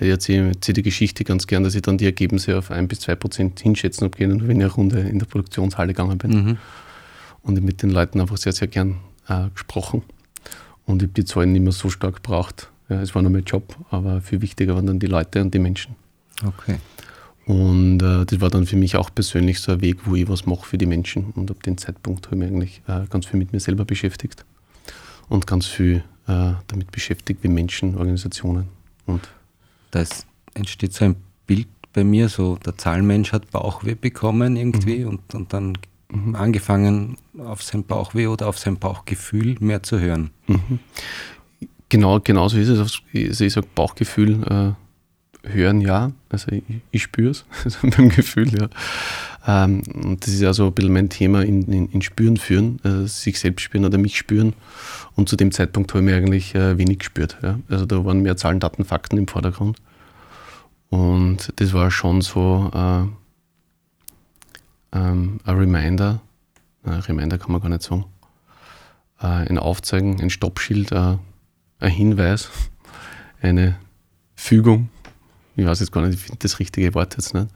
ich 0.00 0.08
erzähle, 0.08 0.48
erzähle 0.48 0.74
die 0.74 0.82
Geschichte 0.82 1.24
ganz 1.24 1.46
gern, 1.46 1.64
dass 1.64 1.74
ich 1.74 1.82
dann 1.82 1.98
die 1.98 2.04
Ergebnisse 2.04 2.58
auf 2.58 2.70
ein 2.70 2.88
bis 2.88 3.00
zwei 3.00 3.14
Prozent 3.14 3.58
hinschätzen 3.60 4.04
habe 4.04 4.16
können, 4.16 4.42
wenn 4.42 4.60
ich 4.60 4.64
eine 4.64 4.72
Runde 4.72 5.00
in 5.00 5.18
der 5.18 5.26
Produktionshalle 5.26 5.88
gegangen 5.88 6.18
bin. 6.18 6.30
Mhm. 6.30 6.58
Und 7.42 7.56
ich 7.56 7.64
mit 7.64 7.82
den 7.82 7.90
Leuten 7.90 8.20
einfach 8.20 8.36
sehr, 8.36 8.52
sehr 8.52 8.68
gern 8.68 8.96
äh, 9.28 9.48
gesprochen. 9.54 10.02
Und 10.84 11.02
ich 11.02 11.08
habe 11.08 11.14
die 11.14 11.24
Zahlen 11.24 11.52
nicht 11.52 11.62
mehr 11.62 11.72
so 11.72 11.90
stark 11.90 12.16
gebraucht. 12.16 12.70
Ja, 12.88 13.00
es 13.00 13.14
war 13.14 13.22
nur 13.22 13.30
mein 13.30 13.44
Job, 13.44 13.74
aber 13.90 14.20
viel 14.20 14.40
wichtiger 14.42 14.74
waren 14.74 14.86
dann 14.86 14.98
die 14.98 15.06
Leute 15.06 15.40
und 15.40 15.52
die 15.54 15.58
Menschen. 15.58 15.96
Okay. 16.44 16.76
Und 17.46 18.02
äh, 18.02 18.24
das 18.24 18.40
war 18.40 18.50
dann 18.50 18.66
für 18.66 18.76
mich 18.76 18.96
auch 18.96 19.10
persönlich 19.14 19.60
so 19.60 19.72
ein 19.72 19.80
Weg, 19.80 20.00
wo 20.04 20.16
ich 20.16 20.28
was 20.28 20.46
mache 20.46 20.66
für 20.66 20.78
die 20.78 20.86
Menschen. 20.86 21.26
Und 21.36 21.50
ab 21.50 21.62
dem 21.62 21.78
Zeitpunkt 21.78 22.26
habe 22.26 22.36
ich 22.36 22.40
mich 22.40 22.50
eigentlich 22.50 22.82
äh, 22.88 23.06
ganz 23.08 23.26
viel 23.26 23.38
mit 23.38 23.52
mir 23.52 23.60
selber 23.60 23.84
beschäftigt 23.84 24.44
und 25.28 25.46
ganz 25.46 25.66
viel 25.66 26.02
äh, 26.26 26.52
damit 26.66 26.90
beschäftigt, 26.90 27.42
wie 27.42 27.48
Menschen, 27.48 27.96
Organisationen 27.96 28.68
und 29.06 29.28
da 29.90 30.04
entsteht 30.54 30.92
so 30.92 31.04
ein 31.04 31.16
Bild 31.46 31.68
bei 31.92 32.04
mir, 32.04 32.28
so 32.28 32.56
der 32.56 32.76
Zahlenmensch 32.76 33.32
hat 33.32 33.50
Bauchweh 33.50 33.94
bekommen 33.94 34.56
irgendwie 34.56 35.00
mhm. 35.00 35.08
und, 35.08 35.34
und 35.34 35.52
dann 35.52 35.78
mhm. 36.12 36.34
angefangen 36.34 37.16
auf 37.38 37.62
sein 37.62 37.84
Bauchweh 37.84 38.26
oder 38.26 38.48
auf 38.48 38.58
sein 38.58 38.78
Bauchgefühl 38.78 39.56
mehr 39.60 39.82
zu 39.82 39.98
hören. 39.98 40.30
Mhm. 40.46 40.78
Genau, 41.88 42.20
genau 42.20 42.48
so 42.48 42.58
ist 42.58 42.68
es. 42.68 42.78
Also 43.14 43.44
ich 43.44 43.52
sage 43.52 43.66
Bauchgefühl, 43.74 44.42
äh, 44.44 44.85
hören 45.46 45.80
ja, 45.80 46.12
also 46.28 46.52
ich, 46.52 46.62
ich 46.90 47.02
spüre 47.02 47.30
es 47.30 47.44
also 47.64 47.78
beim 47.88 48.08
Gefühl, 48.08 48.52
ja. 48.54 48.68
Ähm, 49.46 49.82
und 49.94 50.26
das 50.26 50.34
ist 50.34 50.42
also 50.42 50.66
ein 50.66 50.72
bisschen 50.72 50.92
mein 50.92 51.08
Thema 51.08 51.42
in, 51.42 51.62
in, 51.72 51.88
in 51.90 52.02
Spüren 52.02 52.36
führen, 52.36 52.80
äh, 52.84 53.06
sich 53.06 53.38
selbst 53.38 53.62
spüren 53.62 53.84
oder 53.84 53.98
mich 53.98 54.18
spüren. 54.18 54.54
Und 55.14 55.28
zu 55.28 55.36
dem 55.36 55.52
Zeitpunkt 55.52 55.92
habe 55.92 56.00
ich 56.00 56.04
mir 56.04 56.16
eigentlich 56.16 56.54
äh, 56.54 56.76
wenig 56.78 56.98
gespürt. 56.98 57.38
Ja. 57.42 57.60
Also 57.68 57.86
da 57.86 58.04
waren 58.04 58.20
mehr 58.20 58.36
Zahlen, 58.36 58.60
Daten, 58.60 58.84
Fakten 58.84 59.18
im 59.18 59.28
Vordergrund. 59.28 59.78
Und 60.88 61.52
das 61.56 61.72
war 61.72 61.90
schon 61.90 62.22
so 62.22 62.70
äh, 62.74 63.04
ähm, 64.96 65.40
ein 65.44 65.56
Reminder, 65.56 66.20
ein 66.84 67.00
Reminder 67.00 67.38
kann 67.38 67.52
man 67.52 67.60
gar 67.60 67.68
nicht 67.68 67.82
sagen, 67.82 68.04
äh, 69.20 69.26
ein 69.26 69.58
Aufzeigen, 69.58 70.20
ein 70.20 70.30
Stoppschild, 70.30 70.92
äh, 70.92 71.16
ein 71.80 71.90
Hinweis, 71.90 72.50
eine 73.40 73.76
Fügung. 74.34 74.88
Ich 75.56 75.66
weiß 75.66 75.80
jetzt 75.80 75.92
gar 75.92 76.06
nicht, 76.06 76.14
ich 76.14 76.20
finde 76.20 76.38
das 76.40 76.58
richtige 76.58 76.94
Wort 76.94 77.16
jetzt 77.16 77.34
nicht 77.34 77.48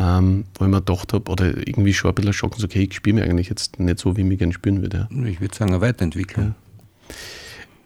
ähm, 0.00 0.44
wo 0.54 0.64
ich 0.64 0.70
mir 0.70 0.78
gedacht 0.78 1.12
habe, 1.12 1.30
oder 1.30 1.46
irgendwie 1.46 1.92
schon 1.92 2.10
ein 2.10 2.14
bisschen 2.14 2.32
schocken, 2.32 2.58
so, 2.58 2.64
okay, 2.64 2.88
ich 2.88 2.94
spiele 2.94 3.20
mir 3.20 3.24
eigentlich 3.24 3.50
jetzt 3.50 3.78
nicht 3.78 3.98
so, 3.98 4.16
wie 4.16 4.22
ich 4.22 4.26
mich 4.26 4.38
gerne 4.38 4.54
spielen 4.54 4.80
würde. 4.80 5.08
Ja. 5.10 5.24
Ich 5.24 5.40
würde 5.40 5.54
sagen, 5.54 5.72
eine 5.72 5.80
Weiterentwicklung. 5.80 6.54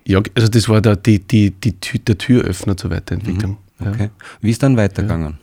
Ja. 0.06 0.20
ja, 0.20 0.22
also 0.34 0.48
das 0.48 0.68
war 0.68 0.80
der, 0.80 0.96
die, 0.96 1.18
die, 1.18 1.50
die, 1.50 1.72
der 1.98 2.16
Türöffner 2.16 2.76
zur 2.76 2.90
Weiterentwicklung. 2.90 3.58
Mhm. 3.78 3.86
Okay. 3.86 4.10
Wie 4.40 4.50
ist 4.50 4.62
dann 4.62 4.76
weitergegangen? 4.76 5.38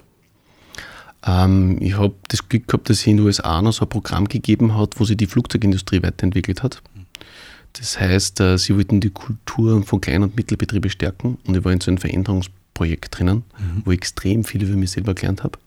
Ähm, 1.26 1.78
ich 1.82 1.98
habe 1.98 2.16
das 2.30 2.48
Glück 2.48 2.68
gehabt, 2.68 2.90
dass 2.90 3.00
es 3.00 3.08
in 3.08 3.18
den 3.18 3.26
USA 3.26 3.62
noch 3.62 3.74
so 3.74 3.86
ein 3.86 3.90
Programm 3.90 4.28
gegeben 4.28 4.78
hat, 4.78 5.00
wo 5.00 5.04
sich 5.04 5.18
die 5.18 5.28
Flugzeugindustrie 5.28 6.02
weiterentwickelt 6.02 6.64
hat. 6.64 6.82
Das 7.74 8.00
heißt, 8.00 8.40
äh, 8.40 8.58
sie 8.58 8.76
wollten 8.76 9.02
die 9.02 9.10
Kultur 9.10 9.84
von 9.84 10.00
Klein- 10.02 10.24
und 10.24 10.36
Mittelbetrieben 10.36 10.90
stärken 10.90 11.38
und 11.46 11.56
ich 11.56 11.64
war 11.64 11.72
in 11.72 11.82
so 11.82 11.92
einem 11.92 12.42
Veränderungsprojekt 12.82 13.18
drinnen, 13.18 13.44
mhm. 13.58 13.82
wo 13.86 13.92
ich 13.92 13.98
extrem 13.98 14.44
viel 14.44 14.64
über 14.64 14.76
mich 14.76 14.92
selber 14.92 15.14
gelernt 15.14 15.44
habe. 15.44 15.58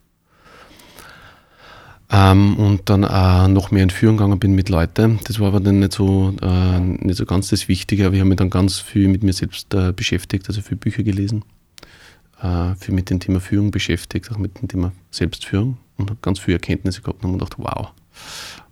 Ähm, 2.11 2.57
und 2.57 2.91
dann 2.91 3.05
auch 3.05 3.49
noch 3.49 3.71
mehr 3.71 3.83
in 3.83 3.91
Führung 3.91 4.17
gegangen 4.19 4.39
bin 4.39 4.55
mit 4.55 4.69
Leuten. 4.69 5.19
Das 5.25 5.41
war 5.41 5.49
aber 5.49 5.61
dann 5.61 5.81
nicht 5.81 5.93
so, 5.93 6.35
äh, 6.43 6.79
nicht 6.79 7.17
so 7.17 7.25
ganz 7.25 7.49
das 7.49 7.67
Wichtige, 7.69 8.07
aber 8.07 8.15
ich 8.15 8.21
habe 8.21 8.29
mich 8.29 8.39
dann 8.39 8.51
ganz 8.51 8.79
viel 8.79 9.09
mit 9.09 9.23
mir 9.23 9.33
selbst 9.33 9.73
äh, 9.75 9.93
beschäftigt, 9.93 10.49
also 10.49 10.61
viele 10.61 10.77
Bücher 10.77 11.03
gelesen, 11.03 11.45
äh, 12.43 12.75
viel 12.77 12.95
mit 12.95 13.11
dem 13.11 13.21
Thema 13.21 13.41
Führung 13.41 13.71
beschäftigt, 13.71 14.31
auch 14.31 14.39
mit 14.39 14.61
dem 14.61 14.69
Thema 14.69 14.93
Selbstführung 15.11 15.79
und 15.97 16.11
habe 16.11 16.19
ganz 16.21 16.39
viele 16.39 16.57
Erkenntnisse 16.57 17.01
gehabt 17.01 17.25
und 17.25 17.31
habe 17.31 17.39
gedacht, 17.39 17.55
wow, 17.59 17.93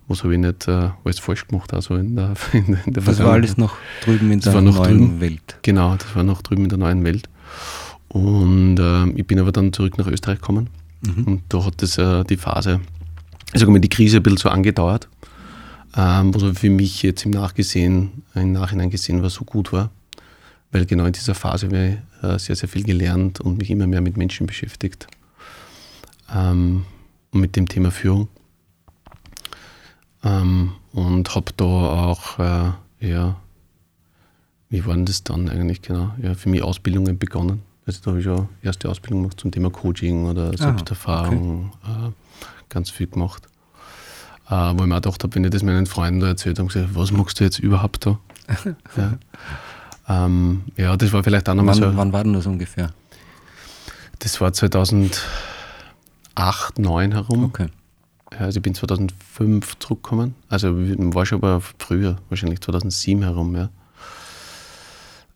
was 0.07 0.23
habe 0.23 0.33
ich 0.33 0.39
nicht 0.39 0.67
äh, 0.67 0.89
alles 1.03 1.19
falsch 1.19 1.47
gemacht, 1.47 1.73
also 1.73 1.95
in 1.95 2.15
der, 2.15 2.33
in, 2.53 2.77
in 2.85 2.93
der 2.93 3.03
Das 3.03 3.19
war 3.19 3.33
alles 3.33 3.57
noch 3.57 3.75
drüben 4.05 4.31
in 4.31 4.41
der 4.41 4.61
neuen 4.61 4.73
drüben, 4.73 5.21
Welt. 5.21 5.57
Genau, 5.63 5.95
das 5.95 6.15
war 6.15 6.23
noch 6.23 6.43
drüben 6.43 6.63
in 6.63 6.69
der 6.69 6.77
neuen 6.77 7.03
Welt. 7.03 7.27
Und 8.13 8.77
äh, 8.77 9.09
ich 9.19 9.25
bin 9.25 9.39
aber 9.39 9.51
dann 9.51 9.73
zurück 9.73 9.97
nach 9.97 10.07
Österreich 10.07 10.39
gekommen 10.39 10.69
mhm. 11.01 11.23
und 11.23 11.41
da 11.49 11.65
hat 11.65 11.81
das 11.81 11.97
äh, 11.97 12.23
die 12.23 12.37
Phase, 12.37 12.79
also 13.51 13.77
die 13.77 13.89
Krise 13.89 14.17
ein 14.17 14.23
bisschen 14.23 14.37
so 14.37 14.49
angedauert, 14.49 15.09
ähm, 15.97 16.33
was 16.33 16.57
für 16.59 16.69
mich 16.69 17.01
jetzt 17.01 17.25
im 17.25 17.31
Nachgesehen, 17.31 18.23
im 18.35 18.51
Nachhinein 18.51 18.91
gesehen, 18.91 19.23
was 19.23 19.33
so 19.33 19.45
gut 19.45 19.73
war, 19.73 19.89
weil 20.71 20.85
genau 20.85 21.05
in 21.05 21.13
dieser 21.13 21.33
Phase 21.33 21.65
habe 21.65 21.97
ich 22.21 22.23
äh, 22.23 22.37
sehr, 22.37 22.55
sehr 22.55 22.69
viel 22.69 22.83
gelernt 22.83 23.41
und 23.41 23.57
mich 23.57 23.71
immer 23.71 23.87
mehr 23.87 24.01
mit 24.01 24.15
Menschen 24.15 24.45
beschäftigt 24.45 25.07
ähm, 26.31 26.85
und 27.31 27.41
mit 27.41 27.55
dem 27.55 27.67
Thema 27.67 27.89
Führung. 27.89 28.27
Ähm, 30.23 30.73
und 30.91 31.33
habe 31.33 31.51
da 31.57 31.65
auch, 31.65 32.37
äh, 32.37 32.71
ja, 32.99 33.35
wie 34.69 34.85
war 34.85 34.93
denn 34.93 35.05
das 35.05 35.23
dann 35.23 35.49
eigentlich 35.49 35.81
genau? 35.81 36.13
Ja, 36.21 36.35
für 36.35 36.49
mich 36.49 36.61
Ausbildungen 36.61 37.17
begonnen. 37.17 37.63
Also 37.85 37.99
da 38.03 38.11
habe 38.11 38.19
ich 38.19 38.25
ja 38.25 38.47
erste 38.61 38.89
Ausbildung 38.89 39.23
gemacht 39.23 39.39
zum 39.39 39.51
Thema 39.51 39.69
Coaching 39.69 40.25
oder 40.25 40.51
ah, 40.53 40.57
Selbsterfahrung, 40.57 41.71
okay. 41.83 42.07
äh, 42.07 42.11
ganz 42.69 42.89
viel 42.89 43.07
gemacht. 43.07 43.43
Äh, 44.49 44.51
wo 44.51 44.81
ich 44.81 44.87
mir 44.87 44.95
auch 44.95 45.01
gedacht 45.01 45.23
habe, 45.23 45.35
wenn 45.35 45.43
ich 45.43 45.51
das 45.51 45.63
meinen 45.63 45.85
Freunden 45.85 46.19
da 46.19 46.27
erzählt 46.27 46.59
habe, 46.59 46.67
gesagt, 46.67 46.95
was 46.95 47.11
machst 47.11 47.39
du 47.39 47.43
jetzt 47.43 47.59
überhaupt 47.59 48.05
da? 48.05 48.19
ja. 48.97 49.17
Ähm, 50.07 50.63
ja, 50.77 50.95
das 50.97 51.13
war 51.13 51.23
vielleicht 51.23 51.47
auch 51.47 51.53
nochmal 51.55 51.75
so. 51.75 51.95
Wann 51.95 52.11
war 52.11 52.23
denn 52.23 52.33
das 52.33 52.45
ungefähr? 52.45 52.91
Das 54.19 54.39
war 54.41 54.51
2008, 54.51 55.21
2009 56.35 57.11
herum. 57.13 57.45
Okay. 57.45 57.67
Also 58.39 58.57
ich 58.57 58.63
bin 58.63 58.73
2005 58.73 59.79
zurückgekommen. 59.79 60.35
Also 60.49 60.73
war 60.75 61.25
schon 61.25 61.39
aber 61.39 61.61
früher, 61.79 62.17
wahrscheinlich 62.29 62.61
2007 62.61 63.23
herum, 63.23 63.55
ja. 63.55 63.69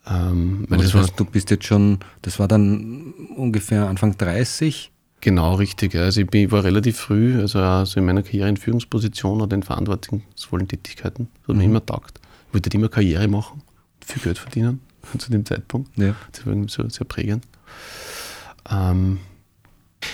Ähm, 0.10 0.66
das, 0.70 0.82
heißt, 0.84 0.94
war, 0.94 1.08
du 1.16 1.26
bist 1.26 1.50
jetzt 1.50 1.66
schon, 1.66 2.00
das 2.22 2.40
war 2.40 2.48
dann 2.48 3.14
ungefähr 3.36 3.88
Anfang 3.88 4.18
30? 4.18 4.92
Genau, 5.22 5.56
richtig. 5.56 5.96
Also 5.96 6.22
ich, 6.22 6.28
bin, 6.28 6.46
ich 6.46 6.52
war 6.52 6.64
relativ 6.64 6.98
früh, 6.98 7.40
also, 7.40 7.60
also 7.60 8.00
in 8.00 8.06
meiner 8.06 8.24
Karriere 8.24 8.50
in 8.50 8.58
Führungspositionen 8.58 9.42
oder 9.42 9.56
in 9.56 9.64
verantwortungsvollen 9.64 10.68
Tätigkeiten. 10.68 11.28
Das 11.42 11.48
hat 11.50 11.56
mhm. 11.56 11.58
mir 11.58 11.66
immer 11.66 11.86
taugt. 11.86 12.20
Ich 12.48 12.54
wollte 12.54 12.70
immer 12.76 12.90
Karriere 12.90 13.28
machen, 13.28 13.62
viel 14.06 14.22
Geld 14.22 14.38
verdienen 14.38 14.82
zu 15.18 15.32
dem 15.32 15.46
Zeitpunkt. 15.46 15.98
Ja. 15.98 16.16
Das 16.32 16.46
war 16.46 16.54
irgendwie 16.54 16.72
so 16.72 16.88
sehr 16.88 17.06
prägend. 17.06 17.46
Ähm, 18.70 19.20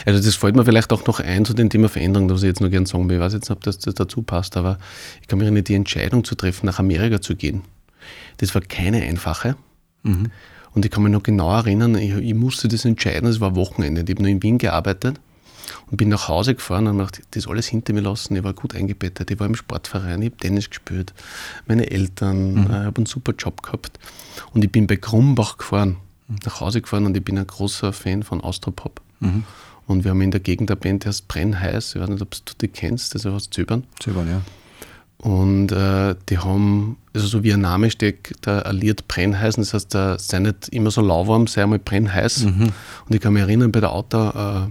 also 0.05 0.23
das 0.23 0.35
fällt 0.35 0.55
mir 0.55 0.65
vielleicht 0.65 0.91
auch 0.93 1.05
noch 1.05 1.19
ein 1.19 1.45
zu 1.45 1.53
dem 1.53 1.69
Thema 1.69 1.89
Veränderung, 1.89 2.29
was 2.29 2.41
ich 2.41 2.47
jetzt 2.47 2.61
noch 2.61 2.69
gerne 2.69 2.87
sagen 2.87 3.09
will. 3.09 3.17
Ich 3.17 3.21
weiß 3.21 3.33
jetzt 3.33 3.49
nicht, 3.49 3.55
ob 3.55 3.63
das, 3.63 3.79
das 3.79 3.93
dazu 3.93 4.21
passt, 4.21 4.55
aber 4.57 4.77
ich 5.21 5.27
kann 5.27 5.37
mich 5.37 5.45
erinnern, 5.45 5.63
die 5.63 5.75
Entscheidung 5.75 6.23
zu 6.23 6.35
treffen, 6.35 6.65
nach 6.65 6.79
Amerika 6.79 7.21
zu 7.21 7.35
gehen, 7.35 7.61
das 8.37 8.55
war 8.55 8.61
keine 8.61 9.01
einfache. 9.01 9.55
Mhm. 10.03 10.31
Und 10.73 10.85
ich 10.85 10.91
kann 10.91 11.03
mich 11.03 11.11
noch 11.11 11.23
genau 11.23 11.51
erinnern, 11.51 11.95
ich, 11.95 12.13
ich 12.13 12.33
musste 12.33 12.67
das 12.67 12.85
entscheiden, 12.85 13.29
es 13.29 13.39
war 13.39 13.55
Wochenende. 13.55 14.01
Ich 14.01 14.09
habe 14.09 14.23
noch 14.23 14.29
in 14.29 14.41
Wien 14.41 14.57
gearbeitet 14.57 15.19
und 15.89 15.97
bin 15.97 16.09
nach 16.09 16.27
Hause 16.27 16.55
gefahren 16.55 16.87
und 16.87 16.99
habe 16.99 17.11
das 17.31 17.47
alles 17.47 17.67
hinter 17.67 17.93
mir 17.93 18.01
lassen. 18.01 18.35
Ich 18.35 18.43
war 18.43 18.53
gut 18.53 18.75
eingebettet, 18.75 19.29
ich 19.29 19.39
war 19.39 19.47
im 19.47 19.55
Sportverein, 19.55 20.21
ich 20.21 20.31
habe 20.31 20.37
Tennis 20.37 20.69
gespielt, 20.69 21.13
meine 21.67 21.91
Eltern, 21.91 22.53
mhm. 22.53 22.71
äh, 22.71 22.73
habe 22.85 22.97
einen 22.97 23.05
super 23.05 23.33
Job 23.37 23.61
gehabt. 23.61 23.99
Und 24.53 24.63
ich 24.63 24.71
bin 24.71 24.87
bei 24.87 24.97
Krumbach 24.97 25.57
gefahren, 25.57 25.97
mhm. 26.27 26.37
nach 26.45 26.59
Hause 26.59 26.81
gefahren 26.81 27.05
und 27.05 27.15
ich 27.15 27.23
bin 27.23 27.37
ein 27.37 27.47
großer 27.47 27.93
Fan 27.93 28.23
von 28.23 28.41
Austropop. 28.41 29.01
Mhm. 29.19 29.43
Und 29.85 30.03
wir 30.03 30.11
haben 30.11 30.21
in 30.21 30.31
der 30.31 30.39
Gegend 30.39 30.71
eine 30.71 30.77
Band, 30.77 31.03
die 31.03 31.09
heißt 31.09 31.27
Brennheiß. 31.27 31.95
Ich 31.95 32.01
weiß 32.01 32.09
nicht, 32.09 32.21
ob 32.21 32.31
du 32.31 32.53
die 32.61 32.69
kennst, 32.69 33.15
das 33.15 33.25
ist 33.25 33.31
aus 33.31 33.49
Zöbern. 33.49 33.83
Zöbern, 33.99 34.29
ja. 34.29 34.41
Und 35.23 35.71
äh, 35.71 36.15
die 36.27 36.37
haben, 36.37 36.97
also 37.13 37.27
so 37.27 37.43
wie 37.43 37.53
ein 37.53 37.61
Name 37.61 37.89
steckt, 37.89 38.33
da 38.41 38.59
alliert 38.59 39.07
Brennheißen. 39.07 39.63
Das 39.63 39.73
heißt, 39.73 39.95
da 39.95 40.19
sei 40.19 40.39
nicht 40.39 40.67
immer 40.69 40.91
so 40.91 40.99
lauwarm, 40.99 41.47
sei 41.47 41.63
einmal 41.63 41.79
brennheiß. 41.79 42.43
Mhm. 42.43 42.73
Und 43.05 43.15
ich 43.15 43.21
kann 43.21 43.31
mich 43.31 43.41
erinnern, 43.41 43.71
bei 43.71 43.79
der 43.79 43.93
Auto, 43.93 44.17
äh, 44.17 44.67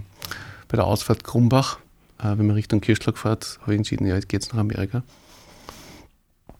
bei 0.67 0.75
der 0.75 0.85
Ausfahrt 0.85 1.23
Krumbach, 1.23 1.79
äh, 2.19 2.37
wenn 2.37 2.45
man 2.45 2.51
Richtung 2.51 2.81
Kirschlag 2.81 3.17
fährt, 3.17 3.57
habe 3.61 3.73
ich 3.73 3.77
entschieden, 3.79 4.05
ja, 4.05 4.13
jetzt 4.13 4.29
geht 4.29 4.43
es 4.43 4.53
nach 4.53 4.59
Amerika. 4.59 5.01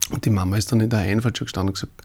Und 0.09 0.25
die 0.25 0.31
Mama 0.31 0.57
ist 0.57 0.71
dann 0.71 0.79
in 0.79 0.89
der 0.89 0.99
Einfahrt 0.99 1.37
schon 1.37 1.45
gestanden 1.45 1.69
und 1.69 1.73
gesagt, 1.75 2.01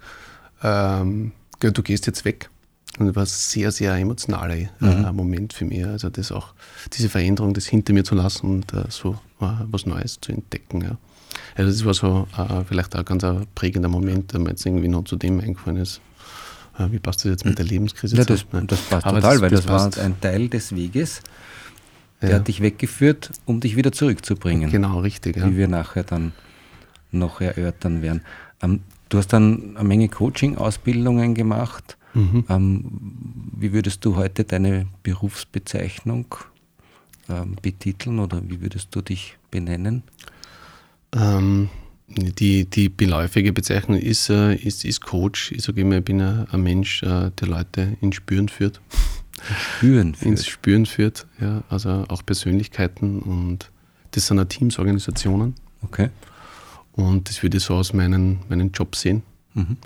ähm, 0.62 1.32
du 1.60 1.82
gehst 1.82 2.06
jetzt 2.06 2.26
weg. 2.26 2.50
Und 2.98 3.06
das 3.06 3.16
war 3.16 3.22
ein 3.22 3.26
sehr, 3.26 3.72
sehr 3.72 3.94
emotionaler 3.94 4.56
äh, 4.56 4.68
mhm. 4.80 5.16
Moment 5.16 5.54
für 5.54 5.64
mich. 5.64 5.86
Also 5.86 6.10
das 6.10 6.32
auch, 6.32 6.52
diese 6.92 7.08
Veränderung, 7.08 7.54
das 7.54 7.64
hinter 7.64 7.94
mir 7.94 8.04
zu 8.04 8.14
lassen 8.14 8.46
und 8.46 8.74
äh, 8.74 8.84
so 8.90 9.12
äh, 9.40 9.46
was 9.70 9.86
Neues 9.86 10.18
zu 10.20 10.32
entdecken. 10.32 10.82
Ja. 10.82 10.98
Also 11.54 11.70
das 11.70 11.84
war 11.84 11.94
so 11.94 12.28
äh, 12.36 12.64
vielleicht 12.64 12.96
auch 12.96 13.04
ganz 13.04 13.24
ein 13.24 13.46
prägender 13.54 13.88
Moment, 13.88 14.32
der 14.32 14.40
mir 14.40 14.50
jetzt 14.50 14.64
irgendwie 14.64 14.88
noch 14.88 15.04
zu 15.04 15.16
dem 15.16 15.40
eingefallen 15.40 15.78
ist. 15.78 16.00
Äh, 16.78 16.92
wie 16.92 16.98
passt 16.98 17.24
das 17.24 17.30
jetzt 17.30 17.44
mit 17.44 17.58
der 17.58 17.64
Lebenskrise 17.64 18.16
ja, 18.16 18.24
das, 18.24 18.46
das 18.66 18.80
passt 18.82 19.06
Aber 19.06 19.20
total, 19.20 19.34
das, 19.34 19.40
weil 19.42 19.50
das, 19.50 19.66
das 19.66 19.96
war 19.96 20.04
ein 20.04 20.20
Teil 20.20 20.48
des 20.48 20.74
Weges, 20.74 21.20
der 22.22 22.30
ja. 22.30 22.36
hat 22.36 22.48
dich 22.48 22.60
weggeführt, 22.60 23.30
um 23.46 23.60
dich 23.60 23.76
wieder 23.76 23.92
zurückzubringen. 23.92 24.70
Genau, 24.70 25.00
richtig. 25.00 25.36
Ja. 25.36 25.48
Wie 25.48 25.56
wir 25.56 25.68
nachher 25.68 26.04
dann 26.04 26.32
noch 27.10 27.40
erörtern 27.40 28.02
werden. 28.02 28.22
Ähm, 28.62 28.80
du 29.08 29.18
hast 29.18 29.28
dann 29.28 29.76
eine 29.76 29.88
Menge 29.88 30.08
Coaching-Ausbildungen 30.08 31.34
gemacht. 31.34 31.96
Mhm. 32.14 32.44
Ähm, 32.48 32.84
wie 33.56 33.72
würdest 33.72 34.04
du 34.04 34.16
heute 34.16 34.44
deine 34.44 34.86
Berufsbezeichnung 35.02 36.26
ähm, 37.28 37.56
betiteln 37.60 38.18
oder 38.18 38.42
wie 38.48 38.60
würdest 38.60 38.88
du 38.92 39.02
dich 39.02 39.36
benennen? 39.50 40.02
Ähm, 41.14 41.68
die, 42.08 42.64
die 42.64 42.88
beläufige 42.88 43.52
Bezeichnung 43.52 43.98
ist, 43.98 44.30
äh, 44.30 44.54
ist, 44.54 44.84
ist 44.84 45.02
Coach. 45.02 45.52
Ich 45.52 45.62
sage 45.62 45.80
immer, 45.82 45.98
ich 45.98 46.04
bin 46.04 46.20
ein, 46.20 46.48
ein 46.50 46.62
Mensch, 46.62 47.02
äh, 47.02 47.30
der 47.30 47.48
Leute 47.48 47.96
ins 48.00 48.16
Spüren 48.16 48.48
führt. 48.48 48.80
Spüren 49.76 50.14
führt. 50.16 50.26
Ins 50.26 50.46
Spüren 50.46 50.86
führt, 50.86 51.26
ja. 51.40 51.62
Also 51.68 52.04
auch 52.08 52.24
Persönlichkeiten 52.24 53.20
und 53.20 53.70
das 54.12 54.26
sind 54.26 54.40
auch 54.40 54.44
Teamsorganisationen. 54.44 55.54
Okay. 55.82 56.08
Und 56.92 57.28
das 57.28 57.42
würde 57.42 57.58
ich 57.58 57.62
so 57.62 57.74
aus 57.74 57.92
meinen, 57.92 58.40
meinen 58.48 58.72
Job 58.72 58.96
sehen. 58.96 59.22
Mhm 59.54 59.76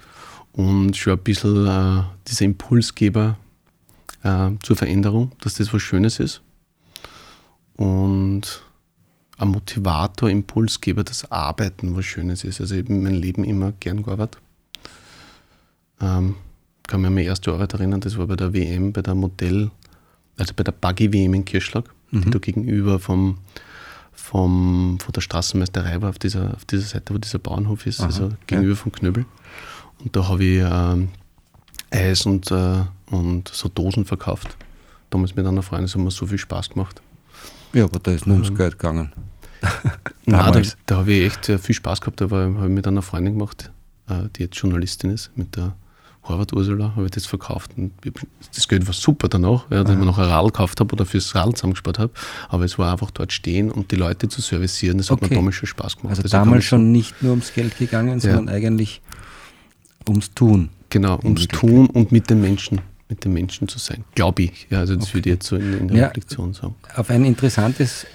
und 0.53 0.97
schon 0.97 1.15
ein 1.15 1.19
bisschen 1.19 1.67
äh, 1.67 2.03
dieser 2.29 2.45
Impulsgeber 2.45 3.39
äh, 4.23 4.51
zur 4.63 4.77
Veränderung, 4.77 5.33
dass 5.41 5.55
das 5.55 5.73
was 5.73 5.83
Schönes 5.83 6.21
ist. 6.21 6.43
Und 7.77 8.63
ein 9.43 9.49
Motivator, 9.49 10.31
Impulsgeber, 10.31 11.05
das 11.05 11.31
Arbeiten 11.31 11.97
was 11.97 12.05
Schönes 12.05 12.45
ist. 12.45 12.61
Also 12.61 12.75
ich 12.75 12.85
habe 12.85 12.95
mein 12.95 13.15
Leben 13.15 13.45
immer 13.45 13.73
gern 13.73 14.03
gearbeitet. 14.03 14.41
Ähm, 16.01 16.37
kann 16.87 17.01
mich 17.01 17.09
an 17.09 17.15
meine 17.15 17.27
erste 17.27 17.53
Arbeit 17.53 17.75
erinnern, 17.75 18.01
das 18.01 18.19
war 18.19 18.27
bei 18.27 18.37
der 18.37 18.53
WM, 18.53 18.93
bei 18.93 19.03
der 19.03 19.15
Modell, 19.15 19.71
also 20.37 20.53
bei 20.55 20.65
der 20.65 20.73
Buggy 20.73 21.13
WM 21.13 21.35
in 21.35 21.45
Kirschlag, 21.45 21.85
mhm. 22.11 22.23
die 22.23 22.31
da 22.31 22.39
gegenüber 22.39 22.99
vom, 22.99 23.39
vom, 24.13 24.99
von 25.01 25.13
der 25.13 25.21
Straßenmeisterei 25.21 26.01
war, 26.03 26.11
auf 26.11 26.19
dieser, 26.19 26.55
auf 26.55 26.65
dieser 26.65 26.83
Seite, 26.83 27.15
wo 27.15 27.19
dieser 27.19 27.39
Bauernhof 27.39 27.87
ist, 27.87 28.01
Aha, 28.01 28.07
also 28.07 28.33
gegenüber 28.47 28.75
ja. 28.75 28.79
vom 28.79 28.93
Knöbel. 28.93 29.27
Und 30.01 30.15
da 30.17 30.29
habe 30.29 30.45
ich 30.45 30.61
äh, 30.61 31.07
Eis 31.91 32.27
und, 32.27 32.51
äh, 32.51 32.83
und 33.11 33.49
so 33.49 33.69
Dosen 33.69 34.05
verkauft. 34.05 34.57
Damals 35.11 35.37
mit 35.37 35.47
einer 35.47 35.63
Freundin, 35.63 35.87
das 35.87 35.95
hat 35.95 36.03
mir 36.03 36.11
so 36.11 36.27
viel 36.27 36.39
Spaß 36.39 36.71
gemacht. 36.71 37.01
Ja, 37.73 37.85
aber 37.85 37.99
da 37.99 38.13
ist 38.13 38.27
nur 38.27 38.37
ums 38.37 38.51
ähm, 38.51 38.57
Geld 38.57 38.79
gegangen. 38.79 39.13
Nein, 40.27 40.53
da, 40.53 40.63
da 40.87 40.97
habe 40.99 41.13
ich 41.13 41.27
echt 41.27 41.49
äh, 41.49 41.59
viel 41.59 41.75
Spaß 41.75 42.01
gehabt. 42.01 42.21
Da 42.21 42.25
habe 42.31 42.55
ich 42.63 42.69
mit 42.69 42.87
einer 42.87 43.03
Freundin 43.03 43.35
gemacht, 43.35 43.71
äh, 44.09 44.29
die 44.37 44.43
jetzt 44.43 44.57
Journalistin 44.57 45.11
ist, 45.11 45.31
mit 45.37 45.57
der 45.57 45.75
Horvath 46.25 46.53
Ursula, 46.53 46.95
habe 46.95 47.07
ich 47.07 47.11
das 47.11 47.27
verkauft. 47.27 47.73
Und 47.77 47.93
das 48.55 48.69
Geld 48.69 48.87
war 48.87 48.95
super 48.95 49.29
danach, 49.29 49.69
ja, 49.71 49.83
dass 49.83 49.93
ich 49.93 49.99
mir 49.99 50.05
noch 50.05 50.19
ein 50.19 50.27
Radl 50.27 50.47
gekauft 50.47 50.79
habe 50.79 50.93
oder 50.93 51.05
fürs 51.05 51.35
Radl 51.35 51.55
zusammengespart 51.55 51.99
habe. 51.99 52.13
Aber 52.49 52.65
es 52.65 52.79
war 52.79 52.93
einfach 52.93 53.11
dort 53.11 53.33
stehen 53.33 53.71
und 53.71 53.91
die 53.91 53.97
Leute 53.97 54.29
zu 54.29 54.41
servicieren. 54.41 54.99
Das 54.99 55.11
okay. 55.11 55.25
hat 55.25 55.31
mir 55.31 55.37
damals 55.37 55.57
schon 55.57 55.67
Spaß 55.67 55.97
gemacht. 55.97 56.11
Also, 56.11 56.23
also 56.23 56.37
damals 56.37 56.65
schon 56.65 56.93
nicht 56.93 57.23
nur 57.23 57.33
ums 57.33 57.53
Geld 57.53 57.77
gegangen, 57.79 58.21
sondern 58.21 58.49
ja. 58.49 58.55
eigentlich 58.55 59.03
Ums 60.09 60.33
Tun. 60.35 60.71
Genau, 60.91 61.19
ums 61.23 61.49
Tun 61.49 61.87
und 61.87 62.13
mit 62.13 62.29
den 62.29 62.41
Menschen, 62.41 62.81
mit 63.09 63.25
den 63.25 63.33
Menschen 63.33 63.67
zu 63.67 63.79
sein, 63.79 64.05
glaube 64.15 64.43
ich. 64.43 64.67
Ja, 64.71 64.81
also 64.81 64.95
das 64.95 65.05
okay. 65.05 65.15
würde 65.15 65.31
ich 65.31 65.35
jetzt 65.35 65.47
so 65.47 65.57
in, 65.57 65.79
in 65.79 65.89
der 65.89 65.97
ja, 65.97 66.07
Reflexion 66.09 66.53
sagen. 66.53 66.75
Auf 66.97 67.11
ein 67.11 67.25
interessantes 67.25 68.07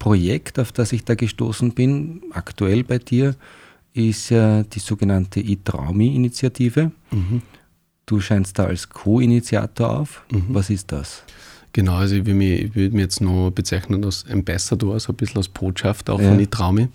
Projekt, 0.00 0.58
auf 0.58 0.72
das 0.72 0.92
ich 0.92 1.04
da 1.04 1.14
gestoßen 1.14 1.72
bin, 1.72 2.22
aktuell 2.32 2.82
bei 2.82 2.98
dir, 2.98 3.36
ist 3.92 4.30
ja 4.30 4.64
die 4.64 4.80
sogenannte 4.80 5.40
iTraumi-Initiative. 5.40 6.90
Mhm. 7.12 7.42
Du 8.06 8.20
scheinst 8.20 8.58
da 8.58 8.64
als 8.64 8.88
Co-Initiator 8.88 10.00
auf. 10.00 10.24
Mhm. 10.32 10.46
Was 10.48 10.70
ist 10.70 10.90
das? 10.90 11.22
Genau, 11.72 11.94
also 11.94 12.16
ich 12.16 12.22
würde 12.22 12.34
mich, 12.34 12.62
ich 12.62 12.74
mich 12.74 12.94
jetzt 12.94 13.20
noch 13.20 13.50
bezeichnen 13.50 14.04
als 14.04 14.24
Ambassador, 14.28 14.98
so 14.98 15.12
ein 15.12 15.16
bisschen 15.16 15.36
als 15.36 15.48
Botschafter 15.48 16.14
auch 16.14 16.20
ja. 16.20 16.30
von 16.30 16.40
Itraumi. 16.40 16.88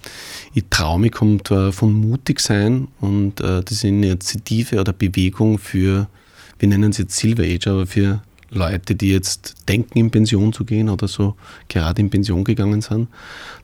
Itraumi 0.53 1.09
kommt 1.09 1.49
äh, 1.51 1.71
von 1.71 1.93
mutig 1.93 2.41
sein 2.41 2.89
und 2.99 3.39
äh, 3.39 3.61
das 3.63 3.71
ist 3.71 3.85
eine 3.85 4.07
Initiative 4.07 4.81
oder 4.81 4.91
Bewegung 4.91 5.59
für, 5.59 6.09
wir 6.59 6.67
nennen 6.67 6.91
es 6.91 6.97
jetzt 6.97 7.15
Silver 7.15 7.43
Age, 7.43 7.67
aber 7.67 7.87
für 7.87 8.21
Leute, 8.55 8.95
die 8.95 9.11
jetzt 9.11 9.55
denken, 9.67 9.97
in 9.97 10.11
Pension 10.11 10.53
zu 10.53 10.65
gehen 10.65 10.89
oder 10.89 11.07
so 11.07 11.35
gerade 11.69 12.01
in 12.01 12.09
Pension 12.09 12.43
gegangen 12.43 12.81
sind, 12.81 13.07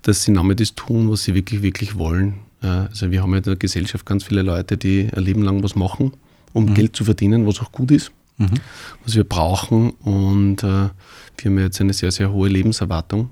dass 0.04 0.24
sie 0.24 0.34
damit 0.34 0.60
das 0.60 0.76
tun, 0.76 1.10
was 1.10 1.24
sie 1.24 1.34
wirklich, 1.34 1.62
wirklich 1.62 1.98
wollen. 1.98 2.36
Also 2.62 3.10
wir 3.10 3.24
haben 3.24 3.32
ja 3.32 3.38
in 3.38 3.44
der 3.44 3.56
Gesellschaft 3.56 4.06
ganz 4.06 4.24
viele 4.24 4.44
Leute, 4.44 4.78
die 4.78 5.10
ein 5.16 5.24
Leben 5.24 5.42
lang 5.42 5.64
was 5.64 5.76
machen, 5.76 6.14
um 6.54 6.66
mhm. 6.66 6.74
Geld 6.76 6.96
zu 6.96 7.06
verdienen, 7.06 7.48
was 7.48 7.60
auch 7.60 7.72
gut 7.72 7.90
ist 7.90 8.12
mhm. 8.42 8.60
was 9.06 9.16
wir 9.16 9.24
brauchen. 9.24 9.92
Und 9.92 10.64
äh, 10.64 10.90
wir 11.38 11.46
haben 11.46 11.60
jetzt 11.60 11.82
eine 11.82 11.94
sehr, 11.94 12.12
sehr 12.12 12.32
hohe 12.32 12.50
Lebenserwartung. 12.50 13.30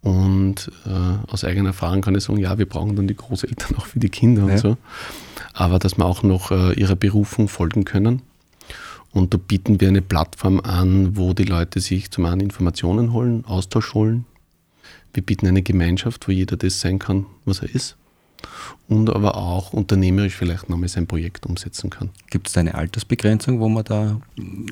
Und 0.00 0.70
äh, 0.84 1.30
aus 1.30 1.44
eigener 1.44 1.68
Erfahrung 1.68 2.00
kann 2.00 2.16
ich 2.16 2.24
sagen, 2.24 2.38
ja, 2.38 2.58
wir 2.58 2.66
brauchen 2.66 2.96
dann 2.96 3.06
die 3.06 3.16
Großeltern 3.16 3.76
auch 3.78 3.86
für 3.86 4.00
die 4.00 4.08
Kinder 4.08 4.46
ja. 4.46 4.54
und 4.54 4.58
so. 4.58 4.76
Aber 5.52 5.78
dass 5.78 5.96
wir 5.96 6.04
auch 6.04 6.22
noch 6.22 6.50
äh, 6.50 6.72
ihrer 6.72 6.96
Berufung 6.96 7.48
folgen 7.48 7.84
können. 7.84 8.22
Und 9.12 9.34
da 9.34 9.38
bieten 9.38 9.80
wir 9.80 9.88
eine 9.88 10.02
Plattform 10.02 10.60
an, 10.60 11.16
wo 11.16 11.34
die 11.34 11.44
Leute 11.44 11.80
sich 11.80 12.10
zum 12.10 12.24
einen 12.24 12.40
Informationen 12.40 13.12
holen, 13.12 13.44
Austausch 13.44 13.94
holen. 13.94 14.24
Wir 15.12 15.22
bieten 15.22 15.46
eine 15.46 15.62
Gemeinschaft, 15.62 16.26
wo 16.26 16.32
jeder 16.32 16.56
das 16.56 16.80
sein 16.80 16.98
kann, 16.98 17.26
was 17.44 17.60
er 17.60 17.74
ist 17.74 17.96
und 18.88 19.10
aber 19.10 19.36
auch 19.36 19.72
unternehmerisch 19.72 20.34
vielleicht 20.34 20.68
nochmal 20.68 20.88
sein 20.88 21.06
Projekt 21.06 21.46
umsetzen 21.46 21.90
kann. 21.90 22.10
Gibt 22.30 22.48
es 22.48 22.54
da 22.54 22.60
eine 22.60 22.74
Altersbegrenzung, 22.74 23.60
wo 23.60 23.68
man 23.68 23.84
da 23.84 24.20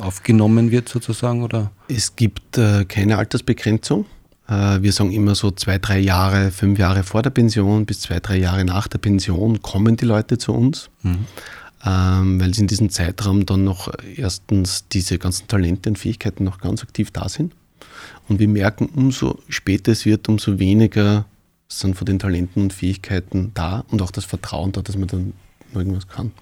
aufgenommen 0.01 0.71
wird 0.71 0.89
sozusagen? 0.89 1.43
Oder? 1.43 1.71
Es 1.89 2.17
gibt 2.17 2.59
äh, 2.59 2.85
keine 2.85 3.19
Altersbegrenzung. 3.19 4.07
Äh, 4.49 4.83
wir 4.83 4.93
sagen 4.93 5.13
immer 5.13 5.35
so 5.35 5.51
zwei, 5.51 5.79
drei 5.79 5.99
Jahre, 5.99 6.51
fünf 6.51 6.79
Jahre 6.79 7.03
vor 7.03 7.23
der 7.23 7.31
Pension 7.31 7.87
bis 7.87 8.01
zwei, 8.01 8.21
drei 8.21 8.37
Jahre 8.37 8.65
nach 8.65 8.89
der 8.89 8.99
Pension 8.99 9.63
kommen 9.63 9.97
die 9.97 10.07
Leute 10.07 10.39
zu 10.39 10.53
uns. 10.53 10.91
Mhm. 11.03 11.27
Ähm, 11.85 12.41
weil 12.41 12.53
sie 12.53 12.63
in 12.63 12.67
diesem 12.67 12.91
Zeitraum 12.91 13.47
dann 13.47 13.65
noch 13.65 13.91
erstens 14.17 14.85
diese 14.89 15.19
ganzen 15.19 15.49
Talente 15.49 15.89
und 15.89 15.99
Fähigkeiten 15.99 16.45
noch 16.45 16.59
ganz 16.59 16.83
aktiv 16.83 17.11
da 17.11 17.29
sind. 17.29 17.55
Und 18.29 18.39
wir 18.39 18.49
merken, 18.49 18.91
umso 18.95 19.39
später 19.49 19.93
es 19.93 20.05
wird, 20.05 20.29
umso 20.29 20.59
weniger 20.59 21.25
sind 21.69 21.97
von 21.97 22.05
den 22.05 22.19
Talenten 22.19 22.63
und 22.63 22.73
Fähigkeiten 22.73 23.53
da 23.55 23.85
und 23.91 24.03
auch 24.03 24.11
das 24.11 24.25
Vertrauen 24.25 24.73
da, 24.73 24.83
dass 24.83 24.97
man 24.97 25.09
dann 25.09 25.33
irgendwas 25.75 26.07
kann. 26.07 26.33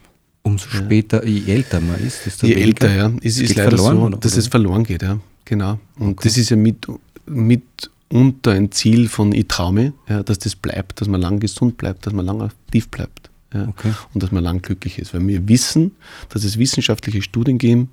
Umso 0.42 0.66
ja. 0.72 0.84
später, 0.84 1.24
je 1.26 1.52
älter 1.52 1.80
man 1.80 2.00
ist, 2.00 2.26
desto 2.26 2.46
Je 2.46 2.54
älter, 2.54 2.94
ja. 2.94 3.12
Es 3.22 3.38
ist 3.38 3.54
leider 3.54 3.76
verloren, 3.76 3.96
so, 3.96 4.02
oder? 4.06 4.18
dass 4.18 4.36
es 4.36 4.48
verloren 4.48 4.84
geht, 4.84 5.02
ja. 5.02 5.20
Genau. 5.44 5.78
Und 5.98 6.12
okay. 6.12 6.28
das 6.28 6.36
ist 6.36 6.50
ja 6.50 6.56
mit, 6.56 6.86
mitunter 7.26 8.52
ein 8.52 8.72
Ziel 8.72 9.08
von 9.08 9.32
Itraume, 9.32 9.92
ja, 10.08 10.22
dass 10.22 10.38
das 10.38 10.56
bleibt, 10.56 11.00
dass 11.00 11.08
man 11.08 11.20
lang 11.20 11.40
gesund 11.40 11.76
bleibt, 11.76 12.06
dass 12.06 12.12
man 12.12 12.24
lang 12.26 12.40
aktiv 12.40 12.88
bleibt. 12.88 13.27
Ja, 13.52 13.66
okay. 13.68 13.92
Und 14.12 14.22
dass 14.22 14.32
man 14.32 14.42
lang 14.42 14.62
glücklich 14.62 14.98
ist. 14.98 15.14
Weil 15.14 15.26
wir 15.26 15.48
wissen, 15.48 15.92
dass 16.28 16.44
es 16.44 16.58
wissenschaftliche 16.58 17.22
Studien 17.22 17.58
geben, 17.58 17.90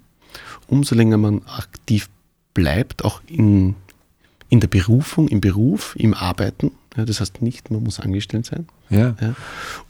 umso 0.67 0.95
länger 0.95 1.17
man 1.17 1.41
aktiv 1.45 2.09
bleibt, 2.53 3.05
auch 3.05 3.21
in, 3.27 3.75
in 4.49 4.59
der 4.59 4.67
Berufung, 4.67 5.27
im 5.27 5.41
Beruf, 5.41 5.95
im 5.97 6.13
Arbeiten, 6.13 6.71
ja, 6.97 7.03
das 7.03 7.19
heißt 7.19 7.41
nicht, 7.41 7.71
man 7.71 7.83
muss 7.83 7.99
angestellt 7.99 8.45
sein. 8.45 8.67
Ja. 8.89 9.15
ja. 9.19 9.35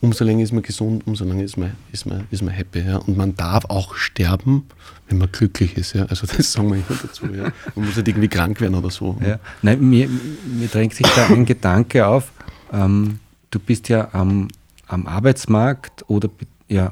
Umso 0.01 0.23
länger 0.23 0.43
ist 0.43 0.53
man 0.53 0.63
gesund, 0.63 1.05
umso 1.05 1.23
länger 1.23 1.43
ist 1.43 1.55
man, 1.55 1.73
ist 1.91 2.05
man, 2.05 2.27
ist 2.31 2.41
man 2.41 2.51
happy. 2.51 2.79
Ja. 2.79 2.97
Und 2.97 3.15
man 3.15 3.35
darf 3.35 3.65
auch 3.65 3.95
sterben, 3.95 4.65
wenn 5.07 5.19
man 5.19 5.31
glücklich 5.31 5.77
ist. 5.77 5.93
Ja. 5.93 6.05
Also 6.05 6.25
das 6.25 6.51
sagen 6.51 6.69
wir 6.69 6.77
immer 6.77 6.99
dazu. 6.99 7.27
Ja. 7.27 7.51
Man 7.75 7.85
muss 7.85 7.95
nicht 7.95 8.07
irgendwie 8.07 8.27
krank 8.27 8.59
werden 8.59 8.73
oder 8.73 8.89
so. 8.89 9.17
Ja. 9.23 9.39
Nein, 9.61 9.87
mir, 9.87 10.09
mir 10.09 10.67
drängt 10.67 10.95
sich 10.95 11.05
da 11.15 11.27
ein 11.27 11.45
Gedanke 11.45 12.07
auf. 12.07 12.31
Ähm, 12.73 13.19
du 13.51 13.59
bist 13.59 13.87
ja 13.89 14.09
am, 14.13 14.47
am 14.87 15.07
Arbeitsmarkt 15.07 16.09
oder 16.09 16.29
ja, 16.67 16.91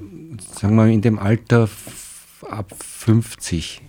sagen 0.56 0.76
wir 0.76 0.88
in 0.88 1.02
dem 1.02 1.20
Alter 1.20 1.70
ab 2.50 2.74
50. 2.80 3.82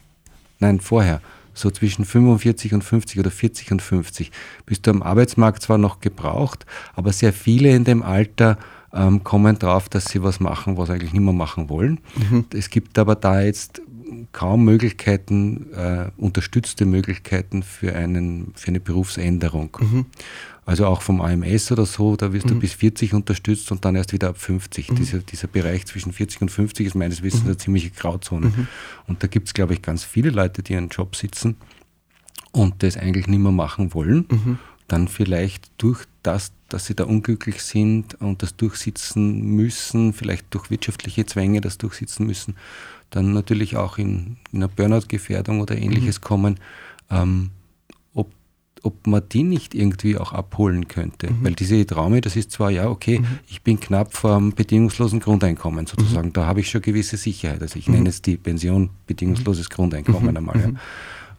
Nein, 0.58 0.80
vorher 0.80 1.20
so 1.54 1.70
zwischen 1.70 2.04
45 2.04 2.74
und 2.74 2.82
50 2.82 3.20
oder 3.20 3.30
40 3.30 3.72
und 3.72 3.82
50 3.82 4.32
bist 4.66 4.86
du 4.86 4.90
am 4.90 5.02
Arbeitsmarkt 5.02 5.62
zwar 5.62 5.78
noch 5.78 6.00
gebraucht, 6.00 6.66
aber 6.94 7.12
sehr 7.12 7.32
viele 7.32 7.74
in 7.74 7.84
dem 7.84 8.02
Alter 8.02 8.58
ähm, 8.92 9.24
kommen 9.24 9.58
drauf, 9.58 9.88
dass 9.88 10.06
sie 10.06 10.22
was 10.22 10.40
machen, 10.40 10.76
was 10.76 10.90
eigentlich 10.90 11.12
nicht 11.12 11.22
mehr 11.22 11.32
machen 11.32 11.68
wollen. 11.68 12.00
Mhm. 12.16 12.46
Es 12.52 12.70
gibt 12.70 12.98
aber 12.98 13.14
da 13.14 13.40
jetzt 13.40 13.80
kaum 14.32 14.64
Möglichkeiten, 14.64 15.72
äh, 15.72 16.10
unterstützte 16.16 16.84
Möglichkeiten 16.84 17.62
für, 17.62 17.94
einen, 17.94 18.52
für 18.54 18.68
eine 18.68 18.80
Berufsänderung. 18.80 19.76
Mhm. 19.80 20.06
Also 20.66 20.87
auch 20.87 21.03
vom 21.03 21.20
AMS 21.20 21.72
oder 21.72 21.85
so, 21.85 22.16
da 22.16 22.33
wirst 22.33 22.46
mhm. 22.46 22.50
du 22.50 22.61
bis 22.61 22.72
40 22.72 23.12
unterstützt 23.12 23.70
und 23.70 23.85
dann 23.85 23.96
erst 23.96 24.12
wieder 24.12 24.29
ab 24.31 24.38
50. 24.38 24.90
Mhm. 24.90 24.96
Dieser, 24.96 25.18
dieser 25.18 25.46
Bereich 25.46 25.85
zwischen 25.87 26.12
40 26.12 26.42
und 26.42 26.50
50 26.50 26.87
ist 26.87 26.94
meines 26.94 27.22
Wissens 27.22 27.42
mhm. 27.42 27.48
eine 27.48 27.57
ziemliche 27.59 27.90
Grauzone. 27.90 28.46
Mhm. 28.46 28.66
Und 29.07 29.22
da 29.22 29.27
gibt 29.27 29.48
es, 29.48 29.55
glaube 29.55 29.74
ich, 29.74 29.83
ganz 29.83 30.05
viele 30.05 30.31
Leute, 30.31 30.62
die 30.62 30.74
einen 30.74 30.88
Job 30.88 31.16
sitzen 31.16 31.57
und 32.53 32.83
das 32.83 32.96
eigentlich 32.96 33.27
nicht 33.27 33.40
mehr 33.40 33.53
machen 33.53 33.92
wollen. 33.92 34.27
Mhm. 34.31 34.59
Dann 34.88 35.09
vielleicht 35.09 35.70
durch 35.79 36.05
das, 36.22 36.53
dass 36.68 36.87
sie 36.87 36.94
da 36.94 37.05
unglücklich 37.05 37.62
sind 37.62 38.20
und 38.20 38.42
das 38.42 38.57
durchsitzen 38.57 39.42
müssen, 39.42 40.14
vielleicht 40.14 40.46
durch 40.50 40.70
wirtschaftliche 40.70 41.27
Zwänge 41.27 41.61
das 41.61 41.77
durchsitzen 41.77 42.27
müssen, 42.27 42.57
dann 43.11 43.33
natürlich 43.33 43.77
auch 43.77 43.98
in, 43.98 44.38
in 44.50 44.62
eine 44.62 44.68
Burnout-Gefährdung 44.68 45.61
oder 45.61 45.77
ähnliches 45.77 46.20
mhm. 46.20 46.24
kommen. 46.24 46.61
Ähm, 47.11 47.50
ob 48.85 49.07
man 49.07 49.23
die 49.31 49.42
nicht 49.42 49.75
irgendwie 49.75 50.16
auch 50.18 50.33
abholen 50.33 50.88
könnte. 50.88 51.31
Mhm. 51.31 51.44
Weil 51.44 51.55
diese 51.55 51.85
Traume, 51.87 52.20
das 52.20 52.37
ist 52.37 52.53
zwar, 52.53 52.70
ja, 52.70 52.88
okay, 52.88 53.20
mhm. 53.20 53.38
ich 53.49 53.62
bin 53.62 53.81
knapp 53.81 54.14
vor 54.14 54.37
einem 54.37 54.53
bedingungslosen 54.53 55.20
Grundeinkommen 55.20 55.87
sozusagen, 55.87 56.29
mhm. 56.29 56.33
da 56.35 56.47
habe 56.47 56.61
ich 56.61 56.70
schon 56.70 56.83
gewisse 56.83 57.16
Sicherheit. 57.16 57.62
Also 57.62 57.79
ich 57.79 57.88
mhm. 57.88 57.94
nenne 57.94 58.09
es 58.11 58.23
die 58.23 58.37
Pension 58.37 58.90
bedingungsloses 59.07 59.68
mhm. 59.70 59.75
Grundeinkommen 59.75 60.31
mhm. 60.31 60.37
einmal. 60.37 60.61
Ja. 60.61 60.70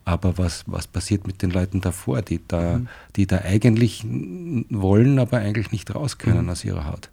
Aber 0.06 0.38
was, 0.38 0.64
was 0.68 0.86
passiert 0.88 1.26
mit 1.26 1.42
den 1.42 1.50
Leuten 1.50 1.82
davor, 1.82 2.22
die 2.22 2.40
da, 2.48 2.82
die 3.16 3.26
da 3.26 3.40
eigentlich 3.40 4.06
wollen, 4.06 5.18
aber 5.18 5.38
eigentlich 5.38 5.72
nicht 5.72 5.94
raus 5.96 6.20
können 6.20 6.48
aus 6.50 6.64
ihrer 6.64 6.86
Haut? 6.86 7.10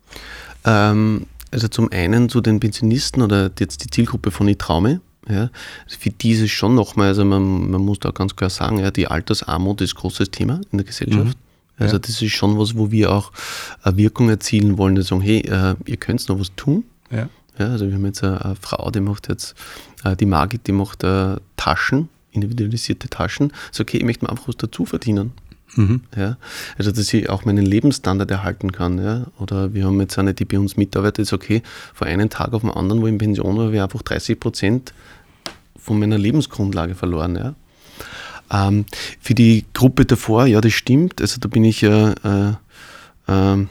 Ähm, 0.67 1.27
also 1.51 1.69
zum 1.69 1.91
einen 1.91 2.29
zu 2.29 2.41
den 2.41 2.61
Pensionisten 2.61 3.23
oder 3.23 3.51
jetzt 3.59 3.85
die 3.85 3.91
Zielgruppe 3.91 4.31
von 4.31 4.47
Itraume, 4.49 5.01
ja, 5.29 5.51
für 5.87 6.11
diese 6.11 6.49
schon 6.49 6.75
nochmal, 6.75 7.09
also 7.09 7.25
man, 7.25 7.71
man 7.71 7.81
muss 7.81 8.01
da 8.01 8.11
ganz 8.11 8.35
klar 8.35 8.51
sagen, 8.51 8.79
ja, 8.79 8.91
die 8.91 9.07
Altersarmut 9.07 9.81
ist 9.81 9.95
ein 9.95 10.01
großes 10.01 10.31
Thema 10.31 10.61
in 10.73 10.79
der 10.79 10.87
Gesellschaft. 10.87 11.39
Mhm. 11.39 11.53
Also 11.79 11.99
das 11.99 12.23
ist 12.23 12.33
schon 12.33 12.59
was, 12.59 12.77
wo 12.77 12.91
wir 12.91 13.13
auch 13.13 13.33
eine 13.83 13.97
Wirkung 13.97 14.29
erzielen 14.29 14.79
wollen, 14.79 14.95
die 14.95 15.03
sagen, 15.03 15.21
hey, 15.21 15.41
äh, 15.41 15.75
ihr 15.87 15.97
könnt 15.97 16.29
noch 16.29 16.39
was 16.39 16.55
tun. 16.55 16.85
Ja. 17.11 17.29
ja. 17.59 17.69
also 17.69 17.87
wir 17.87 17.95
haben 17.95 18.05
jetzt 18.05 18.23
eine, 18.23 18.57
Frau, 18.61 18.91
die 18.91 19.01
macht 19.01 19.29
jetzt, 19.29 19.55
äh, 20.05 20.17
die 20.17 20.27
Margit, 20.27 20.67
die 20.67 20.73
macht 20.73 21.03
äh, 21.03 21.37
Taschen, 21.57 22.09
individualisierte 22.31 23.09
Taschen. 23.09 23.53
So, 23.71 23.83
okay, 23.83 23.99
ich 23.99 24.05
möchte 24.05 24.25
mir 24.25 24.31
einfach 24.31 24.49
was 24.49 24.57
dazu 24.57 24.85
verdienen. 24.85 25.33
Mhm. 25.75 26.03
Ja, 26.17 26.37
also 26.77 26.93
dass 26.93 27.13
ich 27.13 27.29
auch 27.29 27.45
meinen 27.45 27.65
Lebensstandard 27.65 28.31
erhalten 28.31 28.73
kann. 28.73 28.99
Ja. 28.99 29.27
Oder 29.39 29.73
wir 29.75 29.87
haben 29.87 30.01
jetzt 30.01 30.19
eine, 30.19 30.35
die 30.35 30.45
bei 30.45 30.59
uns 30.59 30.77
mitarbeitet, 30.77 31.21
ist 31.21 31.33
okay, 31.33 31.63
von 31.95 32.09
einem 32.09 32.29
Tag 32.29 32.53
auf 32.53 32.63
den 32.63 32.71
anderen, 32.71 33.01
wo 33.01 33.07
ich 33.07 33.13
in 33.13 33.19
Pension 33.19 33.57
war, 33.57 33.67
habe 33.67 33.77
ich 33.77 33.83
einfach 33.83 34.03
30 34.03 34.39
Prozent 34.39 34.93
von 35.77 35.99
meiner 35.99 36.19
Lebensgrundlage 36.19 36.95
verloren. 36.95 37.37
Ja. 37.37 37.55
Ähm, 38.53 38.85
für 39.21 39.35
die 39.35 39.65
Gruppe 39.73 40.05
davor, 40.05 40.47
ja, 40.47 40.61
das 40.61 40.73
stimmt. 40.73 41.21
Also 41.21 41.39
da 41.41 41.49
bin 41.49 41.65
ich 41.65 41.81
ja 41.81 42.13
äh, 42.23 42.53
äh, 43.29 43.67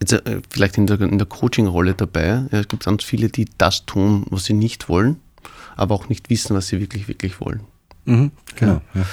jetzt, 0.00 0.12
äh, 0.12 0.40
vielleicht 0.50 0.78
in 0.78 0.86
der, 0.86 1.00
in 1.00 1.18
der 1.18 1.26
Coaching-Rolle 1.26 1.94
dabei. 1.94 2.44
Ja, 2.50 2.60
es 2.60 2.68
gibt 2.68 2.84
ganz 2.84 3.02
viele, 3.02 3.28
die 3.28 3.46
das 3.58 3.86
tun, 3.86 4.24
was 4.30 4.44
sie 4.44 4.52
nicht 4.52 4.88
wollen, 4.88 5.16
aber 5.74 5.94
auch 5.94 6.08
nicht 6.08 6.30
wissen, 6.30 6.54
was 6.56 6.68
sie 6.68 6.80
wirklich, 6.80 7.08
wirklich 7.08 7.40
wollen. 7.40 7.60
Mhm, 8.04 8.30
genau. 8.54 8.80
Ja. 8.94 9.00
Ja. 9.00 9.06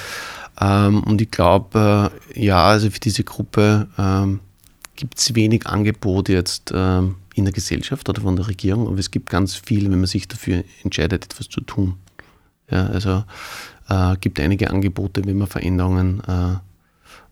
Ähm, 0.60 1.02
und 1.02 1.20
ich 1.20 1.30
glaube, 1.30 2.10
äh, 2.34 2.44
ja, 2.44 2.64
also 2.64 2.90
für 2.90 3.00
diese 3.00 3.24
Gruppe 3.24 3.88
ähm, 3.98 4.40
gibt 4.96 5.18
es 5.18 5.34
wenig 5.34 5.66
Angebot 5.66 6.28
jetzt 6.28 6.72
ähm, 6.74 7.16
in 7.34 7.44
der 7.44 7.52
Gesellschaft 7.52 8.08
oder 8.08 8.22
von 8.22 8.36
der 8.36 8.46
Regierung, 8.46 8.86
aber 8.86 8.98
es 8.98 9.10
gibt 9.10 9.30
ganz 9.30 9.56
viel, 9.56 9.90
wenn 9.90 9.98
man 9.98 10.06
sich 10.06 10.28
dafür 10.28 10.64
entscheidet, 10.82 11.24
etwas 11.24 11.48
zu 11.48 11.60
tun. 11.60 11.96
Ja, 12.70 12.86
also 12.86 13.24
äh, 13.88 14.16
gibt 14.20 14.40
einige 14.40 14.70
Angebote, 14.70 15.24
wenn 15.24 15.36
man 15.36 15.48
Veränderungen 15.48 16.22
äh, 16.26 16.56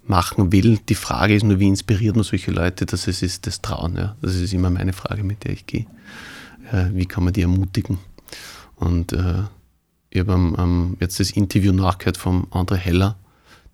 machen 0.05 0.53
will. 0.53 0.79
Die 0.89 0.95
Frage 0.95 1.35
ist 1.35 1.45
nur, 1.45 1.61
wie 1.61 1.69
inspiriert 1.69 2.17
man 2.17 2.25
solche 2.25 2.51
Leute, 2.51 2.87
dass 2.87 3.07
es 3.07 3.23
ist 3.23 3.47
das 3.47 3.63
Trauen. 3.63 3.97
Ja? 3.97 4.17
Das 4.21 4.35
ist 4.35 4.53
immer 4.53 4.71
meine 4.71 4.93
Frage, 4.93 5.23
mit 5.23 5.45
der 5.45 5.53
ich 5.53 5.67
gehe. 5.67 5.87
Äh, 6.73 6.87
wie 6.93 7.07
kann 7.07 7.25
man 7.25 7.33
die 7.33 7.43
ermutigen? 7.43 7.99
Und 8.77 9.13
äh, 9.13 9.45
ich 10.13 10.21
habe 10.21 10.33
ähm, 10.33 10.97
jetzt 11.01 11.19
das 11.21 11.31
Interview 11.31 11.73
nachgehört 11.73 12.19
vom 12.19 12.47
André 12.51 12.77
Heller, 12.77 13.17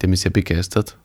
der 0.00 0.08
mich 0.08 0.20
sehr 0.20 0.30
begeistert, 0.30 0.96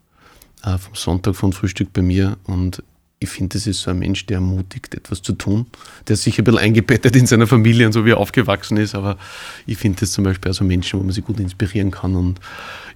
äh, 0.63 0.78
vom 0.78 0.93
Sonntag 0.93 1.36
von 1.36 1.54
Frühstück 1.54 1.91
bei 1.91 2.04
mir 2.04 2.38
und 2.43 2.84
ich 3.17 3.30
finde, 3.30 3.58
das 3.58 3.67
ist 3.67 3.82
so 3.82 3.89
ein 3.89 4.00
Mensch, 4.00 4.26
der 4.26 4.36
ermutigt, 4.36 4.93
etwas 4.93 5.22
zu 5.22 5.32
tun. 5.32 5.65
Der 6.08 6.15
ist 6.15 6.24
sicher 6.24 6.41
ein 6.41 6.43
bisschen 6.43 6.60
eingebettet 6.60 7.15
in 7.15 7.26
seiner 7.26 7.48
Familie 7.48 7.86
und 7.86 7.93
so, 7.93 8.06
wie 8.06 8.12
er 8.12 8.17
aufgewachsen 8.17 8.76
ist, 8.76 8.96
aber 8.96 9.17
ich 9.65 9.78
finde 9.78 10.02
das 10.02 10.12
zum 10.12 10.26
Beispiel 10.26 10.52
auch 10.52 10.56
so 10.56 10.65
Menschen, 10.65 11.00
wo 11.00 11.04
man 11.04 11.13
sich 11.13 11.24
gut 11.24 11.39
inspirieren 11.39 11.89
kann 11.89 12.15
und 12.15 12.39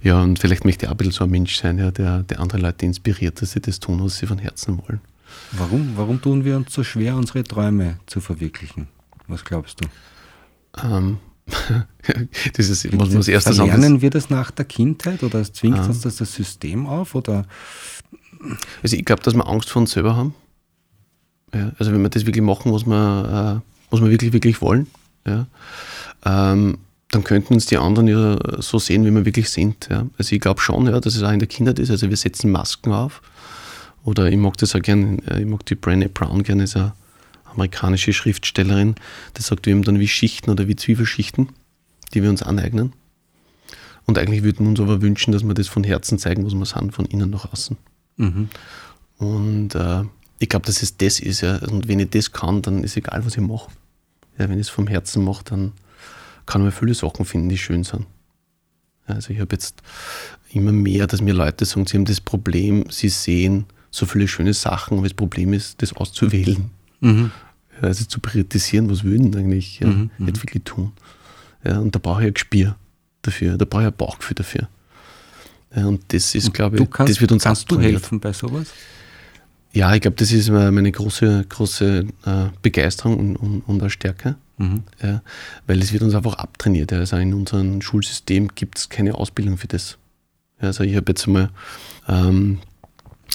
ja, 0.02 0.22
und 0.22 0.38
vielleicht 0.38 0.64
möchte 0.64 0.84
ich 0.84 0.88
auch 0.88 0.94
ein 0.94 0.98
bisschen 0.98 1.12
so 1.12 1.24
ein 1.24 1.30
Mensch 1.30 1.56
sein, 1.56 1.78
ja, 1.78 1.90
der, 1.90 2.22
der 2.24 2.40
andere 2.40 2.60
Leute 2.60 2.84
inspiriert, 2.86 3.40
dass 3.42 3.52
sie 3.52 3.60
das 3.60 3.80
tun, 3.80 4.04
was 4.04 4.18
sie 4.18 4.26
von 4.26 4.38
Herzen 4.38 4.78
wollen. 4.78 5.00
Warum, 5.52 5.92
warum 5.96 6.20
tun 6.20 6.44
wir 6.44 6.56
uns 6.56 6.72
so 6.72 6.84
schwer, 6.84 7.16
unsere 7.16 7.42
Träume 7.42 7.98
zu 8.06 8.20
verwirklichen? 8.20 8.86
Was 9.26 9.44
glaubst 9.44 9.80
du? 9.80 9.88
Ähm, 10.86 11.18
das 12.54 12.68
ist 12.68 12.98
was 12.98 13.10
das 13.10 13.28
erste 13.28 13.52
Lernen 13.52 14.00
wir 14.00 14.10
das 14.10 14.30
nach 14.30 14.50
der 14.50 14.64
Kindheit 14.64 15.22
oder 15.22 15.42
zwingt 15.44 15.78
ah. 15.78 15.86
uns 15.86 16.00
das 16.00 16.16
das 16.16 16.34
System 16.34 16.86
auf? 16.86 17.14
Oder? 17.14 17.46
Also 18.82 18.96
ich 18.96 19.04
glaube, 19.04 19.22
dass 19.22 19.34
wir 19.34 19.46
Angst 19.46 19.70
vor 19.70 19.80
uns 19.80 19.92
selber 19.92 20.16
haben. 20.16 20.34
Ja, 21.54 21.72
also 21.78 21.92
wenn 21.92 22.02
wir 22.02 22.10
das 22.10 22.26
wirklich 22.26 22.44
machen, 22.44 22.72
was 22.72 22.86
wir, 22.86 23.62
äh, 23.62 23.90
was 23.90 24.00
wir 24.00 24.10
wirklich, 24.10 24.32
wirklich 24.32 24.60
wollen, 24.60 24.86
ja, 25.26 25.46
ähm, 26.24 26.78
dann 27.10 27.24
könnten 27.24 27.54
uns 27.54 27.64
die 27.66 27.78
anderen 27.78 28.06
ja 28.06 28.38
so 28.60 28.78
sehen, 28.78 29.04
wie 29.06 29.10
wir 29.10 29.24
wirklich 29.24 29.48
sind. 29.48 29.88
Ja. 29.90 30.06
Also 30.18 30.34
ich 30.34 30.40
glaube 30.40 30.60
schon, 30.60 30.86
ja, 30.86 31.00
dass 31.00 31.16
es 31.16 31.22
auch 31.22 31.32
in 31.32 31.38
der 31.38 31.48
Kindheit 31.48 31.78
ist. 31.78 31.90
Also 31.90 32.10
wir 32.10 32.16
setzen 32.18 32.50
Masken 32.50 32.92
auf. 32.92 33.22
Oder 34.04 34.26
ich 34.30 34.36
mag 34.36 34.58
das 34.58 34.74
auch 34.74 34.82
gerne, 34.82 35.18
äh, 35.26 35.40
ich 35.40 35.46
mag 35.46 35.64
die 35.66 35.74
Brené 35.74 36.08
Brown 36.08 36.42
gerne, 36.42 36.64
ist 36.64 36.76
eine 36.76 36.92
amerikanische 37.52 38.12
Schriftstellerin, 38.12 38.94
die 39.36 39.42
sagt, 39.42 39.66
wir 39.66 39.74
haben 39.74 39.82
dann 39.82 39.98
wie 39.98 40.08
Schichten 40.08 40.50
oder 40.50 40.68
wie 40.68 40.76
Zwiebelschichten, 40.76 41.48
die 42.14 42.22
wir 42.22 42.30
uns 42.30 42.42
aneignen. 42.42 42.92
Und 44.06 44.18
eigentlich 44.18 44.42
würden 44.42 44.64
wir 44.64 44.70
uns 44.70 44.80
aber 44.80 45.02
wünschen, 45.02 45.32
dass 45.32 45.44
wir 45.44 45.54
das 45.54 45.68
von 45.68 45.84
Herzen 45.84 46.18
zeigen, 46.18 46.44
was 46.46 46.54
wir 46.54 46.64
sind, 46.64 46.92
von 46.92 47.04
innen 47.04 47.30
nach 47.30 47.52
außen. 47.52 47.76
Mhm. 48.16 48.48
Und 49.18 49.74
äh, 49.74 50.04
ich 50.38 50.48
glaube, 50.48 50.66
dass 50.66 50.82
es 50.82 50.96
das 50.96 51.20
ist. 51.20 51.42
Ja. 51.42 51.58
Und 51.58 51.88
wenn 51.88 52.00
ich 52.00 52.10
das 52.10 52.32
kann, 52.32 52.62
dann 52.62 52.84
ist 52.84 52.96
egal, 52.96 53.26
was 53.26 53.36
ich 53.36 53.42
mache. 53.42 53.70
Ja, 54.38 54.48
wenn 54.48 54.58
ich 54.58 54.66
es 54.66 54.70
vom 54.70 54.86
Herzen 54.86 55.24
mache, 55.24 55.44
dann 55.44 55.72
kann 56.46 56.62
man 56.62 56.72
viele 56.72 56.94
Sachen 56.94 57.24
finden, 57.24 57.48
die 57.48 57.58
schön 57.58 57.84
sind. 57.84 58.06
Also 59.06 59.30
ich 59.30 59.40
habe 59.40 59.54
jetzt 59.54 59.82
immer 60.50 60.72
mehr, 60.72 61.06
dass 61.06 61.20
mir 61.20 61.34
Leute 61.34 61.64
sagen, 61.64 61.86
sie 61.86 61.96
haben 61.96 62.04
das 62.04 62.20
Problem, 62.20 62.84
sie 62.90 63.08
sehen 63.08 63.66
so 63.90 64.06
viele 64.06 64.28
schöne 64.28 64.54
Sachen, 64.54 64.98
aber 64.98 65.06
das 65.06 65.14
Problem 65.14 65.52
ist, 65.52 65.82
das 65.82 65.92
auszuwählen. 65.92 66.70
Mhm. 67.00 67.30
Also 67.80 68.04
zu 68.04 68.20
priorisieren, 68.20 68.90
was 68.90 69.04
würden 69.04 69.34
eigentlich 69.36 69.80
ja, 69.80 69.86
mhm, 69.86 70.10
nicht 70.18 70.42
wirklich 70.42 70.64
tun. 70.64 70.92
Ja, 71.64 71.78
und 71.78 71.94
da 71.94 71.98
brauche 71.98 72.22
ich 72.22 72.26
ein 72.28 72.34
Gespür 72.34 72.76
dafür, 73.22 73.56
da 73.56 73.64
brauche 73.64 73.82
ich 73.82 73.88
ein 73.88 73.96
Bauchgefühl 73.96 74.34
dafür. 74.34 74.68
Ja, 75.74 75.86
und 75.86 76.12
das 76.12 76.34
ist, 76.34 76.52
glaube 76.54 76.78
ich, 76.78 76.90
kannst, 76.90 77.12
das 77.12 77.20
wird 77.20 77.30
uns 77.30 77.44
Kannst 77.44 77.70
du 77.70 77.78
helfen 77.78 78.20
bei 78.20 78.32
sowas? 78.32 78.68
Ja, 79.72 79.94
ich 79.94 80.00
glaube, 80.00 80.16
das 80.16 80.32
ist 80.32 80.48
meine 80.48 80.90
große, 80.90 81.44
große 81.48 82.06
äh, 82.24 82.46
Begeisterung 82.62 83.18
und, 83.18 83.36
und, 83.36 83.60
und 83.60 83.80
eine 83.80 83.90
Stärke. 83.90 84.36
Mhm. 84.56 84.82
Ja, 85.02 85.22
weil 85.66 85.80
es 85.80 85.92
wird 85.92 86.02
uns 86.02 86.14
einfach 86.14 86.34
abtrainiert. 86.34 86.92
Also 86.92 87.16
in 87.16 87.34
unserem 87.34 87.80
Schulsystem 87.80 88.48
gibt 88.54 88.78
es 88.78 88.88
keine 88.88 89.14
Ausbildung 89.14 89.56
für 89.56 89.68
das. 89.68 89.98
Also 90.58 90.84
ich 90.84 90.96
habe 90.96 91.12
jetzt 91.12 91.26
mal, 91.26 91.50
ähm, 92.08 92.58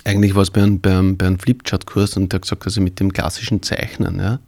eigentlich 0.05 0.35
war 0.35 0.43
es 0.43 0.51
bei 0.51 0.61
einem, 0.61 0.79
bei 0.79 0.91
einem, 0.91 1.17
bei 1.17 1.27
einem 1.27 1.39
Flipchart-Kurs 1.39 2.17
und 2.17 2.31
der 2.31 2.37
hat 2.37 2.43
gesagt, 2.43 2.65
also 2.65 2.81
mit 2.81 2.99
dem 2.99 3.13
klassischen 3.13 3.61
Zeichnen, 3.61 4.19
ja, 4.19 4.39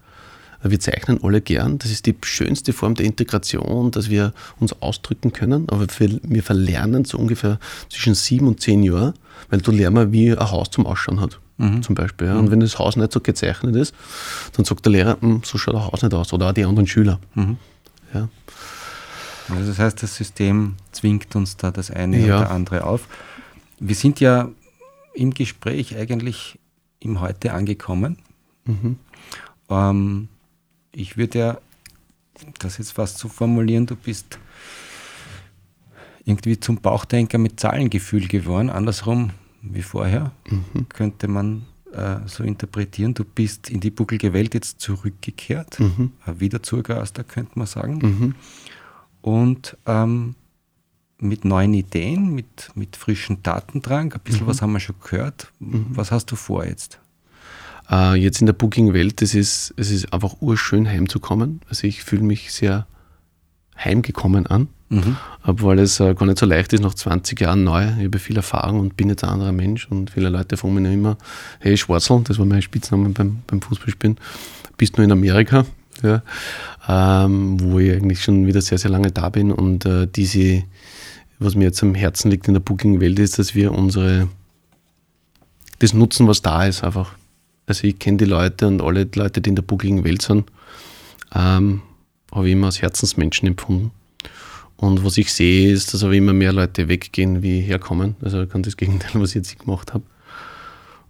wir 0.64 0.80
zeichnen 0.80 1.20
alle 1.24 1.42
gern. 1.42 1.78
Das 1.78 1.92
ist 1.92 2.06
die 2.06 2.16
schönste 2.24 2.74
Form 2.74 2.96
der 2.96 3.06
Integration, 3.06 3.92
dass 3.92 4.10
wir 4.10 4.34
uns 4.60 4.74
ausdrücken 4.82 5.32
können. 5.32 5.70
Aber 5.70 5.86
wir, 6.00 6.20
wir 6.24 6.44
verlernen 6.44 7.06
so 7.06 7.18
ungefähr 7.18 7.60
zwischen 7.90 8.16
sieben 8.16 8.48
und 8.48 8.62
zehn 8.62 8.82
Jahren, 8.84 9.14
weil 9.50 9.62
du 9.62 9.72
lernst, 9.72 10.12
wie 10.12 10.32
ein 10.32 10.52
Haus 10.52 10.72
zum 10.72 10.88
Ausschauen 10.88 11.22
hat. 11.22 11.40
Mhm. 11.58 11.84
Zum 11.84 11.96
Beispiel. 11.96 12.28
Ja. 12.28 12.36
Und 12.36 12.46
mhm. 12.46 12.52
wenn 12.52 12.60
das 12.62 12.80
Haus 12.80 12.96
nicht 12.96 13.12
so 13.12 13.22
gezeichnet 13.22 13.76
ist, 13.76 13.94
dann 14.56 14.66
sagt 14.66 14.86
der 14.86 14.92
Lehrer, 14.92 15.18
hm, 15.22 15.42
so 15.46 15.58
schaut 15.58 15.76
das 15.76 15.84
Haus 15.84 16.02
nicht 16.02 16.14
aus. 16.14 16.34
Oder 16.34 16.50
auch 16.50 16.54
die 16.54 16.66
anderen 16.66 16.88
Schüler. 16.88 17.20
Mhm. 17.36 17.58
Ja. 18.14 18.28
Also 19.50 19.70
das 19.70 19.80
heißt, 19.80 20.02
das 20.02 20.16
System 20.16 20.76
zwingt 20.92 21.36
uns 21.36 21.58
da 21.58 21.72
das 21.72 21.92
eine 21.92 22.26
ja. 22.26 22.40
oder 22.40 22.52
andere 22.52 22.84
auf. 22.84 23.08
Wir 23.80 23.96
sind 23.96 24.20
ja 24.20 24.50
im 25.16 25.34
Gespräch 25.34 25.96
eigentlich 25.96 26.60
im 27.00 27.22
Heute 27.22 27.54
angekommen. 27.54 28.18
Mhm. 28.66 28.98
Ähm, 29.70 30.28
ich 30.92 31.18
würde 31.18 31.40
ja 31.40 31.58
das 32.60 32.78
jetzt 32.78 32.92
fast 32.92 33.18
so 33.18 33.30
formulieren, 33.30 33.86
du 33.86 33.96
bist 33.96 34.40
irgendwie 36.26 36.60
zum 36.60 36.78
Bauchdenker 36.78 37.38
mit 37.38 37.60
Zahlengefühl 37.60 38.28
geworden, 38.28 38.70
andersrum 38.70 39.32
wie 39.62 39.82
vorher, 39.82 40.32
mhm. 40.50 40.90
könnte 40.90 41.28
man 41.28 41.66
äh, 41.92 42.18
so 42.28 42.44
interpretieren. 42.44 43.14
Du 43.14 43.24
bist 43.24 43.70
in 43.70 43.80
die 43.80 43.90
bucklige 43.90 44.34
Welt 44.34 44.54
jetzt 44.54 44.80
zurückgekehrt, 44.80 45.80
mhm. 45.80 46.12
wieder 46.38 46.62
Zurgaster, 46.62 47.24
könnte 47.24 47.58
man 47.58 47.68
sagen. 47.68 47.98
Mhm. 47.98 48.36
Und 49.22 49.78
ähm, 49.86 50.36
mit 51.20 51.46
neuen 51.46 51.74
Ideen, 51.74 52.34
mit, 52.34 52.72
mit 52.76 52.96
frischen 52.96 53.42
Datendrang, 53.42 54.14
ein 54.14 54.20
bisschen 54.24 54.46
mhm. 54.46 54.50
was 54.50 54.62
haben 54.62 54.74
wir 54.74 54.80
schon 54.80 54.96
gehört. 55.04 55.52
Mhm. 55.60 55.88
Was 55.90 56.12
hast 56.12 56.28
du 56.32 56.36
vor 56.36 56.66
jetzt? 56.66 57.00
Äh, 57.90 58.16
jetzt 58.16 58.40
in 58.40 58.46
der 58.46 58.54
Booking-Welt, 58.54 59.22
es 59.22 59.34
ist, 59.36 59.74
es 59.78 59.92
ist 59.92 60.12
einfach 60.12 60.42
urschön 60.42 60.88
heimzukommen. 60.88 61.62
Also 61.70 61.88
ich 61.88 62.04
fühle 62.04 62.24
mich 62.24 62.52
sehr 62.52 62.88
heimgekommen 63.78 64.48
an, 64.48 64.68
mhm. 64.90 65.18
obwohl 65.44 65.80
es 65.80 66.00
äh, 66.00 66.14
gar 66.16 66.26
nicht 66.26 66.40
so 66.40 66.46
leicht 66.46 66.74
ist, 66.74 66.82
nach 66.82 66.94
20 66.94 67.40
Jahren 67.40 67.64
neu. 67.64 67.88
Ich 68.00 68.06
habe 68.06 68.20
viel 68.20 68.38
Erfahrung 68.38 68.80
und 68.80 68.98
bin 68.98 69.10
jetzt 69.10 69.24
ein 69.24 69.30
anderer 69.30 69.52
Mensch 69.52 69.88
und 69.90 70.12
viele 70.12 70.30
Leute 70.30 70.58
fragen 70.58 70.76
mich 70.76 70.94
immer, 70.94 71.18
hey 71.60 71.78
Schwarzel, 71.78 72.22
das 72.24 72.40
war 72.40 72.46
mein 72.46 72.62
Spitzname 72.62 73.10
beim, 73.10 73.42
beim 73.48 73.62
Fußballspielen, 73.62 74.18
bist 74.78 74.98
du 74.98 75.02
in 75.02 75.12
Amerika? 75.12 75.66
Ja, 76.04 76.24
ähm, 76.90 77.58
wo 77.62 77.80
ich 77.80 77.94
eigentlich 77.94 78.22
schon 78.22 78.46
wieder 78.46 78.62
sehr, 78.62 78.78
sehr 78.78 78.92
lange 78.92 79.12
da 79.12 79.30
bin 79.30 79.52
und 79.52 79.86
äh, 79.86 80.08
diese, 80.14 80.64
was 81.40 81.56
mir 81.56 81.66
jetzt 81.66 81.84
am 81.84 81.96
Herzen 81.96 82.32
liegt 82.32 82.48
in 82.48 82.54
der 82.54 82.62
Booking-Welt, 82.62 83.20
ist, 83.20 83.40
dass 83.40 83.56
wir 83.56 83.72
unsere, 83.72 84.28
das 85.80 85.94
nutzen, 85.94 86.28
was 86.28 86.42
da 86.42 86.66
ist, 86.66 86.84
einfach. 86.84 87.16
Also 87.68 87.88
ich 87.88 88.00
kenne 88.00 88.18
die 88.18 88.26
Leute 88.26 88.68
und 88.68 88.82
alle 88.82 89.08
Leute, 89.16 89.42
die 89.42 89.50
in 89.50 89.56
der 89.56 89.64
Booking-Welt 89.64 90.22
sind, 90.22 90.50
ähm, 91.34 91.82
habe 92.32 92.48
ich 92.48 92.54
immer 92.54 92.68
als 92.68 92.82
Herzensmenschen 92.82 93.48
empfunden. 93.48 93.92
Und 94.78 95.04
was 95.06 95.18
ich 95.18 95.32
sehe, 95.32 95.72
ist, 95.72 95.94
dass 95.94 96.04
aber 96.04 96.14
immer 96.14 96.34
mehr 96.34 96.52
Leute 96.52 96.88
weggehen, 96.90 97.42
wie 97.42 97.62
herkommen. 97.62 98.16
Also 98.22 98.46
ganz 98.46 98.66
das 98.66 98.78
Gegenteil, 98.78 99.22
was 99.22 99.30
ich 99.30 99.36
jetzt 99.36 99.60
gemacht 99.60 99.94
habe. 99.94 100.04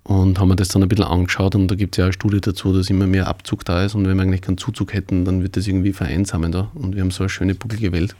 Und 0.03 0.39
haben 0.39 0.49
wir 0.49 0.55
das 0.55 0.67
dann 0.67 0.83
ein 0.83 0.87
bisschen 0.89 1.05
angeschaut 1.05 1.55
und 1.55 1.67
da 1.67 1.73
gibt 1.73 1.95
es 1.95 1.97
ja 1.97 2.05
eine 2.05 2.13
Studie 2.13 2.39
dazu, 2.39 2.71
dass 2.71 2.91
immer 2.91 3.07
mehr 3.07 3.25
Abzug 3.25 3.65
da 3.65 3.83
ist 3.83 3.95
und 3.95 4.07
wenn 4.07 4.15
wir 4.15 4.21
eigentlich 4.21 4.43
keinen 4.43 4.59
Zuzug 4.59 4.93
hätten, 4.93 5.25
dann 5.25 5.41
wird 5.41 5.57
das 5.57 5.65
irgendwie 5.65 5.93
vereinsamen 5.93 6.51
da. 6.51 6.69
Und 6.75 6.93
wir 6.93 7.01
haben 7.01 7.09
so 7.09 7.23
eine 7.23 7.29
schöne, 7.29 7.55
bucklige 7.55 7.91
Welt. 7.91 8.15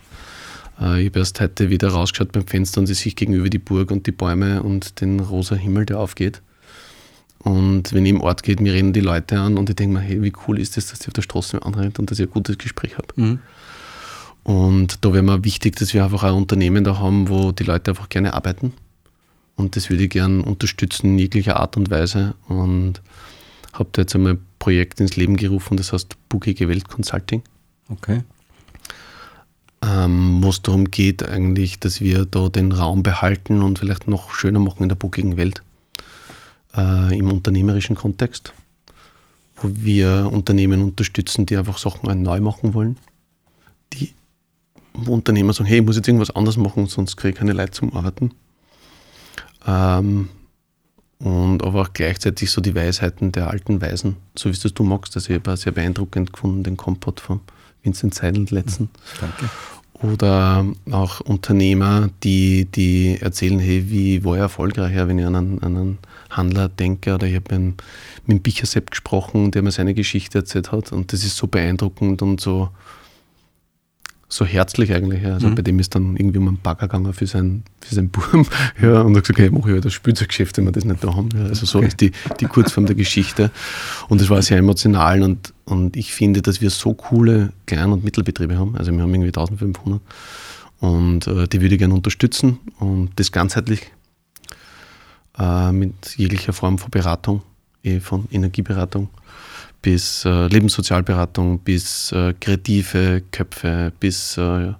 Äh, 0.79 1.01
ich 1.01 1.09
habe 1.09 1.19
erst 1.19 1.39
heute 1.39 1.69
wieder 1.69 1.89
rausgeschaut 1.89 2.31
beim 2.31 2.47
Fenster 2.47 2.81
und 2.81 2.89
ich 2.89 2.97
sehe 2.97 3.13
gegenüber 3.13 3.49
die 3.49 3.59
Burg 3.59 3.91
und 3.91 4.07
die 4.07 4.11
Bäume 4.11 4.63
und 4.63 5.01
den 5.01 5.19
rosa 5.19 5.55
Himmel, 5.55 5.85
der 5.85 5.99
aufgeht. 5.99 6.41
Und 7.39 7.93
wenn 7.93 8.05
ich 8.05 8.09
im 8.09 8.21
Ort 8.21 8.43
geht, 8.43 8.59
mir 8.59 8.73
reden 8.73 8.91
die 8.91 9.01
Leute 9.01 9.39
an 9.39 9.57
und 9.57 9.69
ich 9.69 9.75
denke 9.75 9.99
mir, 9.99 10.01
hey, 10.01 10.21
wie 10.23 10.33
cool 10.47 10.59
ist 10.59 10.77
das, 10.77 10.87
dass 10.87 11.01
ich 11.01 11.07
auf 11.07 11.13
der 11.13 11.21
Straße 11.21 11.61
anrennt 11.61 11.99
und 11.99 12.09
dass 12.09 12.19
ich 12.19 12.27
ein 12.27 12.31
gutes 12.31 12.57
Gespräch 12.57 12.97
habe. 12.97 13.07
Mhm. 13.15 13.39
Und 14.43 15.03
da 15.03 15.13
wäre 15.13 15.23
mir 15.23 15.43
wichtig, 15.43 15.75
dass 15.75 15.93
wir 15.93 16.03
einfach 16.03 16.23
ein 16.23 16.33
Unternehmen 16.33 16.83
da 16.83 16.99
haben, 16.99 17.29
wo 17.29 17.51
die 17.51 17.63
Leute 17.63 17.91
einfach 17.91 18.09
gerne 18.09 18.33
arbeiten. 18.33 18.73
Und 19.55 19.75
das 19.75 19.89
würde 19.89 20.03
ich 20.03 20.09
gerne 20.09 20.43
unterstützen 20.43 21.11
in 21.11 21.19
jeglicher 21.19 21.59
Art 21.59 21.77
und 21.77 21.89
Weise. 21.89 22.35
Und 22.47 23.01
habe 23.73 23.89
da 23.91 24.01
jetzt 24.01 24.15
einmal 24.15 24.33
ein 24.33 24.45
Projekt 24.59 24.99
ins 24.99 25.15
Leben 25.15 25.37
gerufen, 25.37 25.77
das 25.77 25.93
heißt 25.93 26.15
Bugige 26.29 26.67
Welt 26.67 26.87
Consulting. 26.87 27.43
Okay. 27.89 28.21
Ähm, 29.85 30.43
wo 30.43 30.49
es 30.49 30.61
darum 30.61 30.85
geht, 30.85 31.27
eigentlich, 31.27 31.79
dass 31.79 32.01
wir 32.01 32.25
da 32.25 32.49
den 32.49 32.71
Raum 32.71 33.03
behalten 33.03 33.61
und 33.61 33.77
vielleicht 33.77 34.07
noch 34.07 34.31
schöner 34.31 34.59
machen 34.59 34.83
in 34.83 34.89
der 34.89 34.95
bugigen 34.95 35.37
Welt 35.37 35.61
äh, 36.75 37.15
im 37.17 37.31
unternehmerischen 37.31 37.95
Kontext, 37.95 38.53
wo 39.57 39.69
wir 39.73 40.29
Unternehmen 40.31 40.81
unterstützen, 40.81 41.45
die 41.45 41.57
einfach 41.57 41.77
Sachen 41.77 42.21
neu 42.23 42.39
machen 42.39 42.73
wollen. 42.73 42.97
Die 43.93 44.13
Unternehmer 45.05 45.53
sagen, 45.53 45.67
hey, 45.67 45.79
ich 45.79 45.85
muss 45.85 45.97
jetzt 45.97 46.07
irgendwas 46.07 46.35
anderes 46.35 46.57
machen, 46.57 46.87
sonst 46.87 47.15
kriege 47.17 47.33
ich 47.33 47.35
keine 47.35 47.53
Leute 47.53 47.71
zum 47.71 47.95
Arbeiten. 47.95 48.31
Ähm, 49.67 50.29
und 51.19 51.63
aber 51.63 51.81
auch 51.81 51.93
gleichzeitig 51.93 52.49
so 52.49 52.59
die 52.59 52.75
Weisheiten 52.75 53.31
der 53.31 53.51
alten 53.51 53.81
Weisen, 53.81 54.15
so 54.35 54.49
wie 54.49 54.53
es 54.53 54.61
das 54.61 54.73
du 54.73 54.83
magst. 54.83 55.15
Also 55.15 55.31
ich 55.31 55.39
habe 55.39 55.57
sehr 55.57 55.73
beeindruckend 55.73 56.33
gefunden, 56.33 56.63
den 56.63 56.75
Kompott 56.75 57.19
von 57.19 57.41
Vincent 57.83 58.15
Seidel 58.15 58.47
letzten. 58.49 58.89
Danke 59.21 59.49
oder 60.01 60.65
auch 60.91 61.21
Unternehmer, 61.21 62.09
die, 62.23 62.65
die 62.65 63.17
erzählen, 63.21 63.59
hey, 63.59 63.89
wie 63.89 64.23
war 64.23 64.35
ich 64.35 64.41
erfolgreicher, 64.41 65.07
wenn 65.07 65.19
ich 65.19 65.25
an 65.25 65.35
einen, 65.35 65.63
einen 65.63 65.97
Handler 66.29 66.69
denke. 66.69 67.15
Oder 67.15 67.27
ich 67.27 67.35
habe 67.35 67.57
mit, 67.57 67.83
mit 68.25 68.43
Bichersepp 68.43 68.91
gesprochen, 68.91 69.51
der 69.51 69.61
mir 69.61 69.71
seine 69.71 69.93
Geschichte 69.93 70.39
erzählt 70.39 70.71
hat. 70.71 70.91
Und 70.91 71.13
das 71.13 71.23
ist 71.23 71.37
so 71.37 71.47
beeindruckend 71.47 72.21
und 72.21 72.41
so, 72.41 72.69
so 74.27 74.43
herzlich 74.45 74.91
eigentlich. 74.93 75.23
Also 75.25 75.47
Mhm. 75.49 75.55
bei 75.55 75.61
dem 75.61 75.79
ist 75.79 75.93
dann 75.95 76.15
irgendwie 76.17 76.39
um 76.39 76.47
einen 76.47 76.57
Bagger 76.57 76.87
gegangen 76.87 77.13
für 77.13 77.27
seinen, 77.27 77.63
für 77.81 77.93
seinen 77.95 78.09
Buben. 78.09 78.47
Ja, 78.81 79.01
und 79.01 79.15
hat 79.15 79.23
gesagt, 79.23 79.39
hey, 79.39 79.49
mach 79.51 79.65
ich 79.67 79.73
halt 79.73 79.85
das 79.85 79.93
Spielzeuggeschäft, 79.93 80.57
wenn 80.57 80.65
wir 80.65 80.71
das 80.71 80.83
nicht 80.83 81.03
da 81.03 81.15
haben. 81.15 81.29
Ja, 81.35 81.43
also 81.45 81.65
so 81.65 81.77
Okay. 81.77 81.87
ist 81.87 82.01
die, 82.01 82.11
die 82.39 82.45
Kurzform 82.45 82.85
der 82.87 82.95
Geschichte. 82.95 83.51
Und 84.09 84.21
es 84.21 84.29
war 84.29 84.41
sehr 84.41 84.57
emotional 84.57 85.21
und, 85.21 85.53
und 85.65 85.95
ich 85.95 86.13
finde, 86.13 86.41
dass 86.41 86.59
wir 86.59 86.69
so 86.71 86.93
coole 86.95 87.53
Klein- 87.67 87.91
und 87.91 88.03
Mittelbetriebe 88.03 88.57
haben. 88.57 88.75
Also 88.75 88.91
wir 88.91 89.01
haben 89.01 89.13
irgendwie 89.13 89.29
1500 89.29 90.01
und 90.79 91.27
äh, 91.27 91.47
die 91.47 91.61
würde 91.61 91.75
ich 91.75 91.79
gerne 91.79 91.93
unterstützen 91.93 92.57
und 92.79 93.11
das 93.17 93.31
ganzheitlich 93.31 93.91
äh, 95.37 95.71
mit 95.71 95.93
jeglicher 96.17 96.53
Form 96.53 96.77
von 96.77 96.89
Beratung, 96.91 97.41
eh 97.83 97.99
von 97.99 98.27
Energieberatung 98.31 99.09
bis 99.81 100.25
äh, 100.25 100.47
Lebenssozialberatung, 100.47 101.59
bis 101.59 102.11
äh, 102.11 102.33
kreative 102.39 103.23
Köpfe, 103.31 103.93
bis 103.99 104.37
äh, 104.37 104.73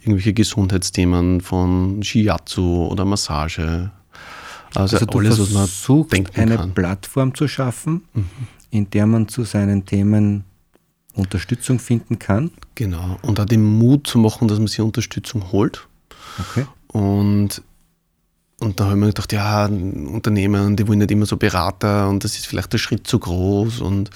irgendwelche 0.00 0.32
Gesundheitsthemen 0.32 1.40
von 1.40 2.02
Shiatsu 2.02 2.86
oder 2.86 3.04
Massage. 3.04 3.90
Also, 4.74 4.96
Also 4.96 5.06
du 5.06 5.18
alles, 5.18 5.36
versuchst, 5.36 5.56
eine 6.34 6.56
kann. 6.56 6.68
Mhm. 6.68 6.74
Plattform 6.74 7.34
zu 7.34 7.48
schaffen, 7.48 8.02
in 8.70 8.90
der 8.90 9.06
man 9.06 9.28
zu 9.28 9.44
seinen 9.44 9.84
Themen 9.86 10.44
Unterstützung 11.14 11.78
finden 11.78 12.18
kann. 12.18 12.50
Genau. 12.74 13.18
Und 13.22 13.40
auch 13.40 13.44
den 13.44 13.64
Mut 13.64 14.06
zu 14.06 14.18
machen, 14.18 14.48
dass 14.48 14.58
man 14.58 14.68
sich 14.68 14.80
Unterstützung 14.80 15.50
holt. 15.52 15.86
Okay. 16.38 16.66
Und, 16.88 17.62
und 18.60 18.80
da 18.80 18.84
habe 18.84 18.94
ich 18.94 19.00
mir 19.00 19.06
gedacht, 19.06 19.32
ja, 19.32 19.66
Unternehmen, 19.66 20.74
die 20.76 20.88
wollen 20.88 20.98
nicht 20.98 21.10
immer 21.12 21.26
so 21.26 21.36
Berater 21.36 22.08
und 22.08 22.24
das 22.24 22.34
ist 22.36 22.46
vielleicht 22.46 22.72
der 22.72 22.78
Schritt 22.78 23.06
zu 23.06 23.18
groß. 23.20 23.80
Und, 23.80 24.10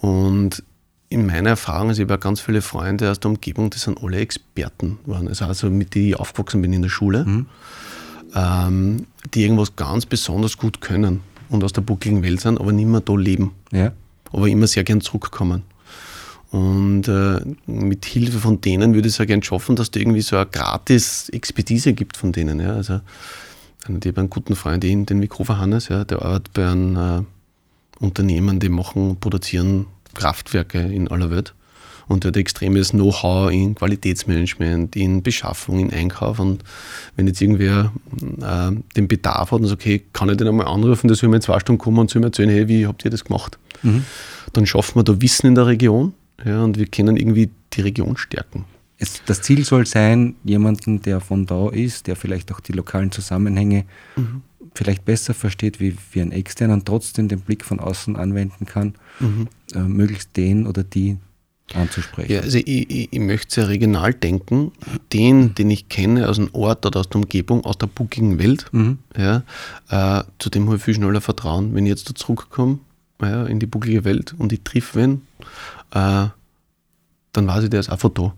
und 0.00 0.62
in 1.08 1.26
meiner 1.26 1.50
Erfahrung, 1.50 1.88
also 1.88 2.02
ich 2.02 2.08
habe 2.08 2.20
ganz 2.20 2.40
viele 2.40 2.60
Freunde 2.60 3.10
aus 3.10 3.20
der 3.20 3.30
Umgebung, 3.30 3.70
die 3.70 3.78
sind 3.78 4.02
alle 4.02 4.18
Experten 4.18 4.98
waren. 5.06 5.28
Also, 5.28 5.46
also 5.46 5.70
mit 5.70 5.94
denen 5.94 6.08
ich 6.08 6.16
aufgewachsen 6.16 6.60
bin 6.60 6.72
in 6.74 6.82
der 6.82 6.90
Schule, 6.90 7.46
ähm, 8.34 9.06
die 9.34 9.42
irgendwas 9.42 9.74
ganz 9.76 10.04
besonders 10.04 10.58
gut 10.58 10.80
können 10.82 11.20
und 11.48 11.64
aus 11.64 11.72
der 11.72 11.80
buckligen 11.80 12.22
Welt 12.22 12.40
sind, 12.40 12.60
aber 12.60 12.72
nicht 12.72 12.86
mehr 12.86 13.00
da 13.00 13.14
leben 13.16 13.52
Ja. 13.72 13.92
aber 14.30 14.46
immer 14.46 14.66
sehr 14.66 14.84
gern 14.84 15.00
zurückkommen. 15.00 15.62
Und 16.50 17.08
äh, 17.08 17.40
mit 17.66 18.04
Hilfe 18.04 18.40
von 18.40 18.60
denen 18.60 18.92
würde 18.94 19.08
ich 19.08 19.14
es 19.14 19.18
ja 19.18 19.24
gern 19.24 19.42
schaffen, 19.42 19.76
dass 19.76 19.90
da 19.90 20.00
irgendwie 20.00 20.20
so 20.20 20.36
eine 20.36 20.46
gratis 20.46 21.28
Expertise 21.28 21.92
gibt 21.92 22.16
von 22.16 22.32
denen. 22.32 22.60
Ja. 22.60 22.74
Also, 22.74 23.00
ich 23.88 24.06
habe 24.06 24.20
einen 24.20 24.30
guten 24.30 24.56
Freund, 24.56 24.82
den, 24.82 25.06
den 25.06 25.18
Mikrofer 25.18 25.58
Hannes, 25.58 25.88
ja, 25.88 26.04
der 26.04 26.22
arbeitet 26.22 26.52
bei 26.52 26.68
einem 26.68 26.96
äh, 26.96 28.04
Unternehmen, 28.04 28.60
die 28.60 28.68
machen, 28.68 29.18
produzieren 29.20 29.86
Kraftwerke 30.14 30.80
in 30.80 31.08
aller 31.08 31.30
Welt. 31.30 31.54
Und 32.08 32.24
der 32.24 32.30
hat 32.30 32.36
extremes 32.36 32.90
Know-how 32.90 33.52
in 33.52 33.76
Qualitätsmanagement, 33.76 34.96
in 34.96 35.22
Beschaffung, 35.22 35.78
in 35.78 35.92
Einkauf. 35.92 36.40
Und 36.40 36.64
wenn 37.14 37.28
jetzt 37.28 37.40
irgendwer 37.40 37.92
äh, 38.40 38.72
den 38.96 39.06
Bedarf 39.06 39.52
hat 39.52 39.60
und 39.60 39.68
sagt, 39.68 39.82
okay, 39.82 40.02
kann 40.12 40.28
ich 40.28 40.36
den 40.36 40.48
einmal 40.48 40.66
anrufen, 40.66 41.12
soll 41.14 41.28
mir 41.28 41.36
in 41.36 41.42
zwei 41.42 41.60
Stunden 41.60 41.78
kommen 41.78 41.98
und 42.00 42.10
soll 42.10 42.18
mir 42.20 42.26
erzählen, 42.26 42.50
hey, 42.50 42.66
wie 42.66 42.86
habt 42.86 43.04
ihr 43.04 43.12
das 43.12 43.24
gemacht? 43.24 43.58
Dann 44.52 44.66
schaffen 44.66 44.96
wir 44.96 45.04
da 45.04 45.20
Wissen 45.22 45.46
in 45.46 45.54
der 45.54 45.66
Region 45.66 46.12
ja, 46.44 46.64
und 46.64 46.78
wir 46.78 46.86
können 46.86 47.16
irgendwie 47.16 47.50
die 47.72 47.80
Region 47.82 48.16
stärken. 48.16 48.64
Es, 49.00 49.22
das 49.24 49.40
Ziel 49.42 49.64
soll 49.64 49.86
sein, 49.86 50.34
jemanden, 50.44 51.00
der 51.02 51.20
von 51.20 51.46
da 51.46 51.68
ist, 51.70 52.06
der 52.06 52.16
vielleicht 52.16 52.52
auch 52.52 52.60
die 52.60 52.72
lokalen 52.72 53.10
Zusammenhänge 53.10 53.84
Mhm. 54.16 54.42
vielleicht 54.74 55.04
besser 55.04 55.34
versteht 55.34 55.80
wie, 55.80 55.96
wie 56.12 56.20
ein 56.20 56.32
externer 56.32 56.74
und 56.74 56.84
trotzdem 56.86 57.26
den 57.28 57.40
Blick 57.40 57.64
von 57.64 57.80
außen 57.80 58.14
anwenden 58.16 58.66
kann, 58.66 58.94
Mhm. 59.18 59.48
äh, 59.74 59.78
möglichst 59.80 60.36
den 60.36 60.66
oder 60.66 60.84
die 60.84 61.16
anzusprechen. 61.74 62.30
Ja, 62.32 62.40
also 62.40 62.58
ich, 62.58 62.90
ich, 62.90 63.08
ich 63.12 63.18
möchte 63.20 63.54
sehr 63.54 63.68
regional 63.68 64.12
denken. 64.12 64.72
Den, 65.12 65.54
den 65.54 65.70
ich 65.70 65.88
kenne 65.88 66.28
aus 66.28 66.36
dem 66.36 66.50
Ort 66.52 66.84
oder 66.84 67.00
aus 67.00 67.08
der 67.08 67.16
Umgebung, 67.22 67.64
aus 67.64 67.78
der 67.78 67.86
buckigen 67.86 68.38
Welt, 68.38 68.66
Mhm. 68.72 68.98
ja, 69.16 69.42
äh, 69.88 70.24
zu 70.38 70.50
dem 70.50 70.66
habe 70.66 70.76
ich 70.76 70.82
viel 70.82 70.94
schneller 70.94 71.20
Vertrauen. 71.20 71.74
Wenn 71.74 71.86
ich 71.86 71.90
jetzt 71.90 72.08
da 72.10 72.14
zurückkomme 72.14 72.78
ja, 73.22 73.46
in 73.46 73.60
die 73.60 73.66
bucklige 73.66 74.04
Welt 74.04 74.34
und 74.38 74.52
ich 74.52 74.60
triff 74.62 74.94
wen, 74.94 75.22
äh, 75.92 76.26
dann 77.32 77.46
weiß 77.46 77.64
ich, 77.64 77.70
der 77.70 77.80
ist 77.80 77.88
einfach 77.90 78.10
da. 78.10 78.34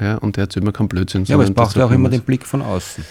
Ja, 0.00 0.16
und 0.16 0.36
der 0.36 0.44
erzählt 0.44 0.64
mir 0.64 0.72
keinen 0.72 0.88
Blödsinn. 0.88 1.24
Ja, 1.24 1.36
aber 1.36 1.44
es 1.44 1.52
braucht 1.52 1.76
ja 1.76 1.86
auch 1.86 1.90
immer 1.90 2.08
den 2.08 2.22
Blick 2.22 2.44
von 2.44 2.62
außen. 2.62 3.04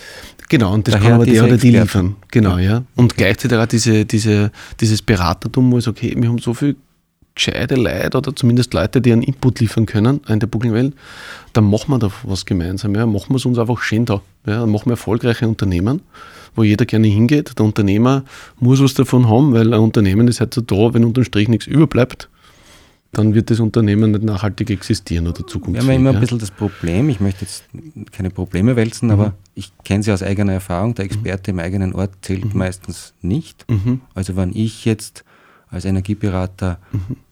Genau, 0.49 0.73
und 0.73 0.87
das 0.87 0.93
Daher 0.95 1.09
kann 1.09 1.15
aber 1.15 1.25
der 1.25 1.43
oder 1.45 1.57
die 1.57 1.75
Experten. 1.75 1.81
liefern. 1.81 2.15
Genau, 2.29 2.57
ja. 2.57 2.83
Und 2.95 3.15
gleichzeitig 3.15 3.57
auch 3.57 3.65
diese, 3.65 4.05
diese, 4.05 4.51
dieses 4.79 5.01
Beratertum, 5.01 5.71
wo 5.71 5.77
ich 5.77 5.85
sage, 5.85 5.97
okay, 5.97 6.13
wir 6.17 6.27
haben 6.27 6.39
so 6.39 6.53
viel 6.53 6.75
gescheite 7.35 7.75
Leute 7.75 8.17
oder 8.17 8.35
zumindest 8.35 8.73
Leute, 8.73 9.01
die 9.01 9.11
einen 9.11 9.23
Input 9.23 9.59
liefern 9.59 9.85
können 9.85 10.21
in 10.27 10.39
der 10.39 10.47
Buckelwelt, 10.47 10.93
dann 11.53 11.69
machen 11.69 11.91
wir 11.91 11.99
da 11.99 12.11
was 12.23 12.45
gemeinsam. 12.45 12.93
Ja. 12.95 13.05
Machen 13.05 13.29
wir 13.29 13.37
es 13.37 13.45
uns 13.45 13.57
einfach 13.57 13.81
schön 13.81 14.05
da. 14.05 14.21
Ja. 14.45 14.59
Dann 14.59 14.69
machen 14.69 14.87
wir 14.87 14.93
erfolgreiche 14.93 15.47
Unternehmen, 15.47 16.01
wo 16.55 16.63
jeder 16.63 16.85
gerne 16.85 17.07
hingeht. 17.07 17.57
Der 17.57 17.65
Unternehmer 17.65 18.23
muss 18.59 18.83
was 18.83 18.93
davon 18.93 19.29
haben, 19.29 19.53
weil 19.53 19.73
ein 19.73 19.79
Unternehmen 19.79 20.27
ist 20.27 20.39
halt 20.39 20.53
so 20.53 20.61
da, 20.61 20.93
wenn 20.93 21.05
unterm 21.05 21.23
Strich 21.23 21.47
nichts 21.47 21.65
überbleibt, 21.65 22.29
dann 23.13 23.33
wird 23.33 23.49
das 23.49 23.59
Unternehmen 23.59 24.11
nicht 24.11 24.23
nachhaltig 24.23 24.69
existieren 24.71 25.27
oder 25.27 25.39
Wir 25.39 25.47
zukunftsfähig. 25.47 25.87
haben 25.97 26.03
ja 26.03 26.09
immer 26.09 26.17
ein 26.17 26.19
bisschen 26.21 26.39
das 26.39 26.51
Problem, 26.51 27.09
ich 27.09 27.19
möchte 27.19 27.45
jetzt 27.45 27.63
keine 28.11 28.29
Probleme 28.31 28.75
wälzen, 28.75 29.07
Mhm. 29.07 29.13
aber 29.13 29.33
ich 29.55 29.71
kenne 29.83 30.03
sie 30.03 30.11
aus 30.11 30.23
eigener 30.23 30.53
Erfahrung, 30.53 30.95
der 30.95 31.05
Experte 31.05 31.51
im 31.51 31.59
eigenen 31.59 31.93
Ort 31.93 32.11
zählt 32.21 32.53
meistens 32.55 33.13
nicht. 33.21 33.65
Mhm. 33.69 34.01
Also 34.15 34.35
wenn 34.35 34.51
ich 34.55 34.85
jetzt 34.85 35.23
als 35.69 35.85
Energieberater 35.85 36.79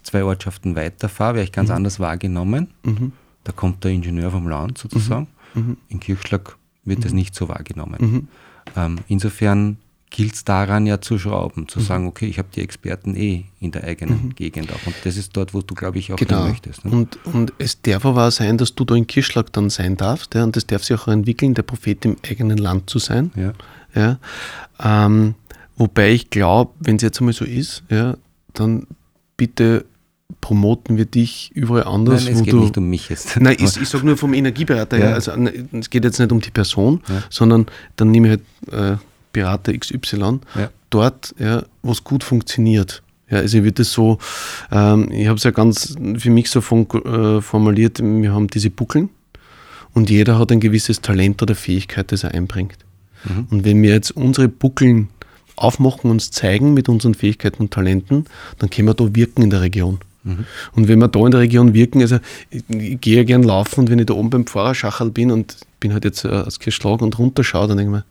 zwei 0.03 0.23
Ortschaften 0.23 0.75
weiterfahre, 0.75 1.35
wäre 1.35 1.43
ich 1.43 1.51
ganz 1.51 1.69
anders 1.69 1.99
wahrgenommen. 1.99 2.69
Mhm. 2.83 3.11
Da 3.43 3.51
kommt 3.51 3.83
der 3.83 3.91
Ingenieur 3.91 4.31
vom 4.31 4.47
Land 4.47 4.77
sozusagen. 4.77 5.27
In 5.89 5.99
Kirchschlag 5.99 6.55
wird 6.85 7.03
das 7.05 7.11
nicht 7.13 7.35
so 7.35 7.49
wahrgenommen. 7.49 7.97
Mhm. 7.99 8.27
Ähm, 8.75 8.99
insofern 9.07 9.77
gilt 10.11 10.35
es 10.35 10.43
daran 10.45 10.85
ja 10.85 11.01
zu 11.01 11.17
schrauben, 11.17 11.67
zu 11.67 11.79
sagen, 11.79 12.05
okay, 12.05 12.27
ich 12.27 12.37
habe 12.37 12.49
die 12.55 12.61
Experten 12.61 13.15
eh 13.15 13.45
in 13.59 13.71
der 13.71 13.85
eigenen 13.85 14.35
Gegend 14.35 14.71
auch. 14.71 14.85
Und 14.85 14.93
das 15.03 15.17
ist 15.17 15.35
dort, 15.35 15.53
wo 15.55 15.61
du, 15.61 15.73
glaube 15.73 15.97
ich, 15.97 16.13
auch 16.13 16.17
Genau. 16.17 16.47
möchtest. 16.47 16.85
Ne? 16.85 16.91
Und, 16.91 17.17
und 17.25 17.53
es 17.57 17.81
darf 17.81 18.05
aber 18.05 18.27
auch 18.27 18.31
sein, 18.31 18.57
dass 18.59 18.75
du 18.75 18.83
da 18.85 18.93
in 18.93 19.07
Kirschlag 19.07 19.51
dann 19.53 19.69
sein 19.71 19.97
darfst. 19.97 20.35
Ja, 20.35 20.43
und 20.43 20.55
das 20.55 20.67
darf 20.67 20.83
sich 20.83 20.99
auch 20.99 21.07
entwickeln, 21.07 21.53
der 21.55 21.63
Prophet 21.63 22.05
im 22.05 22.17
eigenen 22.29 22.57
Land 22.59 22.89
zu 22.89 22.99
sein. 22.99 23.31
Ja. 23.35 23.53
Ja, 23.93 24.19
ähm, 24.83 25.35
wobei 25.75 26.11
ich 26.11 26.29
glaube, 26.29 26.71
wenn 26.79 26.97
es 26.97 27.01
jetzt 27.01 27.19
einmal 27.19 27.33
so 27.33 27.43
ist, 27.43 27.83
ja, 27.89 28.15
dann 28.53 28.87
bitte 29.37 29.85
promoten 30.39 30.97
wir 30.97 31.05
dich 31.05 31.51
überall 31.53 31.83
anders. 31.83 32.25
Nein, 32.25 32.33
es 32.35 32.43
geht 32.43 32.53
nicht 32.53 32.77
um 32.77 32.89
mich 32.89 33.09
jetzt. 33.09 33.37
Nein, 33.39 33.57
ich, 33.59 33.75
ich 33.81 33.89
sage 33.89 34.05
nur 34.05 34.15
vom 34.17 34.33
Energieberater 34.33 34.97
her. 34.97 35.09
Ja. 35.09 35.15
Also, 35.15 35.35
ne, 35.35 35.53
es 35.73 35.89
geht 35.89 36.03
jetzt 36.05 36.19
nicht 36.19 36.31
um 36.31 36.39
die 36.41 36.51
Person, 36.51 37.01
Ja. 37.09 37.23
sondern 37.29 37.65
dann 37.97 38.11
nehme 38.11 38.33
ich 38.35 38.41
halt 38.71 38.97
äh, 38.97 39.01
Berater 39.33 39.73
XY, 39.77 40.39
Ja. 40.55 40.69
dort, 40.89 41.33
ja, 41.39 41.63
wo 41.81 41.91
es 41.91 42.03
gut 42.03 42.23
funktioniert. 42.23 43.01
Ja, 43.29 43.37
also 43.37 43.57
ich 43.59 43.63
würde 43.63 43.83
so, 43.83 44.17
ähm, 44.71 45.09
ich 45.11 45.27
habe 45.27 45.37
es 45.37 45.43
ja 45.43 45.51
ganz 45.51 45.95
für 46.17 46.29
mich 46.29 46.49
so 46.49 46.59
von, 46.61 46.85
äh, 47.05 47.41
formuliert, 47.41 47.99
wir 48.01 48.33
haben 48.33 48.47
diese 48.47 48.69
Buckeln 48.69 49.09
und 49.93 50.09
jeder 50.09 50.37
hat 50.37 50.51
ein 50.51 50.59
gewisses 50.59 51.01
Talent 51.01 51.41
oder 51.41 51.55
Fähigkeit, 51.55 52.11
das 52.11 52.23
er 52.23 52.33
einbringt. 52.33 52.77
Mhm. 53.23 53.47
Und 53.49 53.63
wenn 53.65 53.81
wir 53.81 53.91
jetzt 53.91 54.11
unsere 54.11 54.49
Buckeln 54.49 55.09
aufmachen, 55.55 56.09
uns 56.11 56.31
zeigen 56.31 56.73
mit 56.73 56.89
unseren 56.89 57.13
Fähigkeiten 57.13 57.61
und 57.63 57.71
Talenten, 57.71 58.25
dann 58.59 58.69
können 58.69 58.87
wir 58.87 58.95
da 58.95 59.15
wirken 59.15 59.43
in 59.43 59.49
der 59.49 59.61
Region. 59.61 59.99
Mhm. 60.23 60.45
Und 60.73 60.87
wenn 60.87 60.99
wir 60.99 61.07
da 61.07 61.19
in 61.25 61.31
der 61.31 61.39
Region 61.39 61.73
wirken, 61.73 62.01
also 62.01 62.19
ich, 62.49 62.63
ich 62.69 62.99
gehe 62.99 63.17
ja 63.17 63.23
gern 63.23 63.43
laufen 63.43 63.81
und 63.81 63.89
wenn 63.89 63.99
ich 63.99 64.05
da 64.07 64.13
oben 64.13 64.29
beim 64.29 64.45
Pfarrerschachel 64.45 65.09
bin 65.11 65.31
und 65.31 65.55
bin 65.79 65.93
halt 65.93 66.03
jetzt 66.03 66.25
äh, 66.25 66.29
aus 66.29 66.59
Kirschlag 66.59 67.01
und 67.01 67.17
runterschaue, 67.17 67.67
dann 67.67 67.77
denke 67.77 67.91
ich 67.91 67.97
mir, 67.97 68.05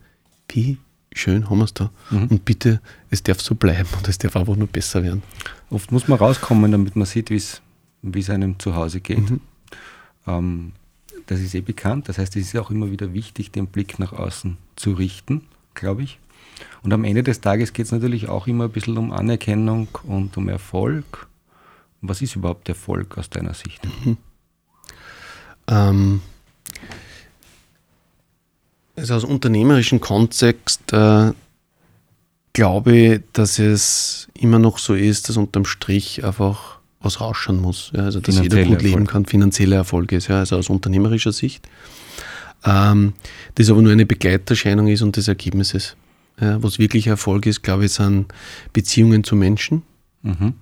wie 0.54 0.78
schön 1.12 1.48
haben 1.50 1.58
wir 1.58 1.64
es 1.64 1.74
da. 1.74 1.90
Mhm. 2.10 2.26
Und 2.28 2.44
bitte, 2.44 2.80
es 3.10 3.22
darf 3.22 3.40
so 3.40 3.54
bleiben 3.54 3.88
und 3.96 4.08
es 4.08 4.18
darf 4.18 4.36
einfach 4.36 4.56
nur 4.56 4.68
besser 4.68 5.02
werden. 5.02 5.22
Oft 5.70 5.92
muss 5.92 6.08
man 6.08 6.18
rauskommen, 6.18 6.70
damit 6.72 6.96
man 6.96 7.06
sieht, 7.06 7.30
wie 7.30 7.36
es 7.36 8.30
einem 8.30 8.58
zu 8.58 8.74
Hause 8.74 9.00
geht. 9.00 9.30
Mhm. 9.30 9.40
Ähm, 10.26 10.72
das 11.26 11.40
ist 11.40 11.54
eh 11.54 11.60
bekannt. 11.60 12.08
Das 12.08 12.18
heißt, 12.18 12.36
es 12.36 12.46
ist 12.46 12.56
auch 12.56 12.70
immer 12.70 12.90
wieder 12.90 13.12
wichtig, 13.12 13.50
den 13.50 13.66
Blick 13.66 13.98
nach 13.98 14.12
außen 14.12 14.56
zu 14.76 14.92
richten, 14.92 15.42
glaube 15.74 16.02
ich. 16.02 16.18
Und 16.82 16.92
am 16.92 17.04
Ende 17.04 17.22
des 17.22 17.40
Tages 17.40 17.72
geht 17.72 17.86
es 17.86 17.92
natürlich 17.92 18.28
auch 18.28 18.46
immer 18.46 18.64
ein 18.64 18.72
bisschen 18.72 18.98
um 18.98 19.12
Anerkennung 19.12 19.88
und 20.02 20.36
um 20.36 20.48
Erfolg. 20.48 21.28
Was 22.02 22.22
ist 22.22 22.36
überhaupt 22.36 22.68
Erfolg 22.68 23.18
aus 23.18 23.30
deiner 23.30 23.54
Sicht? 23.54 23.80
Ähm, 25.66 26.20
also 29.00 29.14
aus 29.14 29.24
unternehmerischen 29.24 30.00
Kontext 30.00 30.92
äh, 30.92 31.32
glaube 32.52 32.96
ich, 32.96 33.20
dass 33.32 33.58
es 33.58 34.28
immer 34.34 34.58
noch 34.58 34.78
so 34.78 34.94
ist, 34.94 35.28
dass 35.28 35.36
unterm 35.36 35.64
Strich 35.64 36.24
einfach 36.24 36.78
was 37.00 37.20
rausschauen 37.20 37.60
muss. 37.60 37.90
Ja, 37.94 38.04
also 38.04 38.20
dass 38.20 38.38
jeder 38.38 38.62
gut 38.64 38.82
leben 38.82 38.92
Erfolg. 38.92 39.08
kann, 39.08 39.26
finanzieller 39.26 39.76
Erfolg 39.76 40.12
ist, 40.12 40.28
ja, 40.28 40.38
also 40.38 40.56
aus 40.56 40.68
unternehmerischer 40.68 41.32
Sicht. 41.32 41.66
Ähm, 42.64 43.14
das 43.54 43.70
aber 43.70 43.80
nur 43.80 43.92
eine 43.92 44.04
Begleiterscheinung 44.06 44.88
ist 44.88 45.00
und 45.02 45.16
das 45.16 45.28
Ergebnis 45.28 45.72
ist. 45.72 45.96
Ja, 46.40 46.62
was 46.62 46.78
wirklich 46.78 47.06
Erfolg 47.06 47.46
ist, 47.46 47.62
glaube 47.62 47.86
ich, 47.86 47.92
sind 47.92 48.26
Beziehungen 48.72 49.24
zu 49.24 49.36
Menschen, 49.36 49.82
Mhm. 50.22 50.54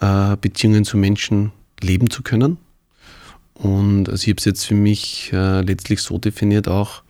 äh, 0.00 0.36
Beziehungen 0.40 0.84
zu 0.84 0.96
Menschen 0.96 1.50
leben 1.80 2.08
zu 2.10 2.22
können 2.22 2.58
Und 3.54 4.08
also 4.08 4.22
ich 4.22 4.28
habe 4.28 4.38
es 4.38 4.44
jetzt 4.44 4.64
für 4.66 4.74
mich 4.76 5.30
äh, 5.32 5.62
letztlich 5.62 6.00
so 6.02 6.18
definiert 6.18 6.68
auch, 6.68 7.02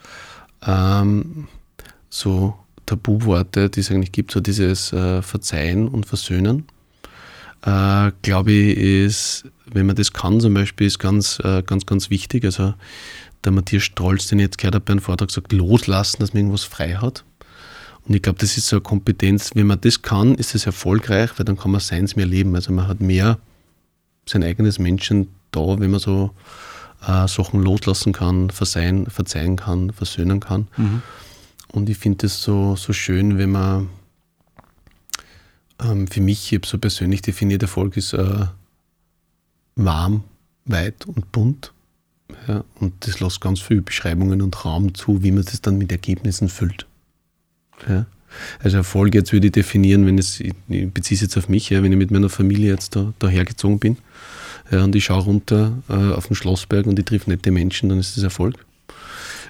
ähm, 0.67 1.49
so 2.09 2.55
Tabuworte, 2.87 3.71
die 3.71 3.81
es 3.81 3.91
eigentlich 3.91 4.13
gibt, 4.13 4.33
so 4.33 4.41
dieses 4.41 4.93
äh, 4.93 5.23
Verzeihen 5.23 5.89
und 5.89 6.07
Versöhnen, 6.07 6.65
äh, 7.63 8.11
glaube 8.23 8.53
ich, 8.53 8.77
ist, 8.77 9.45
wenn 9.67 9.87
man 9.87 9.97
das 9.97 10.13
kann 10.13 10.41
zum 10.41 10.55
Beispiel, 10.55 10.87
ist 10.87 10.99
ganz, 10.99 11.39
äh, 11.45 11.63
ganz, 11.63 11.87
ganz 11.87 12.11
wichtig. 12.11 12.45
Also 12.45 12.75
der 13.45 13.53
Matthias 13.53 13.85
Strolz, 13.85 14.27
den 14.29 14.39
ich 14.39 14.45
jetzt 14.45 14.59
gehört 14.59 14.75
habe 14.75 14.85
bei 14.85 14.93
einem 14.93 15.01
Vortrag, 15.01 15.31
sagt, 15.31 15.53
loslassen, 15.53 16.19
dass 16.21 16.33
man 16.33 16.41
irgendwas 16.41 16.65
frei 16.65 16.95
hat. 16.95 17.25
Und 18.07 18.15
ich 18.15 18.23
glaube, 18.23 18.39
das 18.39 18.57
ist 18.57 18.67
so 18.67 18.77
eine 18.77 18.83
Kompetenz, 18.83 19.53
wenn 19.55 19.67
man 19.67 19.81
das 19.81 20.03
kann, 20.03 20.35
ist 20.35 20.55
es 20.55 20.67
erfolgreich, 20.67 21.31
weil 21.37 21.45
dann 21.45 21.57
kann 21.57 21.71
man 21.71 21.81
seins 21.81 22.17
mehr 22.17 22.27
leben. 22.27 22.55
Also 22.55 22.73
man 22.73 22.89
hat 22.89 23.01
mehr 23.01 23.39
sein 24.27 24.43
eigenes 24.43 24.79
Menschen 24.79 25.29
da, 25.51 25.79
wenn 25.79 25.91
man 25.91 26.01
so 26.01 26.31
äh, 27.07 27.27
Sachen 27.29 27.63
loslassen 27.63 28.13
kann, 28.13 28.51
verzeihen, 28.51 29.07
verzeihen 29.07 29.57
kann, 29.57 29.93
versöhnen 29.93 30.41
kann. 30.41 30.69
Mhm. 30.77 31.03
Und 31.69 31.89
ich 31.89 31.99
finde 31.99 32.27
es 32.27 32.43
so, 32.43 32.77
so 32.77 32.93
schön, 32.93 33.39
wenn 33.39 33.51
man 33.51 33.89
ähm, 35.83 36.09
für 36.09 36.21
mich, 36.21 36.53
ich 36.53 36.59
habe 36.59 36.67
so 36.67 36.79
persönlich 36.79 37.23
definiert, 37.23 37.63
Erfolg 37.63 37.97
ist 37.97 38.13
äh, 38.13 38.47
warm, 39.77 40.25
weit 40.65 41.07
und 41.07 41.33
bunt. 41.33 41.73
Ja, 42.47 42.65
und 42.77 42.95
das 43.07 43.21
lässt 43.21 43.41
ganz 43.41 43.61
viele 43.61 43.83
Beschreibungen 43.83 44.41
und 44.41 44.65
Raum 44.65 44.95
zu, 44.95 45.23
wie 45.23 45.33
man 45.33 45.45
das 45.45 45.61
dann 45.61 45.79
mit 45.79 45.91
Ergebnissen 45.91 46.49
füllt. 46.49 46.87
Ja. 47.89 48.07
Also 48.61 48.77
Erfolg 48.77 49.15
jetzt 49.15 49.33
würde 49.33 49.49
ich 49.49 49.53
definieren, 49.53 50.07
wenn 50.07 50.17
es, 50.17 50.39
ich 50.39 50.55
beziehe 50.69 51.17
es 51.17 51.23
jetzt 51.23 51.37
auf 51.37 51.49
mich, 51.49 51.71
ja, 51.71 51.83
wenn 51.83 51.91
ich 51.91 51.99
mit 51.99 52.13
meiner 52.13 52.29
Familie 52.29 52.71
jetzt 52.73 52.95
da, 52.95 53.13
dahergezogen 53.19 53.81
bin 53.81 53.97
ja, 54.71 54.85
und 54.85 54.95
ich 54.95 55.05
schaue 55.05 55.25
runter 55.25 55.83
äh, 55.89 56.13
auf 56.13 56.29
den 56.29 56.37
Schlossberg 56.37 56.87
und 56.87 56.99
ich 56.99 57.05
triff 57.05 57.27
nette 57.27 57.51
Menschen, 57.51 57.89
dann 57.89 57.99
ist 57.99 58.17
das 58.17 58.25
Erfolg. 58.25 58.65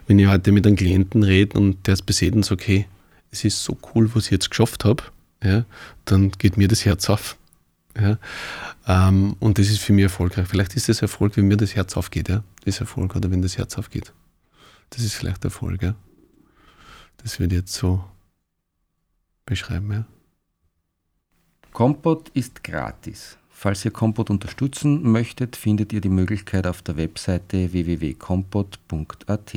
Wenn 0.07 0.19
ich 0.19 0.27
heute 0.27 0.51
mit 0.53 0.67
einem 0.67 0.77
Klienten 0.77 1.23
rede 1.23 1.59
und 1.59 1.87
der 1.87 1.95
ist 1.95 2.07
beseelt 2.07 2.35
und 2.35 2.45
sagt, 2.45 2.63
okay, 2.63 2.87
es 3.31 3.45
ist 3.45 3.63
so 3.63 3.77
cool, 3.95 4.11
was 4.15 4.27
ich 4.27 4.33
jetzt 4.33 4.51
geschafft 4.51 4.85
habe, 4.85 5.05
ja, 5.43 5.65
dann 6.05 6.33
geht 6.33 6.57
mir 6.57 6.69
das 6.69 6.85
Herz 6.85 7.09
auf. 7.11 7.37
Ja. 7.99 8.19
Ähm, 8.87 9.37
und 9.41 9.59
das 9.59 9.69
ist 9.69 9.81
für 9.81 9.93
mich 9.93 10.05
erfolgreich. 10.05 10.49
Vielleicht 10.49 10.75
ist 10.75 10.89
das 10.89 11.03
Erfolg, 11.03 11.37
wenn 11.37 11.49
mir 11.49 11.57
das 11.57 11.75
Herz 11.75 11.97
aufgeht, 11.97 12.29
ja. 12.29 12.43
Das 12.65 12.81
Erfolg, 12.81 13.15
oder 13.15 13.31
wenn 13.31 13.43
das 13.43 13.59
Herz 13.59 13.77
aufgeht. 13.79 14.13
Das 14.91 15.03
ist 15.03 15.15
vielleicht 15.15 15.45
Erfolg, 15.45 15.83
ja. 15.83 15.95
Das 17.19 17.39
wird 17.39 17.53
jetzt 17.53 17.75
so 17.75 18.05
beschreiben, 19.45 19.93
ja. 19.93 20.05
Kompott 21.73 22.31
ist 22.31 22.65
gratis. 22.65 23.37
Falls 23.63 23.85
ihr 23.85 23.91
Kompott 23.91 24.31
unterstützen 24.31 25.03
möchtet, 25.03 25.55
findet 25.55 25.93
ihr 25.93 26.01
die 26.01 26.09
Möglichkeit 26.09 26.67
auf 26.67 26.81
der 26.81 26.97
Webseite 26.97 27.75
www.kompott.at. 27.75 29.55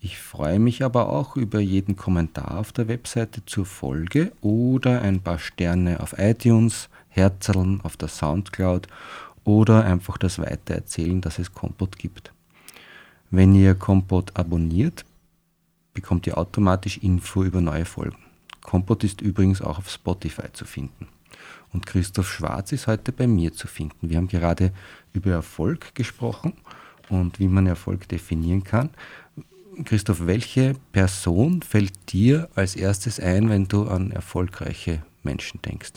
Ich 0.00 0.18
freue 0.18 0.58
mich 0.58 0.82
aber 0.82 1.08
auch 1.08 1.36
über 1.36 1.60
jeden 1.60 1.94
Kommentar 1.94 2.58
auf 2.58 2.72
der 2.72 2.88
Webseite 2.88 3.46
zur 3.46 3.64
Folge 3.64 4.32
oder 4.40 5.02
ein 5.02 5.20
paar 5.20 5.38
Sterne 5.38 6.00
auf 6.00 6.18
iTunes, 6.18 6.88
Herzerln 7.10 7.80
auf 7.82 7.96
der 7.96 8.08
Soundcloud 8.08 8.88
oder 9.44 9.84
einfach 9.84 10.18
das 10.18 10.40
Weitererzählen, 10.40 11.20
dass 11.20 11.38
es 11.38 11.54
Kompott 11.54 12.00
gibt. 12.00 12.32
Wenn 13.30 13.54
ihr 13.54 13.76
Kompott 13.76 14.36
abonniert, 14.36 15.04
bekommt 15.94 16.26
ihr 16.26 16.36
automatisch 16.36 16.98
Info 16.98 17.44
über 17.44 17.60
neue 17.60 17.84
Folgen. 17.84 18.18
Kompott 18.62 19.04
ist 19.04 19.20
übrigens 19.20 19.62
auch 19.62 19.78
auf 19.78 19.88
Spotify 19.88 20.52
zu 20.52 20.64
finden. 20.64 21.06
Und 21.72 21.86
Christoph 21.86 22.30
Schwarz 22.30 22.72
ist 22.72 22.86
heute 22.86 23.12
bei 23.12 23.26
mir 23.26 23.52
zu 23.52 23.66
finden. 23.66 24.10
Wir 24.10 24.18
haben 24.18 24.28
gerade 24.28 24.72
über 25.12 25.30
Erfolg 25.30 25.94
gesprochen 25.94 26.52
und 27.08 27.38
wie 27.38 27.48
man 27.48 27.66
Erfolg 27.66 28.08
definieren 28.08 28.64
kann. 28.64 28.90
Christoph, 29.84 30.26
welche 30.26 30.74
Person 30.92 31.62
fällt 31.62 32.12
dir 32.12 32.48
als 32.54 32.76
erstes 32.76 33.18
ein, 33.18 33.48
wenn 33.48 33.68
du 33.68 33.88
an 33.88 34.10
erfolgreiche 34.10 35.02
Menschen 35.22 35.62
denkst? 35.62 35.92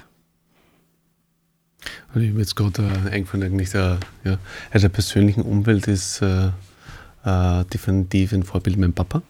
Also 2.09 2.21
ich 2.21 2.29
habe 2.29 2.39
jetzt 2.39 2.55
gerade 2.55 2.83
äh, 2.83 3.09
eingefallen, 3.09 3.43
eigentlich 3.43 3.71
der, 3.71 3.99
ja, 4.23 4.37
also 4.71 4.87
der 4.87 4.93
persönlichen 4.93 5.41
Umwelt 5.41 5.87
ist 5.87 6.21
äh, 6.21 6.47
äh, 7.25 7.65
definitiv 7.65 8.33
ein 8.33 8.43
Vorbild 8.43 8.77
mein 8.77 8.93
Papa, 8.93 9.21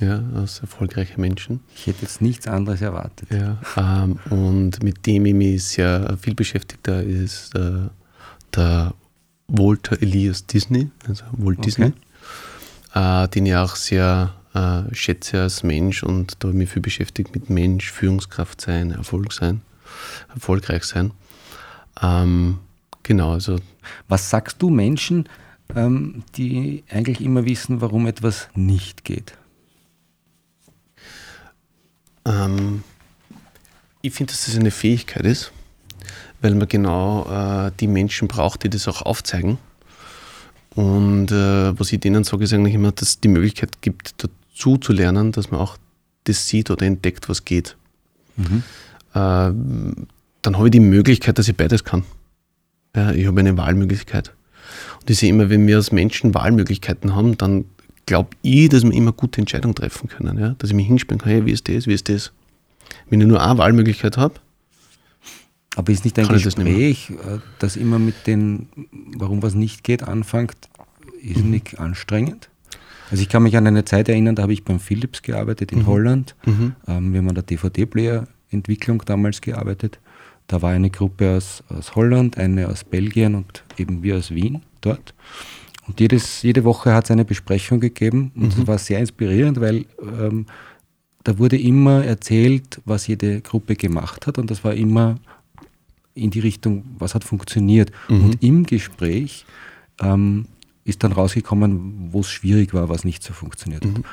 ja, 0.00 0.22
aus 0.34 0.60
erfolgreichen 0.60 1.20
Menschen. 1.20 1.60
Ich 1.76 1.86
hätte 1.86 2.02
jetzt 2.02 2.20
nichts 2.20 2.46
anderes 2.46 2.80
erwartet. 2.80 3.28
Ja, 3.30 3.58
ähm, 3.76 4.18
und 4.30 4.82
mit 4.82 5.06
dem 5.06 5.26
ich 5.26 5.34
mich 5.34 5.64
sehr 5.64 6.16
viel 6.20 6.34
beschäftigt 6.34 6.88
habe, 6.88 7.02
ist 7.02 7.54
äh, 7.54 7.88
der 8.54 8.94
Walter 9.48 10.00
Elias 10.00 10.46
Disney, 10.46 10.90
also 11.06 11.24
Walt 11.32 11.58
okay. 11.58 11.66
Disney 11.66 11.92
äh, 12.94 13.28
den 13.28 13.46
ich 13.46 13.54
auch 13.54 13.76
sehr 13.76 14.34
äh, 14.54 14.94
schätze 14.94 15.42
als 15.42 15.62
Mensch 15.62 16.02
und 16.02 16.36
da 16.38 16.48
habe 16.48 16.52
ich 16.52 16.58
mich 16.58 16.70
viel 16.70 16.82
beschäftigt 16.82 17.34
mit 17.34 17.50
Mensch, 17.50 17.90
Führungskraft 17.90 18.60
sein, 18.60 18.90
Erfolg 18.90 19.32
sein, 19.32 19.62
erfolgreich 20.34 20.84
sein. 20.84 21.12
Ähm, 22.02 22.58
genau, 23.02 23.32
also. 23.32 23.56
Was 24.08 24.30
sagst 24.30 24.60
du 24.60 24.70
Menschen, 24.70 25.28
ähm, 25.74 26.22
die 26.36 26.84
eigentlich 26.90 27.20
immer 27.20 27.44
wissen, 27.44 27.80
warum 27.80 28.06
etwas 28.06 28.48
nicht 28.54 29.04
geht? 29.04 29.34
Ähm, 32.24 32.82
ich 34.02 34.14
finde, 34.14 34.32
dass 34.32 34.46
das 34.46 34.56
eine 34.56 34.70
Fähigkeit 34.70 35.24
ist, 35.24 35.52
weil 36.40 36.54
man 36.54 36.68
genau 36.68 37.26
äh, 37.66 37.70
die 37.80 37.86
Menschen 37.86 38.28
braucht, 38.28 38.64
die 38.64 38.70
das 38.70 38.88
auch 38.88 39.02
aufzeigen. 39.02 39.58
Und 40.74 41.32
äh, 41.32 41.78
was 41.78 41.92
ich 41.92 42.00
denen 42.00 42.24
sage, 42.24 42.44
ist 42.44 42.52
eigentlich 42.52 42.74
immer, 42.74 42.92
dass 42.92 43.08
es 43.08 43.20
die 43.20 43.28
Möglichkeit 43.28 43.82
gibt, 43.82 44.14
dazu 44.18 44.78
zu 44.78 44.92
lernen, 44.92 45.32
dass 45.32 45.50
man 45.50 45.60
auch 45.60 45.76
das 46.24 46.46
sieht 46.46 46.70
oder 46.70 46.86
entdeckt, 46.86 47.28
was 47.28 47.44
geht. 47.44 47.76
Mhm. 48.36 48.62
Äh, 49.12 49.52
dann 50.42 50.56
habe 50.56 50.66
ich 50.66 50.70
die 50.70 50.80
Möglichkeit, 50.80 51.38
dass 51.38 51.48
ich 51.48 51.56
beides 51.56 51.84
kann. 51.84 52.04
Ich 53.14 53.26
habe 53.26 53.38
eine 53.38 53.56
Wahlmöglichkeit. 53.56 54.32
Und 55.00 55.10
ich 55.10 55.18
sehe 55.18 55.30
immer, 55.30 55.48
wenn 55.48 55.66
wir 55.66 55.76
als 55.76 55.92
Menschen 55.92 56.34
Wahlmöglichkeiten 56.34 57.14
haben, 57.14 57.38
dann 57.38 57.66
glaube 58.10 58.30
ich, 58.42 58.68
dass 58.68 58.82
wir 58.82 58.92
immer 58.92 59.12
gute 59.12 59.40
Entscheidungen 59.40 59.76
treffen 59.76 60.08
können. 60.08 60.36
Ja? 60.36 60.56
Dass 60.58 60.70
ich 60.70 60.74
mich 60.74 60.88
hinspielen 60.88 61.20
kann, 61.20 61.30
hey, 61.30 61.46
wie 61.46 61.52
ist 61.52 61.68
das, 61.68 61.86
wie 61.86 61.94
ist 61.94 62.08
das. 62.08 62.32
Wenn 63.08 63.20
ich 63.20 63.28
nur 63.28 63.40
eine 63.40 63.56
Wahlmöglichkeit 63.56 64.16
habe, 64.16 64.34
aber 65.76 65.92
ist 65.92 66.04
nicht 66.04 66.18
ein 66.18 66.26
Gespräch, 66.26 67.12
das, 67.16 67.26
äh, 67.26 67.38
das, 67.60 67.76
immer 67.76 68.00
mit 68.00 68.26
den, 68.26 68.66
warum 69.16 69.44
was 69.44 69.54
nicht 69.54 69.84
geht, 69.84 70.02
anfängt, 70.02 70.56
ist 71.22 71.44
mhm. 71.44 71.50
nicht 71.50 71.78
anstrengend? 71.78 72.48
Also 73.12 73.22
ich 73.22 73.28
kann 73.28 73.44
mich 73.44 73.56
an 73.56 73.68
eine 73.68 73.84
Zeit 73.84 74.08
erinnern, 74.08 74.34
da 74.34 74.42
habe 74.42 74.54
ich 74.54 74.64
beim 74.64 74.80
Philips 74.80 75.22
gearbeitet 75.22 75.70
in 75.70 75.80
mhm. 75.80 75.86
Holland. 75.86 76.34
Mhm. 76.44 76.74
Ähm, 76.88 77.12
wir 77.12 77.18
haben 77.18 77.28
an 77.28 77.36
der 77.36 77.44
DVD-Player-Entwicklung 77.44 79.04
damals 79.06 79.40
gearbeitet. 79.40 80.00
Da 80.48 80.60
war 80.62 80.72
eine 80.72 80.90
Gruppe 80.90 81.36
aus, 81.36 81.62
aus 81.68 81.94
Holland, 81.94 82.38
eine 82.38 82.68
aus 82.68 82.82
Belgien 82.82 83.36
und 83.36 83.62
eben 83.78 84.02
wir 84.02 84.16
aus 84.16 84.32
Wien 84.32 84.62
dort. 84.80 85.14
Und 85.90 85.98
jedes, 85.98 86.42
jede 86.42 86.62
Woche 86.62 86.94
hat 86.94 87.06
es 87.06 87.10
eine 87.10 87.24
Besprechung 87.24 87.80
gegeben 87.80 88.30
und 88.36 88.52
es 88.52 88.58
mhm. 88.58 88.68
war 88.68 88.78
sehr 88.78 89.00
inspirierend, 89.00 89.60
weil 89.60 89.86
ähm, 90.00 90.46
da 91.24 91.36
wurde 91.36 91.58
immer 91.58 92.04
erzählt, 92.04 92.80
was 92.84 93.08
jede 93.08 93.40
Gruppe 93.40 93.74
gemacht 93.74 94.28
hat 94.28 94.38
und 94.38 94.52
das 94.52 94.62
war 94.62 94.72
immer 94.74 95.18
in 96.14 96.30
die 96.30 96.38
Richtung, 96.38 96.84
was 96.96 97.16
hat 97.16 97.24
funktioniert. 97.24 97.90
Mhm. 98.08 98.24
Und 98.24 98.42
im 98.42 98.66
Gespräch 98.66 99.44
ähm, 100.00 100.46
ist 100.84 101.02
dann 101.02 101.10
rausgekommen, 101.10 102.10
wo 102.12 102.20
es 102.20 102.30
schwierig 102.30 102.72
war, 102.72 102.88
was 102.88 103.02
nicht 103.02 103.24
so 103.24 103.32
funktioniert 103.32 103.84
hat. 103.84 103.98
Mhm. 103.98 104.04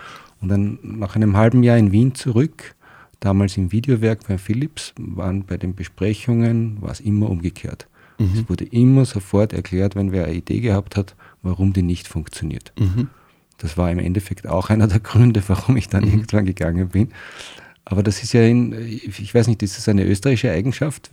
Und 0.42 0.50
dann 0.50 0.80
nach 0.82 1.16
einem 1.16 1.38
halben 1.38 1.62
Jahr 1.62 1.78
in 1.78 1.92
Wien 1.92 2.16
zurück, 2.16 2.74
damals 3.20 3.56
im 3.56 3.72
Videowerk 3.72 4.28
bei 4.28 4.40
Philips, 4.40 4.96
waren 4.98 5.44
bei 5.44 5.58
den 5.58 5.76
Besprechungen, 5.76 6.82
war 6.82 6.90
es 6.90 7.02
immer 7.02 7.30
umgekehrt. 7.30 7.88
Mhm. 8.18 8.32
Es 8.34 8.50
wurde 8.50 8.66
immer 8.66 9.06
sofort 9.06 9.54
erklärt, 9.54 9.96
wenn 9.96 10.12
wer 10.12 10.26
eine 10.26 10.36
Idee 10.36 10.60
gehabt 10.60 10.96
hat, 10.96 11.16
warum 11.42 11.74
die 11.74 11.84
nicht 11.84 12.08
funktioniert. 12.08 12.74
Mhm. 12.80 13.10
Das 13.58 13.78
war 13.78 13.92
im 13.92 14.00
Endeffekt 14.00 14.48
auch 14.48 14.70
einer 14.72 14.88
der 14.88 15.00
Gründe, 15.00 15.42
warum 15.48 15.78
ich 15.78 15.90
dann 15.90 16.04
mhm. 16.04 16.12
irgendwann 16.12 16.46
gegangen 16.46 16.90
bin. 16.90 17.10
Aber 17.86 18.04
das 18.04 18.22
ist 18.22 18.34
ja, 18.34 18.42
in, 18.42 18.74
ich 18.74 19.34
weiß 19.34 19.48
nicht, 19.48 19.64
ist 19.64 19.78
das 19.78 19.88
eine 19.88 20.04
österreichische 20.04 20.52
Eigenschaft? 20.52 21.10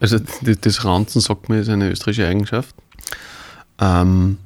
Also 0.00 0.18
das 0.18 0.84
Ranzen, 0.84 1.20
sagt 1.20 1.48
man, 1.48 1.60
ist 1.60 1.68
eine 1.68 1.90
österreichische 1.90 2.26
Eigenschaft. 2.26 2.74
Ähm, 3.80 4.38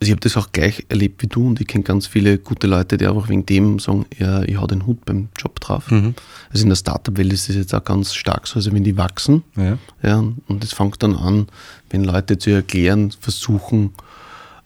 also 0.00 0.10
ich 0.10 0.10
habe 0.12 0.20
das 0.20 0.36
auch 0.36 0.52
gleich 0.52 0.86
erlebt 0.88 1.22
wie 1.22 1.26
du 1.26 1.46
und 1.46 1.60
ich 1.60 1.66
kenne 1.66 1.82
ganz 1.82 2.06
viele 2.06 2.38
gute 2.38 2.68
Leute, 2.68 2.96
die 2.96 3.06
einfach 3.06 3.28
wegen 3.28 3.44
dem 3.46 3.80
sagen, 3.80 4.06
ja, 4.16 4.42
ich 4.42 4.56
hau 4.56 4.66
den 4.66 4.86
Hut 4.86 5.04
beim 5.04 5.28
Job 5.36 5.58
drauf. 5.58 5.90
Mhm. 5.90 6.14
Also 6.50 6.62
in 6.62 6.68
der 6.68 6.76
Startup-Welt 6.76 7.32
ist 7.32 7.48
das 7.48 7.56
jetzt 7.56 7.74
auch 7.74 7.82
ganz 7.82 8.14
stark 8.14 8.46
so, 8.46 8.56
also 8.56 8.72
wenn 8.72 8.84
die 8.84 8.96
wachsen, 8.96 9.42
ja. 9.56 9.76
ja 10.02 10.18
und 10.46 10.62
es 10.62 10.72
fängt 10.72 11.02
dann 11.02 11.16
an, 11.16 11.48
wenn 11.90 12.04
Leute 12.04 12.38
zu 12.38 12.50
erklären 12.50 13.10
versuchen, 13.10 13.92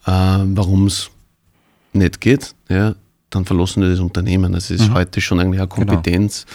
äh, 0.04 0.10
warum 0.10 0.86
es 0.86 1.10
nicht 1.94 2.20
geht, 2.20 2.54
ja, 2.68 2.94
dann 3.30 3.46
verlassen 3.46 3.82
die 3.82 3.88
das 3.88 4.00
Unternehmen. 4.00 4.52
Es 4.54 4.70
ist 4.70 4.88
mhm. 4.88 4.94
heute 4.94 5.20
schon 5.22 5.40
eigentlich 5.40 5.60
eine 5.60 5.68
genau. 5.68 5.92
Kompetenz 5.92 6.46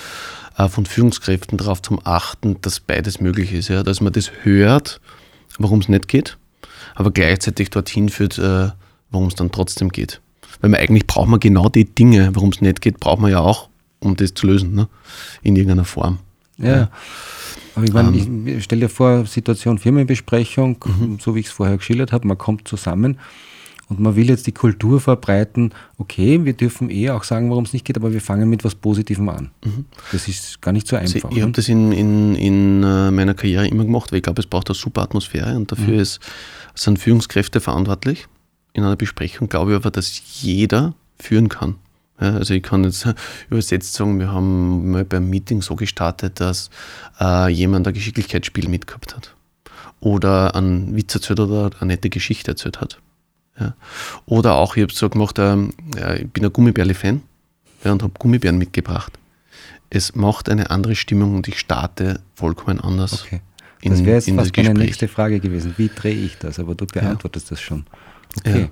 genau. 0.55 0.69
von 0.69 0.85
Führungskräften 0.85 1.57
darauf 1.57 1.81
zu 1.81 1.99
achten, 2.03 2.57
dass 2.61 2.79
beides 2.79 3.19
möglich 3.19 3.53
ist. 3.53 3.69
Ja? 3.69 3.81
Dass 3.81 4.01
man 4.01 4.13
das 4.13 4.31
hört, 4.43 5.01
warum 5.57 5.79
es 5.79 5.89
nicht 5.89 6.07
geht, 6.07 6.37
aber 6.97 7.11
gleichzeitig 7.11 7.69
dorthin 7.69 8.09
führt, 8.09 8.39
äh, 8.39 8.69
worum 9.11 9.27
es 9.27 9.35
dann 9.35 9.51
trotzdem 9.51 9.89
geht. 9.89 10.19
Weil 10.59 10.71
man 10.71 10.79
eigentlich 10.79 11.05
braucht 11.05 11.29
man 11.29 11.39
genau 11.39 11.69
die 11.69 11.85
Dinge, 11.85 12.31
worum 12.33 12.49
es 12.49 12.59
nicht 12.59 12.81
geht, 12.81 12.99
braucht 12.99 13.21
man 13.21 13.29
ja 13.29 13.39
auch, 13.39 13.69
um 13.99 14.15
das 14.15 14.33
zu 14.33 14.47
lösen, 14.47 14.73
ne? 14.73 14.89
in 15.43 15.55
irgendeiner 15.55 15.85
Form. 15.85 16.17
Ja. 16.57 16.75
ja. 16.75 16.89
Aber 17.75 17.85
ich, 17.85 17.93
meine, 17.93 18.17
ähm, 18.17 18.47
ich 18.47 18.63
stelle 18.63 18.81
dir 18.81 18.89
vor, 18.89 19.27
Situation 19.27 19.77
Firmenbesprechung, 19.77 20.83
mhm. 20.83 21.19
so 21.21 21.35
wie 21.35 21.41
ich 21.41 21.45
es 21.45 21.51
vorher 21.51 21.77
geschildert 21.77 22.11
habe, 22.11 22.27
man 22.27 22.37
kommt 22.39 22.67
zusammen 22.67 23.19
und 23.89 23.99
man 23.99 24.15
will 24.15 24.29
jetzt 24.29 24.47
die 24.47 24.51
Kultur 24.51 24.99
verbreiten, 24.99 25.73
okay, 25.99 26.43
wir 26.43 26.53
dürfen 26.53 26.89
eh 26.89 27.11
auch 27.11 27.23
sagen, 27.23 27.51
warum 27.51 27.63
es 27.65 27.73
nicht 27.73 27.85
geht, 27.85 27.95
aber 27.95 28.11
wir 28.11 28.21
fangen 28.21 28.49
mit 28.49 28.63
was 28.63 28.73
Positivem 28.73 29.29
an. 29.29 29.51
Mhm. 29.63 29.85
Das 30.11 30.27
ist 30.27 30.61
gar 30.61 30.71
nicht 30.71 30.87
so 30.87 30.95
einfach. 30.95 31.25
Also 31.25 31.37
ich 31.37 31.43
habe 31.43 31.51
das 31.51 31.69
in, 31.69 31.91
in, 31.91 32.35
in 32.35 32.83
äh, 32.83 33.11
meiner 33.11 33.35
Karriere 33.35 33.67
immer 33.67 33.85
gemacht, 33.85 34.11
weil 34.11 34.17
ich 34.17 34.23
glaube, 34.23 34.41
es 34.41 34.47
braucht 34.47 34.69
eine 34.69 34.75
super 34.75 35.03
Atmosphäre 35.03 35.55
und 35.55 35.71
dafür 35.71 35.93
mhm. 35.93 35.99
ist, 35.99 36.19
sind 36.77 36.99
Führungskräfte 36.99 37.59
verantwortlich. 37.59 38.27
In 38.73 38.83
einer 38.83 38.95
Besprechung 38.95 39.49
glaube 39.49 39.71
ich 39.71 39.75
aber, 39.77 39.91
dass 39.91 40.41
jeder 40.41 40.93
führen 41.19 41.49
kann. 41.49 41.75
Ja, 42.19 42.33
also 42.33 42.53
ich 42.53 42.63
kann 42.63 42.83
jetzt 42.83 43.07
übersetzt 43.49 43.93
sagen, 43.93 44.19
wir 44.19 44.31
haben 44.31 44.91
mal 44.91 45.05
beim 45.05 45.29
Meeting 45.29 45.61
so 45.61 45.75
gestartet, 45.75 46.39
dass 46.39 46.69
äh, 47.19 47.49
jemand 47.49 47.87
ein 47.87 47.93
Geschicklichkeitsspiel 47.93 48.69
mitgehabt 48.69 49.15
hat. 49.15 49.35
Oder 49.99 50.55
einen 50.55 50.95
Witz 50.95 51.15
erzählt 51.15 51.39
oder 51.39 51.71
eine 51.79 51.93
nette 51.93 52.09
Geschichte 52.09 52.51
erzählt 52.51 52.81
hat. 52.81 52.99
Ja. 53.59 53.73
Oder 54.25 54.55
auch, 54.55 54.75
ich 54.75 54.83
habe 54.83 54.93
so 54.93 55.09
gemacht, 55.09 55.39
ähm, 55.39 55.73
ja, 55.97 56.13
ich 56.13 56.29
bin 56.29 56.45
ein 56.45 56.53
Gummibärli-Fan 56.53 57.21
ja, 57.83 57.91
und 57.91 58.03
habe 58.03 58.13
Gummibären 58.17 58.57
mitgebracht. 58.57 59.13
Es 59.89 60.15
macht 60.15 60.49
eine 60.49 60.69
andere 60.69 60.95
Stimmung 60.95 61.35
und 61.35 61.47
ich 61.47 61.59
starte 61.59 62.19
vollkommen 62.35 62.79
anders. 62.79 63.23
Okay. 63.23 63.41
In, 63.87 63.93
das 63.93 64.05
wäre 64.05 64.15
jetzt 64.17 64.29
fast 64.29 64.57
meine 64.57 64.73
nächste 64.73 65.07
Frage 65.07 65.39
gewesen. 65.39 65.73
Wie 65.77 65.89
drehe 65.93 66.13
ich 66.13 66.37
das? 66.37 66.59
Aber 66.59 66.75
du 66.75 66.85
beantwortest 66.85 67.51
das 67.51 67.61
schon. 67.61 67.85
Okay. 68.39 68.69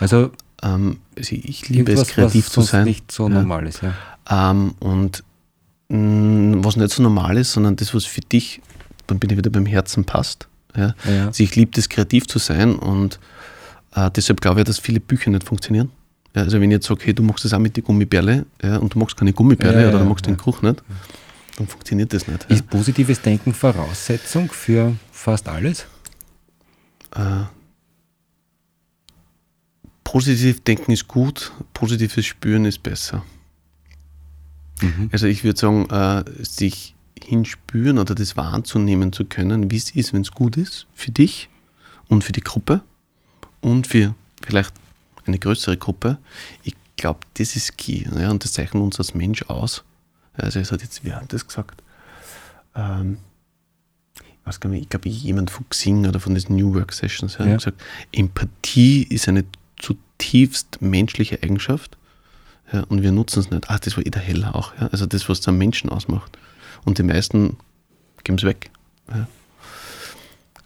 Also, 0.00 0.30
ähm, 0.62 0.98
also, 1.16 1.36
ich 1.36 1.68
liebe 1.68 1.92
es, 1.92 2.08
kreativ 2.08 2.50
zu 2.50 2.62
sein. 2.62 2.84
nicht 2.84 3.10
so 3.10 3.28
normal 3.28 3.66
ist, 3.66 3.82
ja. 3.82 3.94
Ähm, 4.28 4.74
und 4.80 5.22
mh, 5.88 5.98
mm, 5.98 6.64
was 6.64 6.76
nicht 6.76 6.92
so 6.92 7.02
normal 7.02 7.36
ist, 7.36 7.52
sondern 7.52 7.76
das, 7.76 7.94
was 7.94 8.04
für 8.04 8.20
dich, 8.20 8.60
dann 9.06 9.18
bin 9.18 9.30
ich 9.30 9.36
wieder 9.36 9.50
beim 9.50 9.66
Herzen 9.66 10.04
passt. 10.04 10.48
Ja. 10.76 10.94
ja. 11.04 11.26
Also 11.26 11.42
ich 11.42 11.56
liebe 11.56 11.78
es, 11.78 11.88
kreativ 11.88 12.26
zu 12.26 12.38
sein 12.38 12.74
und 12.74 13.18
äh, 13.94 14.10
deshalb 14.10 14.40
glaube 14.40 14.60
ich, 14.60 14.66
dass 14.66 14.78
viele 14.78 15.00
Bücher 15.00 15.30
nicht 15.30 15.44
funktionieren. 15.44 15.90
Ja, 16.34 16.42
also 16.42 16.60
wenn 16.60 16.70
ich 16.70 16.76
jetzt 16.76 16.86
sage, 16.86 17.00
hey, 17.04 17.14
du 17.14 17.22
machst 17.22 17.44
das 17.44 17.54
auch 17.54 17.58
mit 17.58 17.76
den 17.76 17.84
Gummibärle 17.84 18.44
ja, 18.62 18.76
und 18.76 18.94
du 18.94 18.98
magst 18.98 19.16
keine 19.16 19.32
Gummibärle 19.32 19.82
ja, 19.82 19.88
oder 19.88 20.00
du 20.00 20.04
magst 20.04 20.26
den 20.26 20.36
Kuch 20.36 20.60
nicht, 20.60 20.82
dann 21.56 21.66
funktioniert 21.66 22.12
das 22.12 22.28
nicht. 22.28 22.44
Ist 22.50 22.68
positives 22.68 23.20
Denken 23.20 23.54
Voraussetzung 23.54 24.50
für 24.50 24.94
fast 25.10 25.48
alles? 25.48 25.86
Äh, 27.14 27.44
positiv 30.04 30.62
denken 30.62 30.92
ist 30.92 31.08
gut, 31.08 31.52
positives 31.72 32.26
Spüren 32.26 32.64
ist 32.64 32.82
besser. 32.82 33.24
Mhm. 34.82 35.08
Also 35.12 35.26
ich 35.26 35.44
würde 35.44 35.58
sagen, 35.58 35.88
äh, 35.90 36.24
sich 36.42 36.94
hinspüren 37.22 37.98
oder 37.98 38.14
das 38.14 38.36
wahrzunehmen 38.36 39.12
zu 39.12 39.24
können, 39.24 39.70
wie 39.70 39.76
es 39.76 39.90
ist, 39.90 40.12
wenn 40.12 40.20
es 40.20 40.32
gut 40.32 40.56
ist 40.56 40.86
für 40.94 41.10
dich 41.10 41.48
und 42.08 42.22
für 42.22 42.32
die 42.32 42.42
Gruppe 42.42 42.82
und 43.60 43.86
für 43.86 44.14
vielleicht 44.46 44.74
eine 45.24 45.38
größere 45.38 45.76
Gruppe. 45.76 46.18
Ich 46.62 46.74
glaube, 46.96 47.20
das 47.34 47.56
ist 47.56 47.78
key. 47.78 48.04
Ja, 48.18 48.30
und 48.30 48.44
das 48.44 48.52
zeichnet 48.52 48.82
uns 48.82 48.98
als 48.98 49.14
Mensch 49.14 49.42
aus. 49.44 49.82
Also 50.36 50.60
es 50.60 50.72
hat 50.72 50.82
jetzt, 50.82 51.04
wer 51.04 51.16
hat 51.16 51.32
das 51.32 51.46
gesagt? 51.46 51.82
Ähm, 52.74 53.18
ich 54.16 54.46
weiß 54.46 54.60
gar 54.60 54.70
nicht, 54.70 54.82
ich 54.82 54.88
glaube 54.88 55.08
jemand 55.08 55.50
von 55.50 55.68
Xing 55.68 56.06
oder 56.06 56.20
von 56.20 56.34
diesen 56.34 56.56
New 56.56 56.74
Work 56.74 56.92
Sessions 56.92 57.36
ja, 57.38 57.44
ja. 57.44 57.52
hat 57.52 57.58
gesagt, 57.58 57.82
Empathie 58.12 59.02
ist 59.02 59.28
eine 59.28 59.44
zutiefst 59.76 60.80
menschliche 60.80 61.42
Eigenschaft. 61.42 61.96
Ja, 62.72 62.82
und 62.88 63.02
wir 63.02 63.12
nutzen 63.12 63.40
es 63.40 63.50
nicht. 63.50 63.70
Ah, 63.70 63.78
das 63.78 63.96
war 63.96 64.04
eh 64.04 64.10
der 64.10 64.22
Heller 64.22 64.54
auch. 64.56 64.74
Ja? 64.80 64.88
Also 64.88 65.06
das, 65.06 65.28
was 65.28 65.40
den 65.40 65.56
Menschen 65.56 65.90
ausmacht. 65.90 66.36
Und 66.84 66.98
die 66.98 67.04
meisten 67.04 67.56
geben 68.24 68.38
es 68.38 68.44
weg. 68.44 68.70
Ja. 69.08 69.26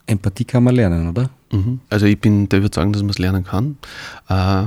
Empathie 0.07 0.45
kann 0.45 0.64
man 0.64 0.75
lernen, 0.75 1.09
oder? 1.09 1.31
Mhm. 1.53 1.81
Also 1.89 2.07
ich 2.07 2.18
bin 2.18 2.49
der 2.49 2.61
Überzeugung, 2.61 2.93
dass 2.93 3.03
man 3.03 3.11
es 3.11 3.18
lernen 3.18 3.45
kann. 3.45 3.79
Äh, 4.29 4.66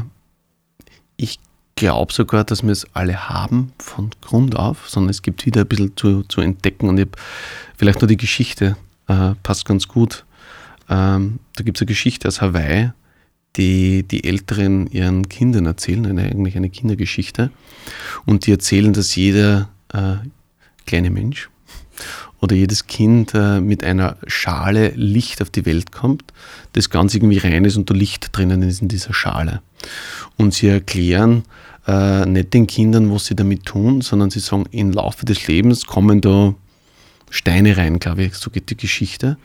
ich 1.18 1.39
glaube 1.76 2.13
sogar, 2.13 2.43
dass 2.43 2.63
wir 2.63 2.71
es 2.71 2.88
alle 2.93 3.30
haben 3.30 3.74
von 3.80 4.11
Grund 4.21 4.55
auf, 4.55 4.89
sondern 4.89 5.09
es 5.09 5.21
gibt 5.21 5.45
wieder 5.45 5.61
ein 5.61 5.67
bisschen 5.67 5.95
zu, 5.95 6.24
zu 6.24 6.41
entdecken. 6.41 6.89
Und 6.89 6.99
ich 6.99 7.07
vielleicht 7.78 8.01
nur 8.01 8.07
die 8.07 8.17
Geschichte, 8.17 8.78
äh, 9.07 9.32
passt 9.43 9.65
ganz 9.65 9.88
gut. 9.88 10.26
Ähm, 10.89 11.39
da 11.55 11.63
gibt 11.63 11.78
es 11.78 11.82
eine 11.82 11.88
Geschichte 11.88 12.28
aus 12.28 12.41
Hawaii, 12.41 12.91
die 13.55 14.03
die 14.03 14.24
Älteren 14.24 14.88
ihren 14.88 15.30
Kindern 15.30 15.65
erzählen, 15.65 16.05
eine, 16.05 16.24
eigentlich 16.24 16.55
eine 16.55 16.69
Kindergeschichte. 16.69 17.51
Und 18.26 18.45
die 18.45 18.51
erzählen, 18.51 18.93
dass 18.93 19.15
jeder 19.15 19.69
äh, 19.93 20.15
kleine 20.86 21.09
Mensch 21.09 21.49
oder 22.41 22.55
jedes 22.55 22.88
Kind 22.88 23.34
äh, 23.34 23.61
mit 23.61 23.84
einer 23.84 24.17
Schale 24.28 24.89
Licht 24.95 25.41
auf 25.41 25.49
die 25.49 25.65
Welt 25.65 25.91
kommt, 25.91 26.24
das 26.74 26.89
ganz 26.89 27.15
irgendwie 27.15 27.38
rein 27.38 27.63
ist 27.65 27.78
und 27.78 27.89
da 27.89 27.93
Licht 27.93 28.36
drinnen 28.36 28.61
ist 28.63 28.82
in 28.82 28.88
dieser 28.88 29.13
Schale. 29.13 29.61
Und 30.38 30.54
sie 30.54 30.68
erklären 30.68 31.44
äh, 31.88 32.26
nicht 32.26 32.54
den 32.54 32.68
Kindern, 32.68 33.12
was 33.12 33.26
sie 33.26 33.36
damit 33.36 33.66
tun, 33.66 34.02
sondern 34.02 34.30
sie 34.30 34.40
sagen, 34.40 34.66
im 34.72 34.92
Laufe 34.92 35.26
des 35.26 35.48
Lebens 35.48 35.86
kommen 35.86 36.22
da 36.22 36.54
Steine 37.30 37.78
rein, 37.78 38.00
glaube 38.00 38.24
ich, 38.24 38.36
so 38.36 38.52
geht 38.52 38.70
die 38.70 38.78
Geschichte. 38.78 39.38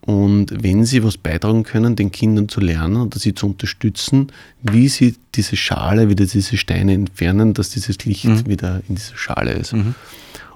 Und 0.00 0.62
wenn 0.62 0.84
sie 0.84 1.04
was 1.04 1.18
beitragen 1.18 1.62
können, 1.62 1.94
den 1.94 2.10
Kindern 2.10 2.48
zu 2.48 2.60
lernen 2.60 2.96
oder 2.96 3.18
sie 3.18 3.34
zu 3.34 3.46
unterstützen, 3.46 4.32
wie 4.62 4.88
sie 4.88 5.16
diese 5.34 5.56
Schale, 5.56 6.08
wieder 6.08 6.24
diese 6.24 6.56
Steine 6.56 6.94
entfernen, 6.94 7.54
dass 7.54 7.70
dieses 7.70 8.04
Licht 8.04 8.24
mhm. 8.24 8.46
wieder 8.46 8.80
in 8.88 8.96
dieser 8.96 9.16
Schale 9.16 9.52
ist. 9.52 9.74
Mhm. 9.74 9.94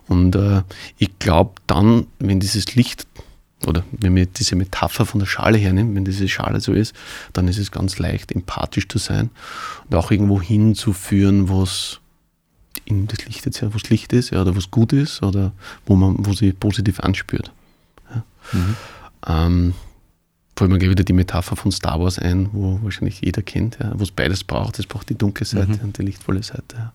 Und 0.09 0.35
äh, 0.35 0.63
ich 0.99 1.19
glaube 1.19 1.53
dann, 1.67 2.07
wenn 2.19 2.41
dieses 2.41 2.75
Licht, 2.75 3.07
oder 3.67 3.85
wenn 3.91 4.15
wir 4.15 4.27
diese 4.27 4.57
Metapher 4.57 5.07
von 5.07 5.21
der 5.21 5.27
Schale 5.27 5.59
hernehmen, 5.59 5.95
wenn 5.95 6.05
diese 6.05 6.29
Schale 6.29 6.61
so 6.61 6.73
ist, 6.73 6.95
dann 7.33 7.49
ist 7.49 7.59
es 7.59 7.71
ganz 7.71 7.99
leicht, 7.99 8.33
empathisch 8.33 8.89
zu 8.89 8.99
sein 8.99 9.31
und 9.89 9.97
auch 9.97 10.11
irgendwo 10.11 10.41
hinzuführen, 10.41 11.49
was 11.49 12.01
in 12.85 13.07
das 13.07 13.25
Licht 13.27 13.47
jetzt 13.47 13.61
ja, 13.61 13.73
was 13.73 13.89
Licht 13.91 14.13
ist, 14.13 14.31
ja, 14.31 14.43
oder 14.43 14.57
was 14.57 14.71
gut 14.71 14.93
ist, 14.93 15.23
oder 15.23 15.53
wo 15.87 15.97
man, 15.97 16.17
wo 16.27 16.33
sie 16.33 16.53
positiv 16.53 17.01
anspürt. 17.01 17.53
Ja. 18.11 18.25
Mhm. 18.53 18.77
Ähm, 19.27 19.75
vor 20.57 20.69
allem 20.69 20.81
wieder 20.81 21.03
die 21.03 21.13
Metapher 21.13 21.57
von 21.57 21.73
Star 21.73 22.01
Wars 22.01 22.19
ein, 22.19 22.49
wo 22.53 22.79
wahrscheinlich 22.83 23.21
jeder 23.23 23.43
kennt, 23.43 23.79
ja, 23.81 23.93
wo 23.99 24.03
es 24.03 24.11
beides 24.11 24.45
braucht. 24.45 24.79
Es 24.79 24.87
braucht 24.87 25.09
die 25.09 25.17
dunkle 25.17 25.47
Seite 25.47 25.73
mhm. 25.73 25.81
und 25.81 25.99
die 25.99 26.03
lichtvolle 26.03 26.43
Seite. 26.43 26.77
Ja. 26.77 26.93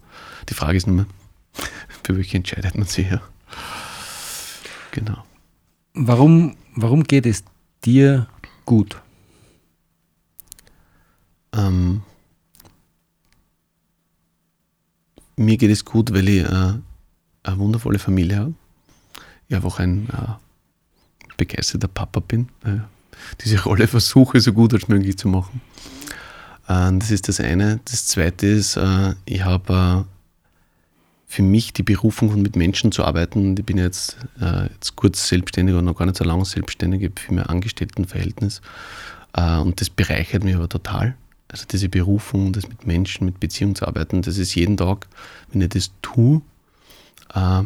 Die 0.48 0.54
Frage 0.54 0.78
ist 0.78 0.88
nur 0.88 0.96
mehr, 0.96 1.06
für 2.04 2.16
welche 2.16 2.38
entscheidet 2.38 2.76
man 2.76 2.88
sich 2.88 3.10
ja. 3.10 3.22
Genau. 4.92 5.24
Warum, 5.94 6.56
warum 6.76 7.04
geht 7.04 7.26
es 7.26 7.44
dir 7.84 8.28
gut? 8.66 9.02
Ähm, 11.54 12.04
mir 15.36 15.58
geht 15.58 15.72
es 15.72 15.86
gut, 15.86 16.14
weil 16.14 16.28
ich 16.28 16.44
äh, 16.44 16.74
eine 17.44 17.58
wundervolle 17.58 18.00
Familie 18.00 18.38
habe. 18.38 18.54
Ich 19.48 19.56
einfach 19.56 19.80
ein 19.80 20.08
äh, 20.10 21.36
begeisterter 21.38 21.88
Papa 21.88 22.20
bin. 22.20 22.50
Äh, 22.64 22.80
diese 23.44 23.64
Rolle 23.64 23.88
versuche 23.96 24.40
so 24.40 24.54
gut 24.54 24.74
als 24.74 24.88
möglich 24.88 25.18
zu 25.18 25.28
machen. 25.28 25.62
Äh, 26.68 26.92
das 27.00 27.12
ist 27.12 27.28
das 27.28 27.40
eine. 27.40 27.80
Das 27.86 28.06
zweite 28.08 28.48
ist, 28.48 28.76
äh, 28.76 29.16
ich 29.26 29.44
habe 29.44 30.06
äh, 30.06 30.19
für 31.32 31.44
mich 31.44 31.74
die 31.74 31.84
Berufung, 31.84 32.42
mit 32.42 32.56
Menschen 32.56 32.92
zu 32.92 33.06
arbeiten. 33.06 33.56
Ich 33.56 33.64
bin 33.64 33.78
jetzt, 33.78 34.18
äh, 34.42 34.64
jetzt 34.74 34.96
kurz 34.96 35.28
selbstständig 35.28 35.76
und 35.76 35.86
noch 35.86 35.96
gar 35.96 36.06
nicht 36.06 36.18
so 36.18 36.24
lange 36.24 36.44
selbstständig, 36.44 37.04
ich 37.04 37.10
habe 37.12 37.22
viel 37.22 37.36
mehr 37.36 37.52
Angestelltenverhältnis. 37.52 38.62
Äh, 39.34 39.60
und 39.60 39.80
das 39.80 39.92
bereichert 39.92 40.44
mich 40.44 40.56
aber 40.56 40.68
total. 40.68 41.16
Also 41.48 41.66
diese 41.72 41.88
Berufung, 41.88 42.52
das 42.52 42.68
mit 42.68 42.88
Menschen, 42.88 43.26
mit 43.26 43.40
Beziehungen 43.40 43.76
zu 43.76 43.88
arbeiten, 43.88 44.24
das 44.24 44.40
ist 44.40 44.56
jeden 44.56 44.76
Tag, 44.76 45.08
wenn 45.52 45.62
ich 45.62 45.70
das 45.70 45.92
tue, 46.02 46.42
äh, 47.36 47.62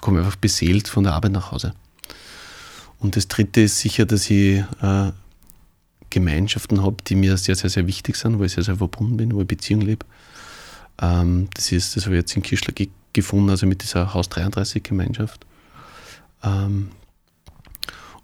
komme 0.00 0.18
ich 0.18 0.24
einfach 0.24 0.36
beseelt 0.36 0.88
von 0.88 1.04
der 1.04 1.14
Arbeit 1.14 1.30
nach 1.30 1.52
Hause. 1.52 1.74
Und 2.98 3.14
das 3.14 3.28
Dritte 3.28 3.60
ist 3.60 3.78
sicher, 3.78 4.04
dass 4.04 4.28
ich 4.28 4.64
äh, 4.82 5.12
Gemeinschaften 6.10 6.82
habe, 6.82 6.96
die 7.06 7.14
mir 7.14 7.36
sehr, 7.36 7.54
sehr, 7.54 7.70
sehr 7.70 7.86
wichtig 7.86 8.16
sind, 8.16 8.40
wo 8.40 8.44
ich 8.44 8.52
sehr, 8.52 8.64
sehr 8.64 8.76
verbunden 8.76 9.16
bin, 9.16 9.32
wo 9.32 9.42
ich 9.42 9.46
Beziehung 9.46 9.82
lebe. 9.82 10.04
Ähm, 11.00 11.48
das 11.54 11.72
ist, 11.72 11.96
das 11.96 12.04
habe 12.04 12.16
ich 12.16 12.20
jetzt 12.20 12.36
in 12.36 12.42
Kirschler 12.42 12.74
gefunden, 13.12 13.50
also 13.50 13.66
mit 13.66 13.82
dieser 13.82 14.14
Haus 14.14 14.28
33 14.28 14.82
Gemeinschaft. 14.82 15.46
Ähm, 16.42 16.90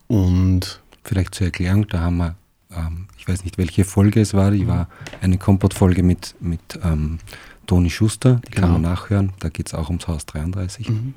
und 0.06 0.80
vielleicht 1.04 1.34
zur 1.34 1.46
Erklärung, 1.46 1.88
da 1.88 2.00
haben 2.00 2.18
wir, 2.18 2.36
ähm, 2.74 3.08
ich 3.18 3.26
weiß 3.26 3.44
nicht, 3.44 3.58
welche 3.58 3.84
Folge 3.84 4.20
es 4.20 4.34
war, 4.34 4.50
die 4.50 4.66
war 4.66 4.88
eine 5.20 5.38
Kompott-Folge 5.38 6.02
mit, 6.02 6.34
mit 6.40 6.60
ähm, 6.82 7.18
Toni 7.66 7.90
Schuster, 7.90 8.40
die 8.46 8.50
genau. 8.52 8.66
kann 8.66 8.72
man 8.72 8.82
nachhören, 8.82 9.32
da 9.40 9.48
geht 9.48 9.68
es 9.68 9.74
auch 9.74 9.88
ums 9.88 10.08
Haus 10.08 10.26
33. 10.26 10.88
Mhm. 10.88 11.14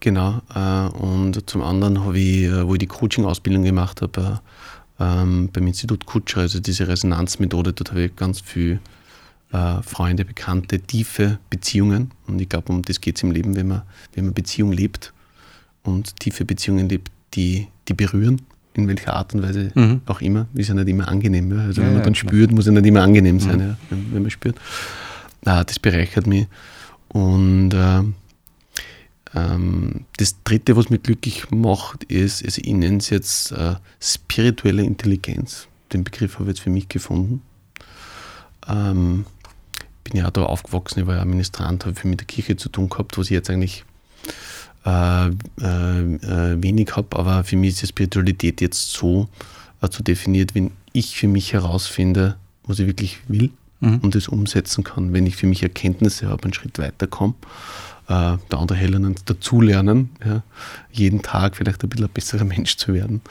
Genau, 0.00 0.42
äh, 0.54 0.88
und 0.88 1.48
zum 1.48 1.62
anderen 1.62 2.04
habe 2.04 2.18
ich, 2.18 2.44
äh, 2.44 2.66
wo 2.66 2.74
ich 2.74 2.80
die 2.80 2.86
Coaching-Ausbildung 2.86 3.62
gemacht 3.62 4.02
habe, 4.02 4.40
ähm, 5.00 5.50
beim 5.52 5.66
Institut 5.66 6.06
Kutscher, 6.06 6.40
also 6.42 6.60
diese 6.60 6.88
Resonanzmethode, 6.88 7.72
dort 7.72 7.90
habe 7.90 8.02
ich 8.02 8.16
ganz 8.16 8.40
viel 8.40 8.80
äh, 9.54 9.82
Freunde, 9.82 10.24
Bekannte, 10.24 10.80
tiefe 10.80 11.38
Beziehungen. 11.48 12.10
Und 12.26 12.40
ich 12.40 12.48
glaube, 12.48 12.72
um 12.72 12.82
das 12.82 13.00
geht 13.00 13.16
es 13.16 13.22
im 13.22 13.30
Leben, 13.30 13.54
wenn 13.54 13.68
man, 13.68 13.82
wenn 14.14 14.24
man 14.24 14.34
Beziehung 14.34 14.72
lebt 14.72 15.12
und 15.84 16.18
tiefe 16.18 16.44
Beziehungen 16.44 16.88
lebt, 16.88 17.10
die, 17.34 17.68
die 17.86 17.94
berühren, 17.94 18.42
in 18.74 18.88
welcher 18.88 19.14
Art 19.14 19.32
und 19.32 19.42
Weise 19.42 19.70
mhm. 19.74 20.00
auch 20.06 20.20
immer, 20.20 20.48
ist 20.54 20.68
ja 20.68 20.74
nicht 20.74 20.88
immer 20.88 21.06
angenehm. 21.06 21.56
Ja? 21.56 21.64
Also 21.64 21.80
ja, 21.80 21.86
wenn 21.86 21.94
man 21.94 22.02
dann 22.02 22.14
spürt, 22.16 22.50
muss 22.50 22.66
ja 22.66 22.72
nicht 22.72 22.86
immer 22.86 23.02
angenehm 23.02 23.38
sein, 23.38 23.56
mhm. 23.56 23.62
ja, 23.62 23.76
wenn, 23.90 24.12
wenn, 24.12 24.22
man 24.22 24.30
spürt. 24.30 24.56
Ah, 25.44 25.62
das 25.62 25.78
bereichert 25.78 26.26
mich. 26.26 26.48
Und 27.08 27.74
äh, 27.74 28.02
ähm, 29.36 30.04
das 30.16 30.42
Dritte, 30.42 30.76
was 30.76 30.90
mich 30.90 31.04
glücklich 31.04 31.48
macht, 31.52 32.02
ist, 32.04 32.44
also 32.44 32.60
ich 32.64 32.72
nenne 32.72 32.96
es 32.96 33.10
jetzt 33.10 33.52
äh, 33.52 33.76
spirituelle 34.00 34.82
Intelligenz. 34.82 35.68
Den 35.92 36.02
Begriff 36.02 36.40
habe 36.40 36.50
ich 36.50 36.56
jetzt 36.56 36.64
für 36.64 36.70
mich 36.70 36.88
gefunden. 36.88 37.42
Ähm, 38.68 39.26
bin 40.04 40.16
ja 40.16 40.26
auch 40.26 40.30
da 40.30 40.44
aufgewachsen, 40.44 41.00
ich 41.00 41.06
war 41.06 41.16
ja 41.16 41.24
Ministrant, 41.24 41.84
habe 41.84 41.94
viel 41.94 42.10
mit 42.10 42.20
der 42.20 42.26
Kirche 42.26 42.56
zu 42.56 42.68
tun 42.68 42.88
gehabt, 42.88 43.18
was 43.18 43.26
ich 43.26 43.32
jetzt 43.32 43.50
eigentlich 43.50 43.84
äh, 44.84 45.28
äh, 45.28 45.30
äh, 45.60 46.62
wenig 46.62 46.94
habe, 46.94 47.18
aber 47.18 47.44
für 47.44 47.56
mich 47.56 47.70
ist 47.70 47.82
die 47.82 47.86
Spiritualität 47.86 48.60
jetzt 48.60 48.92
so 48.92 49.28
äh, 49.80 49.88
zu 49.88 50.02
definiert, 50.02 50.54
wenn 50.54 50.70
ich 50.92 51.16
für 51.16 51.28
mich 51.28 51.52
herausfinde, 51.52 52.36
was 52.66 52.78
ich 52.78 52.86
wirklich 52.86 53.18
will 53.28 53.50
mhm. 53.80 53.98
und 53.98 54.14
das 54.14 54.28
umsetzen 54.28 54.84
kann, 54.84 55.12
wenn 55.12 55.26
ich 55.26 55.36
für 55.36 55.46
mich 55.46 55.62
Erkenntnisse 55.62 56.28
habe, 56.28 56.44
einen 56.44 56.54
Schritt 56.54 56.78
weiterkomme, 56.78 57.34
äh, 58.08 58.36
der 58.50 58.58
andere 58.58 58.76
Helen 58.76 59.14
dazulernen, 59.24 60.10
ja, 60.24 60.42
jeden 60.92 61.22
Tag 61.22 61.56
vielleicht 61.56 61.82
ein 61.82 61.88
bisschen 61.88 62.06
ein 62.06 62.12
besserer 62.12 62.44
Mensch 62.44 62.76
zu 62.76 62.92
werden. 62.92 63.22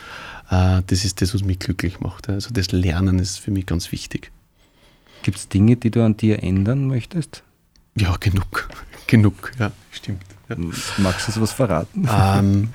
Äh, 0.50 0.82
das 0.88 1.06
ist 1.06 1.22
das, 1.22 1.34
was 1.34 1.44
mich 1.44 1.60
glücklich 1.60 2.00
macht. 2.00 2.30
Also 2.30 2.50
das 2.52 2.72
Lernen 2.72 3.20
ist 3.20 3.40
für 3.40 3.52
mich 3.52 3.66
ganz 3.66 3.92
wichtig. 3.92 4.32
Gibt 5.24 5.38
es 5.38 5.48
Dinge, 5.48 5.78
die 5.78 5.90
du 5.90 6.04
an 6.04 6.18
dir 6.18 6.44
ändern 6.44 6.88
möchtest? 6.88 7.44
Ja, 7.96 8.16
genug. 8.20 8.70
genug, 9.08 9.52
ja, 9.58 9.72
stimmt. 9.92 10.22
Ja. 10.50 10.58
Magst 10.98 11.28
du 11.28 11.32
uns 11.32 11.42
was 11.42 11.54
verraten? 11.54 12.08
Ähm, 12.12 12.70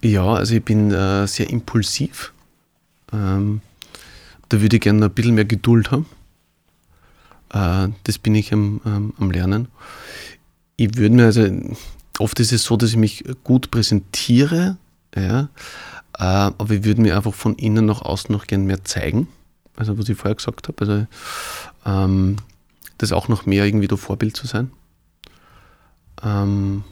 ja, 0.00 0.24
also 0.24 0.54
ich 0.54 0.64
bin 0.64 0.90
äh, 0.90 1.26
sehr 1.26 1.50
impulsiv. 1.50 2.32
Ähm, 3.12 3.60
da 4.48 4.60
würde 4.60 4.76
ich 4.76 4.82
gerne 4.82 5.04
ein 5.04 5.12
bisschen 5.12 5.34
mehr 5.34 5.44
Geduld 5.44 5.90
haben. 5.90 6.06
Äh, 7.52 7.92
das 8.04 8.18
bin 8.18 8.34
ich 8.34 8.52
am, 8.52 8.80
ähm, 8.86 9.12
am 9.18 9.30
Lernen. 9.30 9.68
Ich 10.76 10.96
würde 10.96 11.14
mir 11.14 11.26
also, 11.26 11.46
oft 12.18 12.40
ist 12.40 12.52
es 12.52 12.62
so, 12.62 12.76
dass 12.76 12.90
ich 12.90 12.96
mich 12.96 13.24
gut 13.44 13.70
präsentiere, 13.70 14.78
ja, 15.14 15.48
äh, 16.16 16.22
aber 16.22 16.70
ich 16.70 16.84
würde 16.84 17.02
mir 17.02 17.16
einfach 17.16 17.34
von 17.34 17.56
innen 17.56 17.84
nach 17.86 18.02
außen 18.02 18.32
noch 18.32 18.46
gerne 18.46 18.64
mehr 18.64 18.84
zeigen. 18.84 19.28
Also, 19.78 19.96
was 19.98 20.08
ich 20.08 20.16
vorher 20.16 20.34
gesagt 20.34 20.68
habe. 20.68 20.80
Also, 20.80 21.06
ähm, 21.84 22.36
das 22.98 23.12
auch 23.12 23.28
noch 23.28 23.46
mehr 23.46 23.64
irgendwie 23.64 23.88
der 23.88 23.98
Vorbild 23.98 24.36
zu 24.36 24.46
sein. 24.46 24.72
Ähm, 26.22 26.82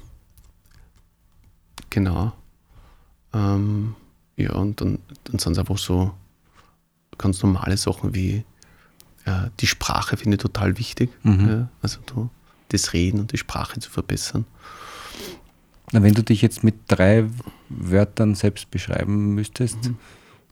genau. 1.91 2.32
Ähm, 3.32 3.95
ja, 4.37 4.53
und 4.53 4.80
dann, 4.80 4.99
dann 5.24 5.39
sind 5.39 5.53
es 5.53 5.59
einfach 5.59 5.78
so 5.78 6.12
ganz 7.18 7.43
normale 7.43 7.76
Sachen 7.76 8.14
wie 8.14 8.45
äh, 9.24 9.51
die 9.61 9.66
Sprache 9.66 10.16
finde 10.16 10.37
ich 10.37 10.43
total 10.43 10.78
wichtig. 10.78 11.11
Mhm. 11.22 11.49
Ja, 11.49 11.68
also 11.82 11.99
du, 12.07 12.30
das 12.68 12.93
Reden 12.93 13.20
und 13.20 13.32
die 13.32 13.39
Sprache 13.39 13.80
zu 13.80 13.91
verbessern. 13.91 14.47
Na, 15.93 16.03
wenn 16.03 16.14
du 16.14 16.22
dich 16.22 16.43
jetzt 16.43 16.64
mit 16.64 16.74
drei 16.89 17.24
Wörtern 17.68 18.34
selbst 18.34 18.70
beschreiben 18.70 19.34
müsstest, 19.34 19.84
mhm. 19.84 19.99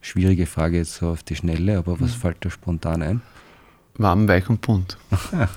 Schwierige 0.04 0.46
Frage 0.46 0.76
jetzt 0.78 0.96
so 0.96 1.08
auf 1.08 1.22
die 1.22 1.36
Schnelle, 1.36 1.78
aber 1.78 2.00
was 2.00 2.16
mhm. 2.16 2.20
fällt 2.20 2.44
da 2.44 2.50
spontan 2.50 3.02
ein? 3.02 3.22
Warm, 3.96 4.28
weich 4.28 4.48
und 4.48 4.60
bunt. 4.60 4.98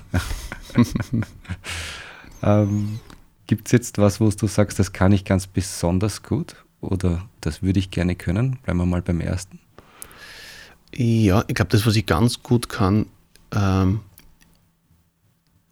ähm, 2.42 3.00
Gibt 3.46 3.68
es 3.68 3.72
jetzt 3.72 3.98
was, 3.98 4.20
wo 4.20 4.28
du 4.28 4.46
sagst, 4.46 4.78
das 4.78 4.92
kann 4.92 5.12
ich 5.12 5.24
ganz 5.24 5.46
besonders 5.46 6.22
gut 6.22 6.56
oder 6.80 7.26
das 7.40 7.62
würde 7.62 7.78
ich 7.78 7.90
gerne 7.90 8.14
können? 8.14 8.58
Bleiben 8.62 8.78
wir 8.78 8.86
mal 8.86 9.02
beim 9.02 9.20
ersten. 9.20 9.58
Ja, 10.94 11.44
ich 11.48 11.54
glaube, 11.54 11.70
das, 11.70 11.86
was 11.86 11.96
ich 11.96 12.06
ganz 12.06 12.42
gut 12.42 12.68
kann, 12.68 13.06
ähm, 13.52 14.00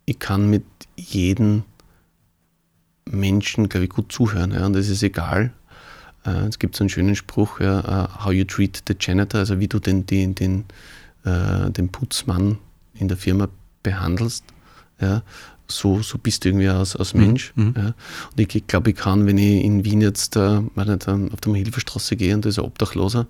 ich 0.06 0.18
kann 0.18 0.48
mit 0.48 0.64
jedem 0.96 1.64
Menschen, 3.04 3.68
glaube 3.68 3.84
ich, 3.84 3.90
gut 3.90 4.10
zuhören. 4.10 4.52
Ja, 4.52 4.66
und 4.66 4.72
das 4.72 4.88
ist 4.88 5.02
egal. 5.02 5.52
Äh, 6.26 6.48
es 6.48 6.58
gibt 6.58 6.76
so 6.76 6.82
einen 6.84 6.88
schönen 6.88 7.16
Spruch, 7.16 7.60
ja, 7.60 7.78
uh, 8.04 8.24
how 8.24 8.32
you 8.32 8.44
treat 8.44 8.82
the 8.88 8.94
janitor, 8.98 9.40
also 9.40 9.58
wie 9.60 9.68
du 9.68 9.78
den, 9.78 10.06
den, 10.06 10.34
den, 10.34 10.64
äh, 11.24 11.70
den 11.70 11.90
Putzmann 11.90 12.58
in 12.94 13.08
der 13.08 13.16
Firma 13.16 13.48
behandelst. 13.82 14.44
Ja, 15.00 15.22
so, 15.68 16.00
so 16.02 16.18
bist 16.18 16.44
du 16.44 16.50
irgendwie 16.50 16.68
als, 16.68 16.96
als 16.96 17.14
mhm. 17.14 17.20
Mensch. 17.20 17.52
Mhm. 17.54 17.74
Ja. 17.76 17.86
Und 17.86 18.54
ich 18.54 18.66
glaube, 18.66 18.90
ich 18.90 18.96
kann, 18.96 19.26
wenn 19.26 19.38
ich 19.38 19.64
in 19.64 19.84
Wien 19.84 20.00
jetzt 20.00 20.36
äh, 20.36 20.60
nicht, 20.60 21.08
auf 21.08 21.40
der 21.40 21.54
Hilfestraße 21.54 22.16
gehe 22.16 22.34
und 22.34 22.44
da 22.44 22.48
ist 22.48 22.58
ein 22.58 22.64
Obdachloser 22.64 23.26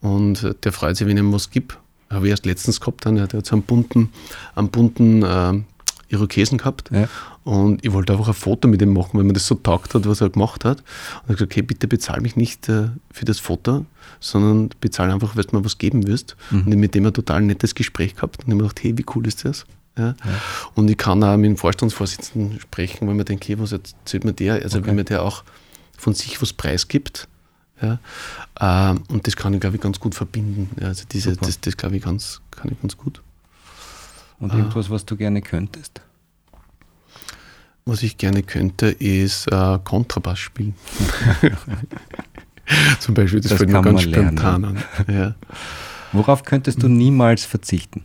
und 0.00 0.54
der 0.64 0.72
freut 0.72 0.96
sich, 0.96 1.06
wenn 1.06 1.16
ich 1.16 1.22
ihm 1.22 1.32
was 1.32 1.50
gibt. 1.50 1.78
Habe 2.08 2.26
ich 2.26 2.30
erst 2.30 2.46
letztens 2.46 2.80
gehabt, 2.80 3.04
dann, 3.04 3.16
der 3.16 3.24
hat 3.24 3.46
so 3.46 3.56
einen 3.56 3.62
bunten, 3.62 4.10
einen 4.54 4.68
bunten 4.68 5.22
äh, 5.22 5.60
Irokesen 6.08 6.58
gehabt. 6.58 6.90
Ja. 6.92 7.08
Und 7.46 7.84
ich 7.84 7.92
wollte 7.92 8.12
einfach 8.12 8.26
ein 8.26 8.34
Foto 8.34 8.66
mit 8.66 8.82
ihm 8.82 8.92
machen, 8.92 9.10
weil 9.12 9.22
mir 9.22 9.32
das 9.32 9.46
so 9.46 9.54
taugt 9.54 9.94
hat, 9.94 10.04
was 10.08 10.20
er 10.20 10.30
gemacht 10.30 10.64
hat. 10.64 10.78
Und 10.78 10.84
ich 10.84 11.22
habe 11.22 11.34
gesagt, 11.34 11.52
okay, 11.52 11.62
bitte 11.62 11.86
bezahl 11.86 12.20
mich 12.20 12.34
nicht 12.34 12.68
äh, 12.68 12.88
für 13.12 13.24
das 13.24 13.38
Foto, 13.38 13.86
sondern 14.18 14.70
bezahl 14.80 15.12
einfach, 15.12 15.36
weil 15.36 15.44
du 15.44 15.56
mir 15.56 15.64
was 15.64 15.78
geben 15.78 16.08
wirst. 16.08 16.36
Mhm. 16.50 16.66
Und 16.66 16.76
mit 16.80 16.96
dem 16.96 17.06
ein 17.06 17.14
total 17.14 17.42
nettes 17.42 17.76
Gespräch 17.76 18.16
gehabt. 18.16 18.38
Und 18.38 18.46
ich 18.46 18.46
habe 18.46 18.56
mir 18.56 18.62
gedacht, 18.68 18.82
hey, 18.82 18.98
wie 18.98 19.06
cool 19.14 19.28
ist 19.28 19.44
das? 19.44 19.64
Ja. 19.96 20.08
Ja. 20.08 20.16
Und 20.74 20.90
ich 20.90 20.96
kann 20.96 21.22
auch 21.22 21.36
mit 21.36 21.46
dem 21.46 21.56
Vorstandsvorsitzenden 21.56 22.58
sprechen, 22.58 23.06
weil 23.06 23.14
man 23.14 23.24
denkt, 23.24 23.46
hey, 23.46 23.60
was 23.60 23.70
erzählt 23.70 24.24
mir 24.24 24.32
der? 24.32 24.54
Also 24.54 24.78
okay. 24.78 24.88
wenn 24.88 24.96
mir 24.96 25.04
der 25.04 25.22
auch 25.22 25.44
von 25.96 26.14
sich 26.14 26.42
was 26.42 26.52
preisgibt. 26.52 27.28
Ja. 27.80 28.00
Ähm, 28.58 29.04
und 29.08 29.28
das 29.28 29.36
kann 29.36 29.54
ich, 29.54 29.60
glaube 29.60 29.76
ich, 29.76 29.82
ganz 29.82 30.00
gut 30.00 30.16
verbinden. 30.16 30.68
Ja, 30.80 30.88
also 30.88 31.04
diese, 31.08 31.36
das, 31.36 31.60
das 31.60 31.76
glaube 31.76 31.96
ich, 31.96 32.02
ganz, 32.02 32.40
kann 32.50 32.72
ich 32.72 32.80
ganz 32.82 32.96
gut. 32.96 33.22
Und 34.40 34.52
irgendwas, 34.52 34.90
was 34.90 35.04
du 35.06 35.16
gerne 35.16 35.42
könntest? 35.42 36.00
Was 37.86 38.02
ich 38.02 38.18
gerne 38.18 38.42
könnte, 38.42 38.88
ist 38.88 39.46
äh, 39.50 39.78
Kontrabass 39.82 40.38
spielen. 40.38 40.74
Zum 43.00 43.14
Beispiel, 43.14 43.40
das, 43.40 43.50
das 43.50 43.58
fällt 43.58 43.70
mir 43.70 43.80
ganz 43.80 44.02
spontan 44.02 44.64
an. 44.64 44.84
Ja. 45.08 45.34
Worauf 46.12 46.42
könntest 46.42 46.82
du 46.82 46.88
niemals 46.88 47.44
verzichten? 47.44 48.02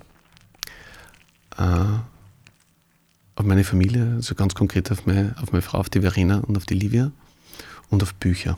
äh, 1.57 1.99
auf 3.35 3.45
meine 3.45 3.63
Familie, 3.63 4.13
also 4.15 4.35
ganz 4.35 4.53
konkret 4.55 4.91
auf 4.91 5.05
meine, 5.05 5.35
auf 5.41 5.51
meine 5.51 5.61
Frau, 5.61 5.79
auf 5.79 5.89
die 5.89 6.01
Verena 6.01 6.39
und 6.39 6.57
auf 6.57 6.65
die 6.65 6.75
Livia 6.75 7.11
und 7.89 8.03
auf 8.03 8.13
Bücher. 8.15 8.57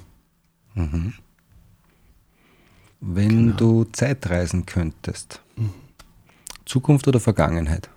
Mhm. 0.76 1.14
Wenn 3.00 3.30
genau. 3.30 3.56
du 3.56 3.84
Zeitreisen 3.86 4.66
könntest, 4.66 5.42
mhm. 5.56 5.74
Zukunft 6.66 7.08
oder 7.08 7.20
Vergangenheit? 7.20 7.90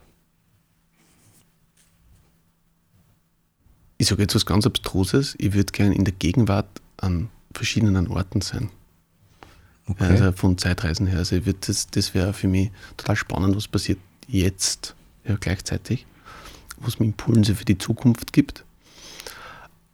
Ich 3.99 4.09
sage 4.09 4.23
jetzt 4.23 4.35
was 4.35 4.47
ganz 4.47 4.67
Abstruses. 4.67 5.35
Ich 5.39 5.55
würde 5.55 5.73
gerne 5.73 5.95
in 5.95 6.05
der 6.05 6.15
Gegenwart 6.15 6.69
an 6.99 7.31
verschiedenen 7.53 8.09
Orten 8.09 8.41
sein. 8.41 8.71
Okay. 9.89 10.05
Also 10.05 10.33
von 10.33 10.59
Zeitreisen 10.59 11.07
her. 11.07 11.19
Also 11.19 11.39
das, 11.39 11.89
das 11.89 12.15
wäre 12.15 12.33
für 12.33 12.49
mich 12.49 12.71
total 12.97 13.17
spannend, 13.17 13.57
was 13.57 13.69
passiert 13.69 13.99
jetzt 14.27 14.95
ja, 15.25 15.37
gleichzeitig, 15.37 16.07
was 16.79 16.99
mir 16.99 17.07
Impulse 17.07 17.55
für 17.55 17.65
die 17.65 17.79
Zukunft 17.79 18.33
gibt. 18.33 18.65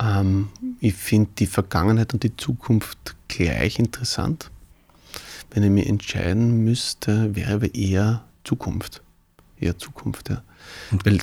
Ähm, 0.01 0.49
ich 0.81 0.95
finde 0.95 1.31
die 1.39 1.47
Vergangenheit 1.47 2.15
und 2.15 2.23
die 2.23 2.37
Zukunft 2.37 3.15
gleich 3.29 3.79
interessant. 3.79 4.51
Wenn 5.51 5.63
ich 5.63 5.71
mich 5.71 5.87
entscheiden 5.87 6.65
müsste, 6.65 7.37
wäre 7.37 7.55
aber 7.55 7.75
eher 7.75 8.25
Zukunft. 8.45 9.03
Eher 9.61 9.79
Zukunft, 9.79 10.31
ja. 10.31 10.43
Und 10.91 11.05
Weil 11.05 11.21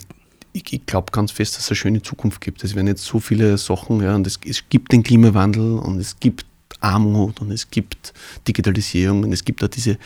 ich, 0.66 0.86
glaube 0.86 1.12
ganz 1.12 1.32
fest, 1.32 1.55
dass 1.55 1.66
es 1.66 1.70
eine 1.70 1.76
schöne 1.76 2.01
Zukunft 2.01 2.41
gibt. 2.41 2.64
Es 2.64 2.76
werden 2.76 2.88
jetzt 2.88 3.05
so 3.05 3.20
viele 3.20 3.57
Sachen, 3.57 4.01
ja, 4.01 4.16
und 4.16 4.26
es, 4.28 4.39
es 4.45 4.68
gibt 4.70 4.91
den 4.91 5.03
Klimawandel 5.03 5.80
und 5.80 5.99
es 5.99 6.20
gibt 6.20 6.45
Armut 6.80 7.41
und 7.41 7.51
es 7.51 7.70
gibt 7.70 8.14
Digitalisierung 8.47 9.24
und 9.24 9.34
es 9.34 9.43
gibt 9.43 9.64
auch 9.64 9.68
diese 9.68 9.97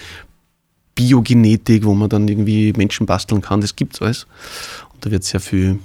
Biogenetik, 0.96 1.86
wo 1.86 1.94
man 1.94 2.10
dann 2.10 2.28
irgendwie 2.28 2.74
Menschen 2.74 3.06
basteln 3.06 3.42
kann, 3.42 3.62
das 3.62 3.76
gibt 3.76 3.96
es 3.96 4.02
alles. 4.02 4.28
Und 4.94 5.06
da 5.06 5.12
wird 5.12 5.24
sehr 5.24 5.40
viel 5.40 5.80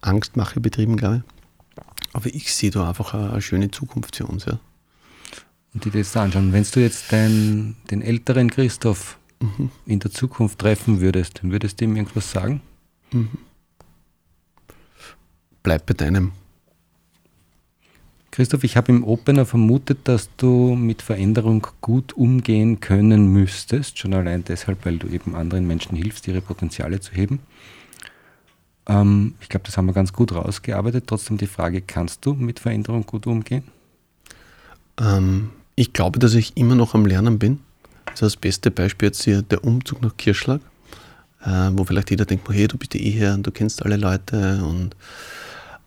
Angstmache 0.00 0.60
betrieben, 0.60 0.96
glaube 0.96 1.22
ich. 1.22 1.84
Aber 2.14 2.26
ich 2.26 2.54
sehe 2.54 2.70
da 2.70 2.88
einfach 2.88 3.14
eine, 3.14 3.30
eine 3.30 3.42
schöne 3.42 3.70
Zukunft 3.70 4.16
für 4.16 4.26
uns, 4.26 4.44
ja. 4.44 4.58
Und 5.74 5.84
die 5.84 5.90
das 5.90 6.14
anschauen. 6.16 6.52
Wenn 6.52 6.66
du 6.70 6.80
jetzt 6.80 7.12
den, 7.12 7.76
den 7.90 8.02
älteren 8.02 8.50
Christoph 8.50 9.16
mhm. 9.40 9.70
in 9.86 10.00
der 10.00 10.10
Zukunft 10.10 10.58
treffen 10.58 11.00
würdest, 11.00 11.40
würdest 11.42 11.80
du 11.80 11.84
ihm 11.86 11.96
irgendwas 11.96 12.30
sagen? 12.30 12.60
Mhm. 13.12 13.28
Bleib 15.62 15.86
bei 15.86 15.94
deinem. 15.94 16.32
Christoph, 18.32 18.64
ich 18.64 18.78
habe 18.78 18.90
im 18.90 19.04
Opener 19.04 19.44
vermutet, 19.44 19.98
dass 20.04 20.30
du 20.38 20.74
mit 20.74 21.02
Veränderung 21.02 21.66
gut 21.82 22.14
umgehen 22.14 22.80
können 22.80 23.26
müsstest, 23.26 23.98
schon 23.98 24.14
allein 24.14 24.42
deshalb, 24.42 24.86
weil 24.86 24.96
du 24.96 25.06
eben 25.08 25.34
anderen 25.34 25.66
Menschen 25.66 25.96
hilfst, 25.96 26.26
ihre 26.26 26.40
Potenziale 26.40 27.00
zu 27.00 27.12
heben. 27.12 27.40
Ähm, 28.86 29.34
ich 29.40 29.50
glaube, 29.50 29.66
das 29.66 29.76
haben 29.76 29.84
wir 29.84 29.92
ganz 29.92 30.14
gut 30.14 30.32
rausgearbeitet. 30.32 31.04
Trotzdem 31.06 31.36
die 31.36 31.46
Frage, 31.46 31.82
kannst 31.82 32.24
du 32.24 32.32
mit 32.32 32.58
Veränderung 32.58 33.04
gut 33.04 33.26
umgehen? 33.26 33.64
Ähm, 34.98 35.50
ich 35.74 35.92
glaube, 35.92 36.18
dass 36.18 36.34
ich 36.34 36.56
immer 36.56 36.74
noch 36.74 36.94
am 36.94 37.04
Lernen 37.04 37.38
bin. 37.38 37.60
Also 38.06 38.26
das 38.26 38.36
beste 38.36 38.70
Beispiel 38.70 39.08
jetzt 39.08 39.22
hier 39.22 39.42
der 39.42 39.62
Umzug 39.62 40.02
nach 40.02 40.16
Kirschlag, 40.16 40.60
äh, 41.44 41.70
wo 41.72 41.84
vielleicht 41.84 42.10
jeder 42.10 42.24
denkt, 42.24 42.48
hey, 42.50 42.68
du 42.68 42.78
bist 42.78 42.94
ja 42.94 43.00
eh 43.00 43.10
her 43.10 43.34
und 43.34 43.46
du 43.46 43.50
kennst 43.50 43.82
alle 43.84 43.96
Leute 43.96 44.62
und 44.64 44.96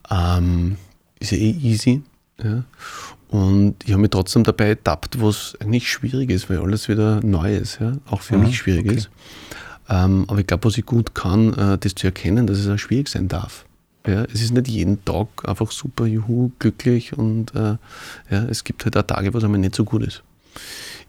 ähm, 0.10 0.78
ist 1.20 1.32
ja 1.32 1.38
eh 1.38 1.52
easy. 1.52 2.02
Ja. 2.44 2.64
Und 3.30 3.76
ich 3.84 3.92
habe 3.92 4.02
mich 4.02 4.12
trotzdem 4.12 4.44
dabei 4.44 4.70
ertappt, 4.70 5.20
wo 5.20 5.30
es 5.30 5.58
eigentlich 5.60 5.90
schwierig 5.90 6.30
ist, 6.30 6.50
weil 6.50 6.60
alles 6.60 6.88
wieder 6.88 7.22
neu 7.22 7.56
ist, 7.56 7.80
ja? 7.80 7.94
auch 8.10 8.22
für 8.22 8.36
ja, 8.36 8.42
mich 8.42 8.58
schwierig 8.58 8.86
okay. 8.86 8.96
ist. 8.96 9.10
Ähm, 9.90 10.26
aber 10.28 10.40
ich 10.40 10.48
glaube, 10.48 10.66
was 10.66 10.78
ich 10.78 10.86
gut 10.86 11.16
kann, 11.16 11.54
äh, 11.54 11.78
das 11.78 11.96
zu 11.96 12.08
erkennen, 12.08 12.48
dass 12.48 12.58
es 12.58 12.68
auch 12.68 12.78
schwierig 12.78 13.08
sein 13.08 13.28
darf. 13.28 13.66
Ja, 14.08 14.24
es 14.26 14.42
ist 14.42 14.54
nicht 14.54 14.68
jeden 14.68 15.04
Tag 15.04 15.28
einfach 15.48 15.72
super, 15.72 16.06
juhu, 16.06 16.52
glücklich 16.60 17.18
und 17.18 17.56
äh, 17.56 17.78
ja, 18.30 18.44
es 18.50 18.64
gibt 18.64 18.86
halt 18.86 18.96
auch 18.98 19.04
Tage, 19.04 19.34
wo 19.34 19.40
es 19.40 19.44
einmal 19.44 19.60
nicht 19.60 19.76
so 19.76 19.84
gut 19.84 20.04
ist. 20.04 20.24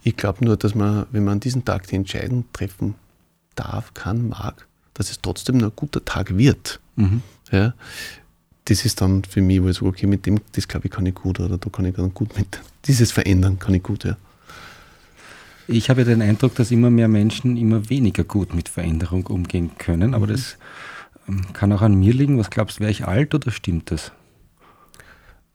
Ich 0.03 0.17
glaube 0.17 0.45
nur, 0.45 0.57
dass 0.57 0.75
man, 0.75 1.07
wenn 1.11 1.25
man 1.25 1.35
an 1.35 1.41
diesem 1.41 1.65
Tag 1.65 1.87
die 1.89 1.97
Entscheidung 1.97 2.45
treffen 2.53 2.95
darf, 3.57 3.95
kann, 3.95 4.29
mag, 4.29 4.67
dass 4.95 5.11
es 5.11 5.21
trotzdem 5.21 5.59
nur 5.59 5.71
ein 5.71 5.77
guter 5.77 6.05
Tag 6.05 6.37
wird. 6.37 6.81
Mhm. 6.97 7.23
Ja, 7.51 7.75
das 8.67 8.85
ist 8.85 9.01
dann 9.01 9.25
für 9.25 9.41
mich, 9.41 9.63
wo 9.63 9.69
ich 9.69 9.77
sage, 9.77 9.87
okay, 9.87 10.07
mit 10.07 10.27
dem, 10.27 10.41
das 10.53 10.67
glaube 10.67 10.87
ich, 10.87 10.93
kann 10.93 11.07
ich 11.07 11.15
gut 11.15 11.41
oder 11.41 11.57
da 11.59 11.71
kann 11.71 11.85
ich 11.85 11.95
dann 11.95 12.13
gut 12.13 12.37
mit. 12.37 12.61
Dieses 12.87 13.13
Verändern 13.13 13.59
kann 13.59 13.75
ich 13.75 13.83
gut, 13.83 14.05
ja. 14.05 14.17
Ich 15.69 15.91
habe 15.91 16.03
ja 16.03 16.07
den 16.07 16.23
Eindruck, 16.23 16.55
dass 16.55 16.71
immer 16.71 16.91
mehr 16.91 17.09
Menschen 17.09 17.57
immer 17.57 17.89
weniger 17.89 18.23
gut 18.23 18.55
mit 18.55 18.69
Veränderung 18.69 19.27
umgehen 19.27 19.73
können, 19.79 20.15
aber 20.15 20.27
mhm. 20.27 20.31
das 20.31 20.59
ähm, 21.29 21.53
kann 21.53 21.73
auch 21.73 21.83
an 21.83 21.95
mir 21.95 22.13
liegen. 22.13 22.39
Was 22.39 22.51
glaubst 22.51 22.79
du, 22.79 22.81
wäre 22.81 22.91
ich 22.91 23.07
alt 23.07 23.35
oder 23.35 23.51
stimmt 23.51 23.91
das? 23.91 24.13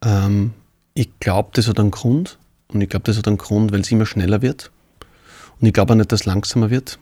Ähm, 0.03 0.51
ich 0.93 1.09
glaube, 1.19 1.49
das 1.53 1.67
hat 1.67 1.79
einen 1.79 1.91
Grund 1.91 2.37
und 2.67 2.81
ich 2.81 2.89
glaube, 2.89 3.03
das 3.03 3.17
hat 3.17 3.27
einen 3.27 3.37
Grund, 3.37 3.71
weil 3.71 3.81
es 3.81 3.91
immer 3.91 4.05
schneller 4.05 4.41
wird 4.41 4.71
und 5.59 5.67
ich 5.67 5.73
glaube 5.73 5.93
auch 5.93 5.97
nicht, 5.97 6.11
dass 6.11 6.21
es 6.21 6.25
langsamer 6.25 6.69
wird. 6.69 6.99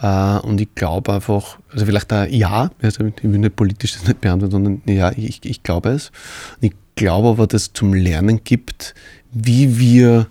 Uh, 0.00 0.38
und 0.44 0.60
ich 0.60 0.72
glaube 0.76 1.12
einfach, 1.12 1.58
also 1.72 1.84
vielleicht 1.84 2.12
ein 2.12 2.32
Ja, 2.32 2.70
also 2.80 3.04
ich 3.04 3.22
will 3.24 3.38
nicht 3.38 3.56
politisch 3.56 3.94
das 3.94 4.06
nicht 4.06 4.20
beantworten, 4.20 4.52
sondern 4.52 4.82
ja, 4.86 5.10
ich, 5.10 5.44
ich 5.44 5.64
glaube 5.64 5.88
es. 5.90 6.12
Und 6.60 6.68
ich 6.68 6.72
glaube 6.94 7.28
aber, 7.30 7.48
dass 7.48 7.62
es 7.62 7.72
zum 7.72 7.94
Lernen 7.94 8.44
gibt, 8.44 8.94
wie 9.32 9.78
wir 9.78 10.28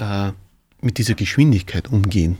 uh, 0.00 0.32
mit 0.80 0.98
dieser 0.98 1.14
Geschwindigkeit 1.14 1.92
umgehen. 1.92 2.38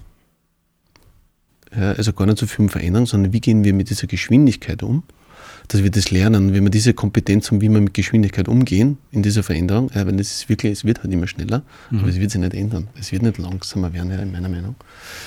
Ja, 1.77 1.93
also 1.93 2.13
gar 2.13 2.27
nicht 2.27 2.39
so 2.39 2.47
viel 2.47 2.69
Veränderung, 2.69 3.07
sondern 3.07 3.33
wie 3.33 3.41
gehen 3.41 3.63
wir 3.63 3.73
mit 3.73 3.91
dieser 3.91 4.09
Geschwindigkeit 4.09 4.83
um 4.83 5.05
dass 5.69 5.83
wir 5.83 5.91
das 5.91 6.11
lernen, 6.11 6.53
wenn 6.53 6.63
wir 6.63 6.71
diese 6.71 6.95
Kompetenz 6.95 7.51
haben, 7.51 7.61
wie 7.61 7.69
wir 7.69 7.81
mit 7.81 7.95
Geschwindigkeit 7.95 8.49
umgehen 8.49 8.99
in 9.11 9.23
dieser 9.23 9.43
Veränderung, 9.43 9.91
ja, 9.95 10.07
weil 10.07 10.17
das 10.17 10.31
ist 10.31 10.49
wirklich, 10.49 10.73
es 10.73 10.85
wird 10.85 11.03
halt 11.03 11.13
immer 11.13 11.27
schneller, 11.27 11.63
mhm. 11.91 12.01
aber 12.01 12.09
es 12.09 12.21
wird 12.21 12.31
sich 12.31 12.41
nicht 12.41 12.55
ändern. 12.55 12.89
Es 12.99 13.13
wird 13.13 13.23
nicht 13.23 13.39
langsamer 13.39 13.93
werden, 13.93 14.11
in 14.11 14.33
meiner 14.33 14.49
Meinung. 14.49 14.77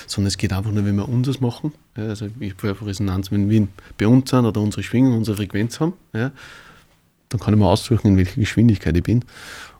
Sondern 0.07 0.27
es 0.27 0.37
geht 0.37 0.53
einfach 0.53 0.71
nur, 0.71 0.85
wenn 0.85 0.95
wir 0.95 1.09
unseres 1.09 1.41
machen. 1.41 1.73
Ja, 1.97 2.03
also 2.07 2.27
ich 2.39 2.53
auf 2.63 2.85
Resonanz, 2.85 3.31
wenn 3.31 3.49
wir 3.49 3.67
bei 3.97 4.07
uns 4.07 4.29
sind 4.29 4.45
oder 4.45 4.61
unsere 4.61 4.83
Schwingung, 4.83 5.17
unsere 5.17 5.37
Frequenz 5.37 5.79
haben, 5.79 5.93
ja, 6.13 6.31
dann 7.29 7.39
kann 7.39 7.53
ich 7.53 7.59
mir 7.59 7.67
aussuchen, 7.67 8.07
in 8.07 8.17
welcher 8.17 8.39
Geschwindigkeit 8.39 8.95
ich 8.95 9.03
bin. 9.03 9.23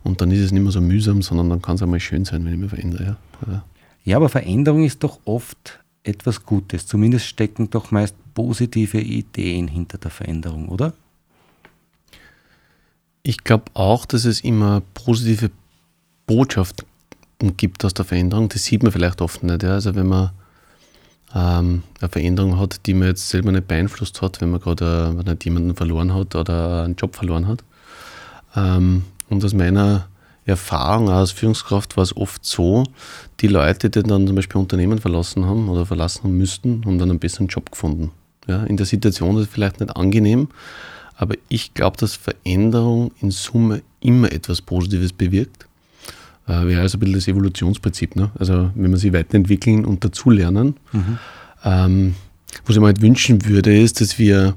Und 0.04 0.22
dann 0.22 0.32
ist 0.32 0.40
es 0.40 0.52
nicht 0.52 0.62
mehr 0.62 0.72
so 0.72 0.82
mühsam, 0.82 1.22
sondern 1.22 1.50
dann 1.50 1.62
kann 1.62 1.76
es 1.76 1.82
einmal 1.82 2.00
schön 2.00 2.26
sein, 2.26 2.46
wenn 2.46 2.54
ich 2.54 2.60
mich 2.60 2.70
verändere. 2.70 3.18
Ja, 3.48 3.64
ja 4.04 4.18
aber 4.18 4.30
Veränderung 4.30 4.84
ist 4.84 5.04
doch 5.04 5.20
oft 5.26 5.80
etwas 6.04 6.46
Gutes. 6.46 6.88
Zumindest 6.88 7.26
stecken 7.26 7.70
doch 7.70 7.92
meist 7.92 8.16
positive 8.40 9.02
Ideen 9.02 9.68
hinter 9.68 9.98
der 9.98 10.12
Veränderung, 10.12 10.70
oder? 10.70 10.94
Ich 13.22 13.44
glaube 13.44 13.66
auch, 13.74 14.06
dass 14.06 14.24
es 14.24 14.40
immer 14.40 14.82
positive 14.94 15.52
Botschaften 16.26 16.88
gibt 17.58 17.84
aus 17.84 17.94
der 17.94 18.06
Veränderung. 18.06 18.48
Das 18.48 18.64
sieht 18.64 18.82
man 18.82 18.94
vielleicht 18.94 19.20
oft 19.20 19.44
nicht. 19.44 19.62
Ja? 19.62 19.72
Also 19.74 19.94
wenn 19.94 20.08
man 20.08 20.32
ähm, 21.36 21.84
eine 22.00 22.10
Veränderung 22.10 22.58
hat, 22.58 22.86
die 22.86 22.94
man 22.94 23.10
jetzt 23.10 23.28
selber 23.28 23.52
nicht 23.52 23.68
beeinflusst 23.68 24.22
hat, 24.22 24.40
wenn 24.40 24.52
man 24.52 24.62
gerade 24.62 25.22
äh, 25.26 25.36
jemanden 25.44 25.76
verloren 25.76 26.14
hat 26.14 26.34
oder 26.34 26.84
einen 26.86 26.96
Job 26.96 27.18
verloren 27.18 27.46
hat. 27.46 27.62
Ähm, 28.56 29.04
und 29.30 29.44
aus 29.44 29.54
meiner 29.54 30.08
Erfahrung 30.46 31.10
als 31.10 31.32
Führungskraft 31.32 31.98
war 31.98 32.04
es 32.04 32.16
oft 32.16 32.46
so, 32.46 32.86
die 33.42 33.48
Leute, 33.48 33.90
die 33.90 34.02
dann 34.02 34.26
zum 34.26 34.38
Beispiel 34.38 34.62
Unternehmen 34.62 35.00
verlassen 35.00 35.46
haben 35.46 35.68
oder 35.68 35.86
verlassen 35.86 36.38
müssten, 36.38 36.86
haben 36.86 37.00
dann 37.00 37.10
einen 37.10 37.20
besseren 37.20 37.48
Job 37.48 37.70
gefunden. 37.70 38.12
Ja, 38.50 38.64
in 38.64 38.78
der 38.78 38.88
Situation 38.88 39.36
ist 39.38 39.44
es 39.44 39.48
vielleicht 39.48 39.80
nicht 39.80 39.96
angenehm, 39.96 40.48
aber 41.16 41.36
ich 41.50 41.76
glaube, 41.76 41.98
dass 41.98 42.16
Veränderung 42.16 43.12
in 43.22 43.30
Summe 43.30 43.84
immer 44.00 44.32
etwas 44.32 44.64
Positives 44.64 45.14
bewirkt. 45.14 45.68
Äh, 46.48 46.66
wäre 46.66 46.82
also 46.82 46.98
ein 46.98 47.02
bisschen 47.02 47.14
das 47.14 47.28
Evolutionsprinzip. 47.28 48.16
Ne? 48.16 48.32
Also 48.40 48.72
wenn 48.74 48.90
man 48.90 49.00
sich 49.00 49.14
weiterentwickeln 49.14 49.86
und 49.86 50.04
dazulernen. 50.04 50.78
Mhm. 50.92 51.20
Ähm, 51.64 52.16
was 52.66 52.76
ich 52.76 52.80
mir 52.80 52.88
halt 52.88 53.02
wünschen 53.02 53.46
würde, 53.46 53.80
ist, 53.80 54.02
dass 54.02 54.18
wir 54.18 54.56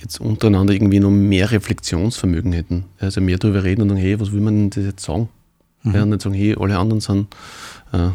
jetzt 0.00 0.20
untereinander 0.20 0.72
irgendwie 0.72 0.98
noch 0.98 1.10
mehr 1.10 1.52
Reflexionsvermögen 1.52 2.52
hätten. 2.52 2.86
Also 2.98 3.20
mehr 3.20 3.38
darüber 3.38 3.62
reden 3.62 3.82
und 3.82 3.90
sagen, 3.90 4.00
hey, 4.00 4.18
was 4.18 4.32
will 4.32 4.40
man 4.40 4.54
denn 4.54 4.70
das 4.70 4.84
jetzt 4.84 5.04
sagen? 5.04 5.28
Mhm. 5.84 5.94
Ja, 5.94 6.02
und 6.02 6.08
nicht 6.08 6.22
sagen, 6.22 6.34
hey, 6.34 6.56
alle 6.58 6.76
anderen 6.76 7.00
sind 7.00 7.28
äh, 7.92 8.08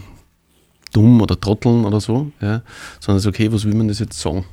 dumm 0.92 1.22
oder 1.22 1.40
trotteln 1.40 1.86
oder 1.86 2.02
so, 2.02 2.32
ja, 2.42 2.62
sondern 3.00 3.22
so, 3.22 3.30
okay, 3.30 3.50
was 3.54 3.64
will 3.64 3.74
man 3.74 3.88
das 3.88 4.00
jetzt 4.00 4.20
sagen? 4.20 4.44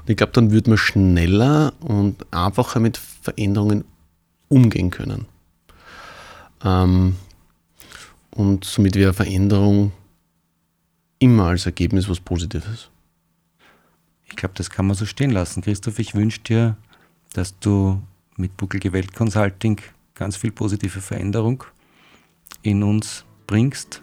Und 0.00 0.10
ich 0.10 0.16
glaube, 0.16 0.32
dann 0.32 0.50
würde 0.50 0.70
man 0.70 0.78
schneller 0.78 1.72
und 1.80 2.24
einfacher 2.32 2.80
mit 2.80 2.96
Veränderungen 2.96 3.84
umgehen 4.48 4.90
können. 4.90 5.26
Ähm, 6.64 7.16
und 8.30 8.64
somit 8.64 8.94
wäre 8.94 9.14
Veränderung 9.14 9.92
immer 11.18 11.46
als 11.46 11.66
Ergebnis 11.66 12.08
was 12.08 12.20
Positives. 12.20 12.90
Ich 14.24 14.36
glaube, 14.36 14.54
das 14.56 14.70
kann 14.70 14.86
man 14.86 14.96
so 14.96 15.06
stehen 15.06 15.30
lassen. 15.30 15.62
Christoph, 15.62 15.98
ich 15.98 16.14
wünsche 16.14 16.40
dir, 16.40 16.76
dass 17.32 17.58
du 17.58 18.02
mit 18.36 18.56
Buckelge 18.56 18.92
Welt 18.92 19.14
Consulting 19.14 19.80
ganz 20.14 20.36
viel 20.36 20.52
positive 20.52 21.00
Veränderung 21.00 21.64
in 22.62 22.82
uns 22.82 23.24
bringst 23.46 24.02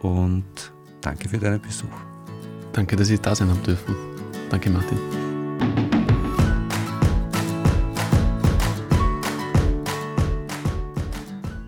und 0.00 0.44
danke 1.00 1.28
für 1.28 1.38
deinen 1.38 1.60
Besuch. 1.60 1.88
Danke, 2.72 2.96
dass 2.96 3.08
ich 3.08 3.20
da 3.20 3.34
sein 3.34 3.48
habe 3.48 3.60
dürfen. 3.60 4.13
Danke, 4.50 4.70
Martin. 4.70 4.98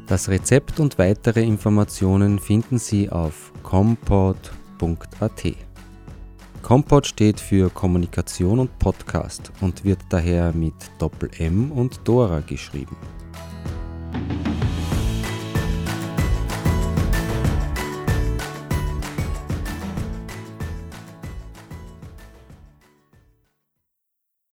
Das 0.06 0.28
Rezept 0.28 0.78
und 0.78 0.98
weitere 0.98 1.42
Informationen 1.42 2.38
finden 2.38 2.78
Sie 2.78 3.10
auf 3.10 3.52
compod.at. 3.64 5.42
Compod 6.62 7.06
steht 7.06 7.38
für 7.40 7.70
Kommunikation 7.70 8.60
und 8.60 8.78
Podcast 8.78 9.52
und 9.60 9.84
wird 9.84 10.00
daher 10.08 10.52
mit 10.52 10.74
Doppel 10.98 11.30
M 11.38 11.70
und 11.72 12.00
Dora 12.04 12.40
geschrieben. 12.40 12.96